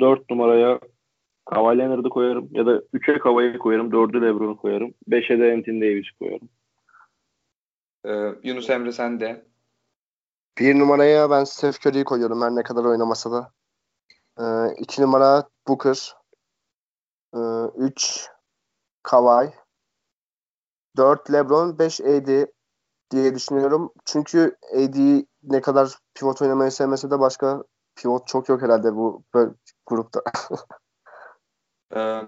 dört 0.00 0.30
numaraya 0.30 0.80
Kawhi 1.44 1.78
Leonard'ı 1.78 2.08
koyarım. 2.08 2.48
Ya 2.50 2.66
da 2.66 2.82
3'e 2.94 3.18
Kawhi'yi 3.18 3.58
koyarım. 3.58 3.90
4'ü 3.90 4.22
LeBron'u 4.22 4.56
koyarım. 4.56 4.94
5'e 5.08 5.38
de 5.38 5.52
Anthony 5.52 5.80
Davis'i 5.80 6.18
koyarım. 6.18 6.48
Ee, 8.06 8.48
Yunus 8.48 8.70
Emre 8.70 8.92
sen 8.92 9.20
de. 9.20 9.46
Bir 10.58 10.78
numaraya 10.78 11.30
ben 11.30 11.44
Steph 11.44 11.86
Curry'yi 11.86 12.04
koyuyorum 12.04 12.42
her 12.42 12.50
ne 12.50 12.62
kadar 12.62 12.84
oynamasa 12.84 13.32
da. 13.32 13.52
Ee, 14.40 14.74
iki 14.78 15.02
numara 15.02 15.48
Booker. 15.68 16.14
Ee, 17.34 17.38
üç 17.76 18.28
Kawhi. 19.06 19.52
Dört 20.96 21.32
LeBron. 21.32 21.78
Beş 21.78 22.00
AD 22.00 22.46
diye 23.10 23.34
düşünüyorum. 23.34 23.92
Çünkü 24.04 24.56
AD 24.74 25.24
ne 25.42 25.60
kadar 25.60 25.98
pivot 26.14 26.42
oynamayı 26.42 26.70
sevmese 26.70 27.10
de 27.10 27.18
başka 27.20 27.64
pivot 27.96 28.26
çok 28.26 28.48
yok 28.48 28.62
herhalde 28.62 28.94
bu 28.94 29.24
grupta. 29.86 30.22
Ee, 31.96 32.20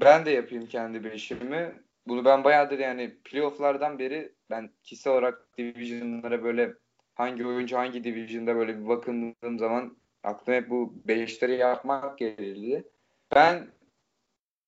ben 0.00 0.26
de 0.26 0.30
yapayım 0.30 0.66
kendi 0.66 1.04
beşimi. 1.04 1.82
Bunu 2.06 2.24
ben 2.24 2.44
bayağıdır 2.44 2.78
yani 2.78 3.18
playofflardan 3.24 3.98
beri 3.98 4.34
ben 4.50 4.70
kişisel 4.82 5.12
olarak 5.12 5.58
divisionlara 5.58 6.44
böyle 6.44 6.74
hangi 7.14 7.46
oyuncu 7.46 7.76
hangi 7.76 8.04
divisionda 8.04 8.56
böyle 8.56 8.78
bir 8.78 8.88
bakındığım 8.88 9.58
zaman 9.58 9.96
aklıma 10.22 10.56
hep 10.56 10.70
bu 10.70 10.94
beşleri 11.08 11.56
yapmak 11.56 12.18
gelirdi. 12.18 12.90
Ben 13.34 13.68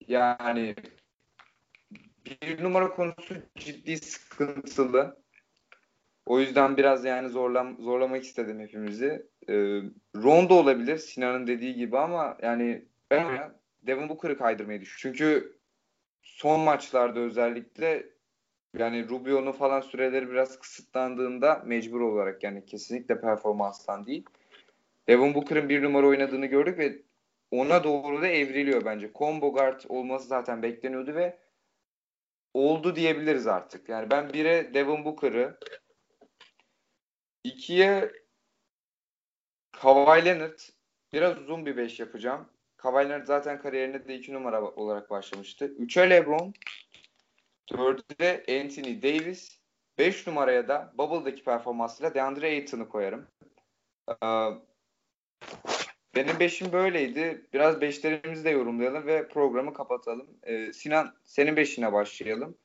yani 0.08 0.74
bir 2.42 2.62
numara 2.62 2.90
konusu 2.90 3.34
ciddi 3.56 3.96
sıkıntılı. 3.98 5.16
O 6.26 6.40
yüzden 6.40 6.76
biraz 6.76 7.04
yani 7.04 7.28
zorlam 7.28 7.76
zorlamak 7.80 8.24
istedim 8.24 8.60
hepimizi. 8.60 9.26
Ee, 9.48 9.80
Rondo 10.16 10.54
olabilir 10.54 10.98
Sinan'ın 10.98 11.46
dediği 11.46 11.74
gibi 11.74 11.98
ama 11.98 12.38
yani 12.42 12.84
ben 13.10 13.52
Devin 13.82 14.08
Booker'ı 14.08 14.38
kaydırmayı 14.38 14.80
düşünüyorum. 14.80 15.18
Çünkü 15.18 15.58
son 16.22 16.60
maçlarda 16.60 17.20
özellikle 17.20 18.06
yani 18.78 19.08
Rubio'nun 19.08 19.52
falan 19.52 19.80
süreleri 19.80 20.30
biraz 20.30 20.58
kısıtlandığında 20.58 21.62
mecbur 21.66 22.00
olarak 22.00 22.42
yani 22.42 22.66
kesinlikle 22.66 23.20
performanstan 23.20 24.06
değil. 24.06 24.24
Devin 25.08 25.34
Booker'ın 25.34 25.68
bir 25.68 25.82
numara 25.82 26.06
oynadığını 26.06 26.46
gördük 26.46 26.78
ve 26.78 27.02
ona 27.50 27.84
doğru 27.84 28.22
da 28.22 28.28
evriliyor 28.28 28.84
bence. 28.84 29.10
Combo 29.14 29.52
guard 29.52 29.80
olması 29.88 30.28
zaten 30.28 30.62
bekleniyordu 30.62 31.14
ve 31.14 31.38
oldu 32.56 32.96
diyebiliriz 32.96 33.46
artık. 33.46 33.88
Yani 33.88 34.10
ben 34.10 34.32
bire 34.32 34.74
Devin 34.74 35.04
Booker'ı 35.04 35.58
ikiye 37.44 38.12
Kawhi 39.72 40.24
Leonard 40.24 40.58
biraz 41.12 41.38
uzun 41.38 41.66
bir 41.66 41.76
beş 41.76 42.00
yapacağım. 42.00 42.48
Kawhi 42.76 43.08
Leonard 43.08 43.26
zaten 43.26 43.60
kariyerine 43.60 44.08
de 44.08 44.14
iki 44.14 44.32
numara 44.32 44.62
olarak 44.62 45.10
başlamıştı. 45.10 45.64
Üçe 45.64 46.10
LeBron 46.10 46.54
4'e 47.70 48.60
Anthony 48.62 49.02
Davis. 49.02 49.60
5 49.98 50.26
numaraya 50.26 50.68
da 50.68 50.92
Bubble'daki 50.98 51.44
performansıyla 51.44 52.14
DeAndre 52.14 52.46
Ayton'u 52.46 52.88
koyarım. 52.88 53.26
Ee, 54.22 54.48
benim 56.16 56.40
beşim 56.40 56.72
böyleydi. 56.72 57.46
Biraz 57.54 57.80
beşlerimizi 57.80 58.44
de 58.44 58.50
yorumlayalım 58.50 59.06
ve 59.06 59.28
programı 59.28 59.74
kapatalım. 59.74 60.26
Ee, 60.42 60.72
Sinan 60.72 61.14
senin 61.24 61.56
beşine 61.56 61.92
başlayalım. 61.92 62.56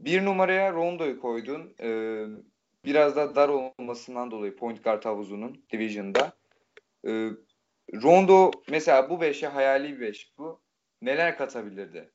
Bir 0.00 0.24
numaraya 0.24 0.72
Rondo'yu 0.72 1.20
koydun. 1.20 1.74
Ee, 1.80 2.24
biraz 2.84 3.16
da 3.16 3.34
dar 3.34 3.48
olmasından 3.48 4.30
dolayı 4.30 4.56
point 4.56 4.84
guard 4.84 5.04
havuzunun 5.04 5.64
division'da. 5.72 6.32
Ee, 7.06 7.30
Rondo 8.02 8.50
mesela 8.70 9.10
bu 9.10 9.20
beşe 9.20 9.46
hayali 9.46 9.96
bir 9.96 10.00
beş 10.00 10.32
bu. 10.38 10.60
Neler 11.02 11.38
katabilirdi? 11.38 12.10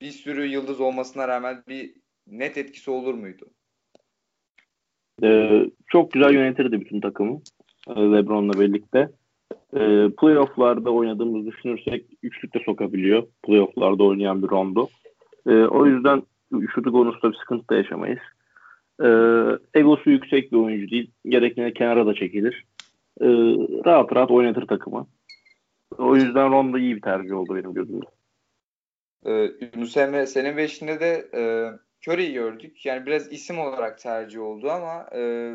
Bir 0.00 0.10
sürü 0.10 0.46
yıldız 0.46 0.80
olmasına 0.80 1.28
rağmen 1.28 1.64
bir 1.68 1.94
net 2.26 2.58
etkisi 2.58 2.90
olur 2.90 3.14
muydu? 3.14 3.50
Ee, 5.22 5.66
çok 5.86 6.12
güzel 6.12 6.34
yönetirdi 6.34 6.80
bütün 6.80 7.00
takımı. 7.00 7.40
E, 7.88 7.92
LeBron'la 7.94 8.60
birlikte. 8.60 9.10
Ee, 9.74 10.08
playoff'larda 10.20 10.90
oynadığımızı 10.90 11.46
düşünürsek 11.46 12.06
üçlükte 12.22 12.58
sokabiliyor. 12.64 13.26
Playoff'larda 13.42 14.04
oynayan 14.04 14.42
bir 14.42 14.48
Rondo. 14.48 14.88
Ee, 15.46 15.50
o 15.50 15.86
yüzden 15.86 16.22
şutu 16.74 16.92
konusunda 16.92 17.32
bir 17.32 17.38
sıkıntı 17.38 17.68
da 17.68 17.74
yaşamayız. 17.74 18.20
Ee, 19.02 19.78
egosu 19.80 20.10
yüksek 20.10 20.52
bir 20.52 20.56
oyuncu 20.56 20.90
değil. 20.90 21.10
Gerektiğinde 21.24 21.72
kenara 21.72 22.06
da 22.06 22.14
çekilir. 22.14 22.64
Ee, 23.20 23.26
rahat 23.84 24.16
rahat 24.16 24.30
oynatır 24.30 24.66
takımı. 24.66 25.06
O 25.98 26.16
yüzden 26.16 26.50
Rondo 26.52 26.78
iyi 26.78 26.96
bir 26.96 27.02
tercih 27.02 27.34
oldu 27.34 27.54
benim 27.54 27.74
gözümde. 27.74 28.06
Ee, 29.26 29.50
Yunus 29.74 29.96
Emre 29.96 30.26
senin 30.26 30.56
beşinde 30.56 31.00
de 31.00 31.28
e, 31.34 31.42
Curry'i 32.06 32.32
gördük. 32.32 32.86
Yani 32.86 33.06
biraz 33.06 33.32
isim 33.32 33.58
olarak 33.58 33.98
tercih 33.98 34.40
oldu 34.40 34.70
ama 34.70 35.06
e, 35.14 35.52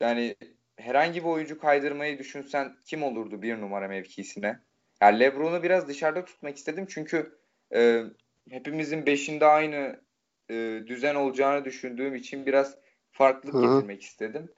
yani 0.00 0.34
herhangi 0.78 1.24
bir 1.24 1.28
oyuncu 1.28 1.58
kaydırmayı 1.58 2.18
düşünsen 2.18 2.76
kim 2.84 3.02
olurdu 3.02 3.42
bir 3.42 3.60
numara 3.60 3.88
mevkisine? 3.88 4.60
Yani 5.02 5.20
LeBron'u 5.20 5.62
biraz 5.62 5.88
dışarıda 5.88 6.24
tutmak 6.24 6.56
istedim 6.56 6.86
çünkü 6.88 7.38
e, 7.74 8.04
hepimizin 8.50 9.06
beşinde 9.06 9.46
aynı 9.46 10.00
e, 10.50 10.54
düzen 10.86 11.14
olacağını 11.14 11.64
düşündüğüm 11.64 12.14
için 12.14 12.46
biraz 12.46 12.76
farklılık 13.10 13.54
Hı-hı. 13.54 13.74
getirmek 13.74 14.02
istedim. 14.02 14.52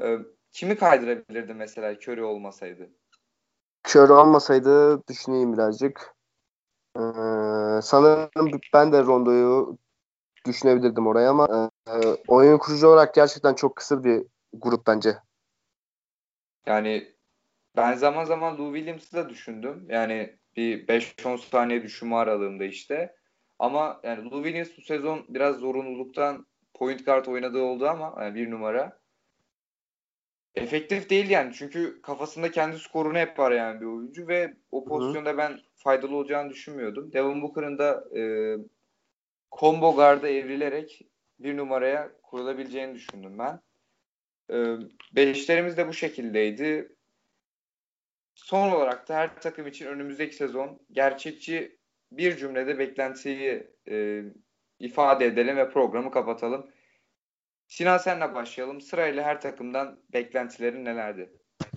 E, 0.00 0.18
kimi 0.52 0.76
kaydırabilirdi 0.76 1.54
mesela 1.54 1.92
Curry 1.92 2.24
olmasaydı? 2.24 2.90
Curry 3.88 4.12
olmasaydı 4.12 5.06
düşüneyim 5.08 5.52
birazcık. 5.52 6.14
Ee, 6.96 7.00
sanırım 7.82 8.50
ben 8.74 8.92
de 8.92 9.02
Rondo'yu 9.02 9.78
düşünebilirdim 10.46 11.06
oraya 11.06 11.30
ama 11.30 11.70
e, 11.88 11.92
oyun 12.28 12.58
kurucu 12.58 12.88
olarak 12.88 13.14
gerçekten 13.14 13.54
çok 13.54 13.76
kısır 13.76 14.04
bir 14.04 14.26
grup 14.52 14.86
bence. 14.86 15.18
Yani 16.66 17.12
ben 17.76 17.94
zaman 17.94 18.24
zaman 18.24 18.58
Lou 18.58 18.74
Williams'ı 18.74 19.16
da 19.16 19.28
düşündüm. 19.28 19.86
Yani 19.88 20.36
bir 20.56 20.86
5-10 20.86 21.38
saniye 21.38 21.82
düşünme 21.82 22.16
aralığında 22.16 22.64
işte. 22.64 23.16
Ama 23.58 24.00
yani 24.02 24.30
Lou 24.30 24.44
Williams 24.44 24.78
bu 24.78 24.82
sezon 24.82 25.24
biraz 25.28 25.56
zorunluluktan 25.56 26.46
point 26.74 27.06
guard 27.06 27.26
oynadığı 27.26 27.62
oldu 27.62 27.86
ama 27.88 28.14
yani 28.24 28.34
bir 28.34 28.50
numara. 28.50 29.02
Efektif 30.54 31.10
değil 31.10 31.30
yani 31.30 31.52
çünkü 31.54 32.02
kafasında 32.02 32.50
kendi 32.50 32.78
skorunu 32.78 33.18
hep 33.18 33.38
var 33.38 33.52
yani 33.52 33.80
bir 33.80 33.86
oyuncu 33.86 34.28
ve 34.28 34.54
o 34.70 34.84
pozisyonda 34.84 35.30
Hı. 35.30 35.36
ben 35.36 35.60
faydalı 35.76 36.16
olacağını 36.16 36.50
düşünmüyordum. 36.50 37.12
Devin 37.12 37.42
Booker'ın 37.42 37.78
da 37.78 38.04
e, 38.18 38.22
combo 39.52 39.94
guard'a 39.94 40.28
evrilerek 40.28 41.06
bir 41.38 41.56
numaraya 41.56 42.12
koyulabileceğini 42.22 42.94
düşündüm 42.94 43.38
ben. 43.38 43.60
E, 44.52 44.76
beşlerimiz 45.16 45.76
de 45.76 45.88
bu 45.88 45.92
şekildeydi. 45.92 46.96
Son 48.34 48.70
olarak 48.70 49.08
da 49.08 49.16
her 49.16 49.40
takım 49.40 49.66
için 49.66 49.86
önümüzdeki 49.86 50.34
sezon 50.34 50.80
gerçekçi 50.92 51.78
bir 52.12 52.36
cümlede 52.36 52.78
beklentiyi 52.78 53.66
e, 53.88 54.22
ifade 54.78 55.26
edelim 55.26 55.56
ve 55.56 55.70
programı 55.70 56.10
kapatalım. 56.10 56.70
Sinan 57.66 57.98
senle 57.98 58.34
başlayalım. 58.34 58.80
Sırayla 58.80 59.24
her 59.24 59.40
takımdan 59.40 59.98
beklentilerin 60.12 60.84
nelerdi? 60.84 61.32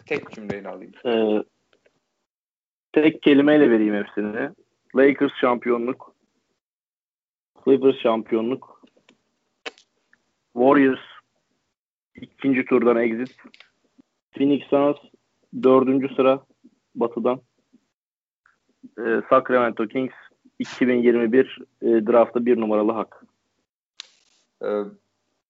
Tek 0.05 0.31
cümleyle 0.31 0.69
alayım. 0.69 0.93
Ee, 1.05 1.43
tek 2.93 3.21
kelimeyle 3.21 3.71
vereyim 3.71 3.95
hepsini. 3.95 4.49
Lakers 4.95 5.31
şampiyonluk. 5.41 6.15
Clippers 7.65 7.95
şampiyonluk. 7.95 8.81
Warriors 10.53 11.14
ikinci 12.15 12.65
turdan 12.65 12.97
exit. 12.97 13.35
Phoenix 14.31 14.67
Suns 14.69 14.97
dördüncü 15.63 16.15
sıra 16.15 16.45
batıdan. 16.95 17.41
Ee, 18.99 19.21
Sacramento 19.29 19.87
Kings 19.87 20.13
2021 20.59 21.59
e, 21.81 21.85
draftta 21.85 22.45
bir 22.45 22.59
numaralı 22.59 22.91
hak. 22.91 23.25
Ee, 24.63 24.83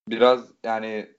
biraz 0.07 0.51
yani 0.63 1.09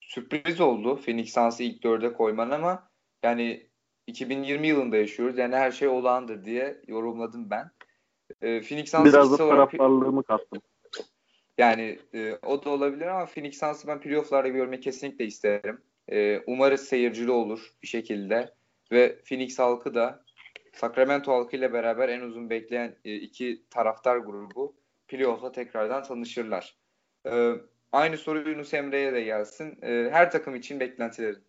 sürpriz 0.00 0.60
oldu 0.60 0.96
Phoenix 0.96 1.34
Suns'ı 1.34 1.62
ilk 1.62 1.82
dörde 1.82 2.12
koyman 2.12 2.50
ama 2.50 2.88
yani 3.22 3.66
2020 4.06 4.66
yılında 4.66 4.96
yaşıyoruz. 4.96 5.38
Yani 5.38 5.56
her 5.56 5.72
şey 5.72 5.88
olağandır 5.88 6.44
diye 6.44 6.80
yorumladım 6.86 7.50
ben. 7.50 7.70
Ee, 8.42 8.60
Phoenix 8.60 8.90
Suns 8.90 9.04
Biraz 9.04 9.32
da 9.32 9.36
taraftarlığımı 9.36 10.22
kattım. 10.22 10.62
Yani 11.60 11.98
e, 12.14 12.38
o 12.46 12.64
da 12.64 12.70
olabilir 12.70 13.06
ama 13.06 13.26
Phoenix 13.26 13.58
Suns'ı 13.58 13.88
ben 13.88 14.00
playoff'larda 14.00 14.48
görmeyi 14.48 14.80
kesinlikle 14.80 15.24
isterim. 15.24 15.82
E, 16.08 16.40
umarız 16.46 16.80
seyircili 16.80 17.30
olur 17.30 17.72
bir 17.82 17.88
şekilde. 17.88 18.54
Ve 18.92 19.22
Phoenix 19.22 19.58
halkı 19.58 19.94
da 19.94 20.24
Sacramento 20.72 21.32
halkı 21.32 21.56
ile 21.56 21.72
beraber 21.72 22.08
en 22.08 22.20
uzun 22.20 22.50
bekleyen 22.50 22.96
e, 23.04 23.14
iki 23.14 23.64
taraftar 23.70 24.16
grubu 24.16 24.76
playoff'la 25.08 25.52
tekrardan 25.52 26.02
tanışırlar. 26.02 26.78
E, 27.26 27.52
aynı 27.92 28.18
soru 28.18 28.50
Yunus 28.50 28.74
Emre'ye 28.74 29.12
de 29.12 29.22
gelsin. 29.22 29.78
E, 29.82 30.10
her 30.10 30.30
takım 30.30 30.54
için 30.54 30.80
beklentilerin. 30.80 31.44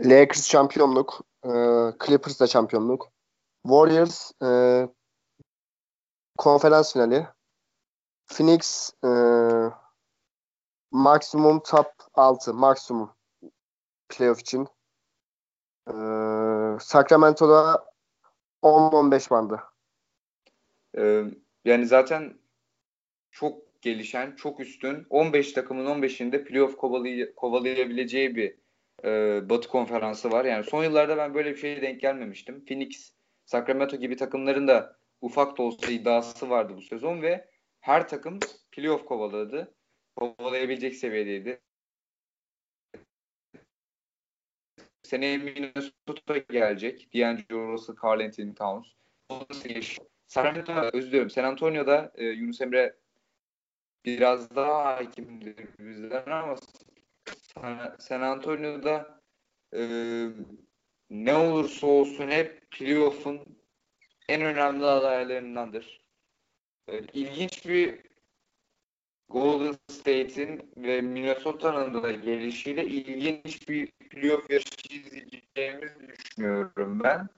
Lakers 0.00 0.48
şampiyonluk, 0.48 1.20
e, 1.44 1.50
Clippers 2.06 2.40
da 2.40 2.46
şampiyonluk. 2.46 3.12
Warriors 3.66 4.32
e, 4.42 4.50
konferans 6.38 6.92
finali. 6.92 7.26
Phoenix 8.32 8.90
e, 9.04 9.10
maksimum 10.90 11.60
top 11.60 11.92
6 12.14 12.54
maksimum 12.54 13.10
playoff 14.08 14.40
için. 14.40 14.68
E, 15.88 15.94
Sacramento'da 16.80 17.84
10-15 18.62 19.30
bandı. 19.30 19.60
E, 20.98 21.24
yani 21.64 21.86
zaten 21.86 22.38
çok 23.30 23.82
gelişen, 23.82 24.36
çok 24.36 24.60
üstün 24.60 25.06
15 25.10 25.52
takımın 25.52 25.86
15'inde 25.86 26.44
playoff 26.44 26.76
kovalay 26.76 27.34
kovalayabileceği 27.34 28.36
bir 28.36 28.56
e, 29.04 29.40
Batı 29.48 29.68
konferansı 29.68 30.32
var. 30.32 30.44
Yani 30.44 30.64
son 30.64 30.84
yıllarda 30.84 31.16
ben 31.16 31.34
böyle 31.34 31.50
bir 31.50 31.56
şeye 31.56 31.82
denk 31.82 32.00
gelmemiştim. 32.00 32.64
Phoenix, 32.64 33.12
Sacramento 33.44 33.96
gibi 33.96 34.16
takımların 34.16 34.68
da 34.68 34.96
ufak 35.20 35.58
da 35.58 35.62
olsa 35.62 35.92
iddiası 35.92 36.50
vardı 36.50 36.72
bu 36.76 36.82
sezon 36.82 37.22
ve 37.22 37.51
her 37.82 38.08
takım 38.08 38.38
playoff 38.72 39.04
kovaladı. 39.04 39.74
Kovalayabilecek 40.16 40.94
seviyedeydi. 40.94 41.60
Seneye 45.02 45.38
Minnesota 45.38 46.38
gelecek. 46.38 47.14
D'Angelo 47.14 47.72
Russell, 47.72 47.96
Carl 48.04 48.20
Anthony 48.20 48.54
Towns. 48.54 48.86
Sacramento, 50.26 50.72
özür 50.92 51.08
diliyorum. 51.08 51.30
San 51.30 51.44
Antonio'da 51.44 52.12
e, 52.14 52.24
Yunus 52.24 52.60
Emre 52.60 52.96
biraz 54.04 54.56
daha 54.56 54.96
hakimdir 54.96 55.56
bizden 55.78 56.26
ama 56.26 56.56
San 57.98 58.20
Antonio'da 58.20 59.20
e, 59.74 59.80
ne 61.10 61.34
olursa 61.34 61.86
olsun 61.86 62.28
hep 62.28 62.70
playoff'un 62.70 63.58
en 64.28 64.42
önemli 64.42 64.84
adaylarındandır. 64.84 66.01
E, 66.92 67.00
ilginç 67.12 67.66
bir 67.68 67.98
Golden 69.28 69.76
State'in 69.88 70.72
ve 70.76 71.00
Minnesota'nın 71.00 72.02
da 72.02 72.12
gelişiyle 72.12 72.84
ilginç 72.84 73.68
bir 73.68 73.86
playoff 73.86 74.50
yarışı 74.50 74.70
izleyeceğimizi 74.90 76.08
düşünüyorum 76.08 77.00
ben. 77.04 77.28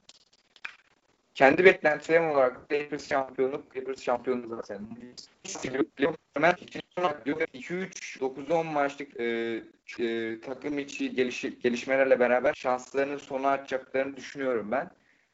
Kendi 1.35 1.65
beklentilerim 1.65 2.31
olarak 2.31 2.73
Lakers 2.73 3.09
şampiyonluk, 3.09 3.75
Clippers 3.75 4.03
şampiyonluğu 4.03 4.57
zaten. 4.57 4.89
Hemen 6.35 6.55
2-3 6.55 8.19
9-10 8.19 8.65
maçlık 8.73 9.21
e, 9.21 9.25
e, 9.99 10.41
takım 10.41 10.79
içi 10.79 11.15
geliş, 11.15 11.43
gelişmelerle 11.63 12.21
beraber 12.21 12.55
şanslarını 12.55 13.19
sona 13.19 13.49
açacaklarını 13.49 14.17
düşünüyorum 14.17 14.71
ben. 14.71 14.91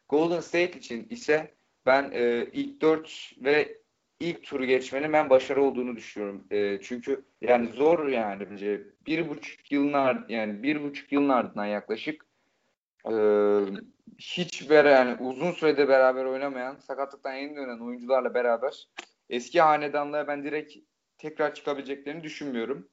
Golden 0.08 0.40
State 0.40 0.78
için 0.78 1.06
ise 1.10 1.54
ben 1.86 2.10
e, 2.12 2.46
ilk 2.52 2.80
4 2.80 3.32
ve 3.38 3.79
ilk 4.20 4.44
turu 4.44 4.64
geçmenin 4.64 5.12
ben 5.12 5.30
başarı 5.30 5.62
olduğunu 5.62 5.96
düşünüyorum. 5.96 6.44
E, 6.50 6.80
çünkü 6.82 7.24
yani 7.40 7.68
zor 7.68 8.08
yani 8.08 8.50
bence 8.50 8.82
bir 9.06 9.28
buçuk 9.28 9.72
yılın 9.72 10.24
yani 10.28 10.62
bir 10.62 10.82
buçuk 10.82 11.12
yılın 11.12 11.28
ardından 11.28 11.66
yaklaşık 11.66 12.26
e, 13.10 13.14
hiç 14.18 14.70
beraber 14.70 14.90
yani 14.90 15.16
uzun 15.20 15.52
sürede 15.52 15.88
beraber 15.88 16.24
oynamayan 16.24 16.76
sakatlıktan 16.76 17.34
yeni 17.34 17.56
dönen 17.56 17.78
oyuncularla 17.78 18.34
beraber 18.34 18.88
eski 19.30 19.60
hanedanlığa 19.60 20.26
ben 20.26 20.44
direkt 20.44 20.76
tekrar 21.18 21.54
çıkabileceklerini 21.54 22.22
düşünmüyorum. 22.22 22.88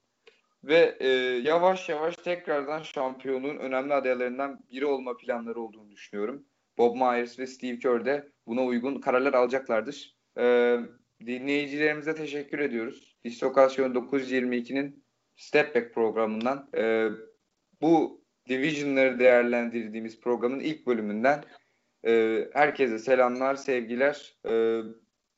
Ve 0.63 0.97
e, 0.99 1.07
yavaş 1.43 1.89
yavaş 1.89 2.15
tekrardan 2.15 2.81
şampiyonluğun 2.81 3.57
önemli 3.57 3.93
adaylarından 3.93 4.59
biri 4.71 4.85
olma 4.85 5.17
planları 5.17 5.61
olduğunu 5.61 5.91
düşünüyorum. 5.91 6.45
Bob 6.77 6.95
Myers 6.95 7.39
ve 7.39 7.47
Steve 7.47 7.79
Kerr 7.79 8.05
de 8.05 8.31
buna 8.47 8.63
uygun 8.63 9.01
kararlar 9.01 9.33
alacaklardır. 9.33 10.15
E, 10.37 10.77
dinleyicilerimize 11.25 12.15
teşekkür 12.15 12.59
ediyoruz. 12.59 13.17
Distokasyon 13.23 13.93
922'nin 13.93 15.03
Step 15.35 15.75
Back 15.75 15.93
programından 15.93 16.69
e, 16.77 17.09
bu 17.81 18.21
Division'ları 18.49 19.19
değerlendirdiğimiz 19.19 20.19
programın 20.21 20.59
ilk 20.59 20.87
bölümünden 20.87 21.43
e, 22.07 22.43
herkese 22.53 22.99
selamlar, 22.99 23.55
sevgiler. 23.55 24.37
E, 24.49 24.81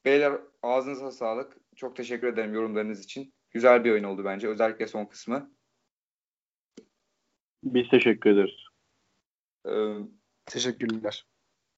beyler 0.05 0.33
ağzınıza 0.63 1.11
sağlık. 1.11 1.57
Çok 1.75 1.95
teşekkür 1.95 2.27
ederim 2.27 2.53
yorumlarınız 2.53 3.03
için. 3.03 3.33
Güzel 3.51 3.83
bir 3.83 3.91
oyun 3.91 4.03
oldu 4.03 4.25
bence. 4.25 4.47
Özellikle 4.47 4.87
son 4.87 5.05
kısmı. 5.05 5.51
Biz 7.63 7.89
teşekkür 7.89 8.29
ederiz. 8.29 8.65
Ee, 9.67 9.95
Teşekkürler. 10.45 11.25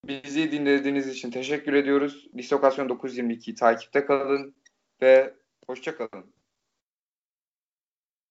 Bizi 0.06 0.52
dinlediğiniz 0.52 1.08
için 1.08 1.32
teşekkür 1.32 1.74
ediyoruz. 1.74 2.28
Distokasyon 2.38 2.90
922'yi 2.90 3.56
takipte 3.56 4.06
kalın 4.06 4.56
ve 5.02 5.34
hoşça 5.68 5.98
kalın. 5.98 6.34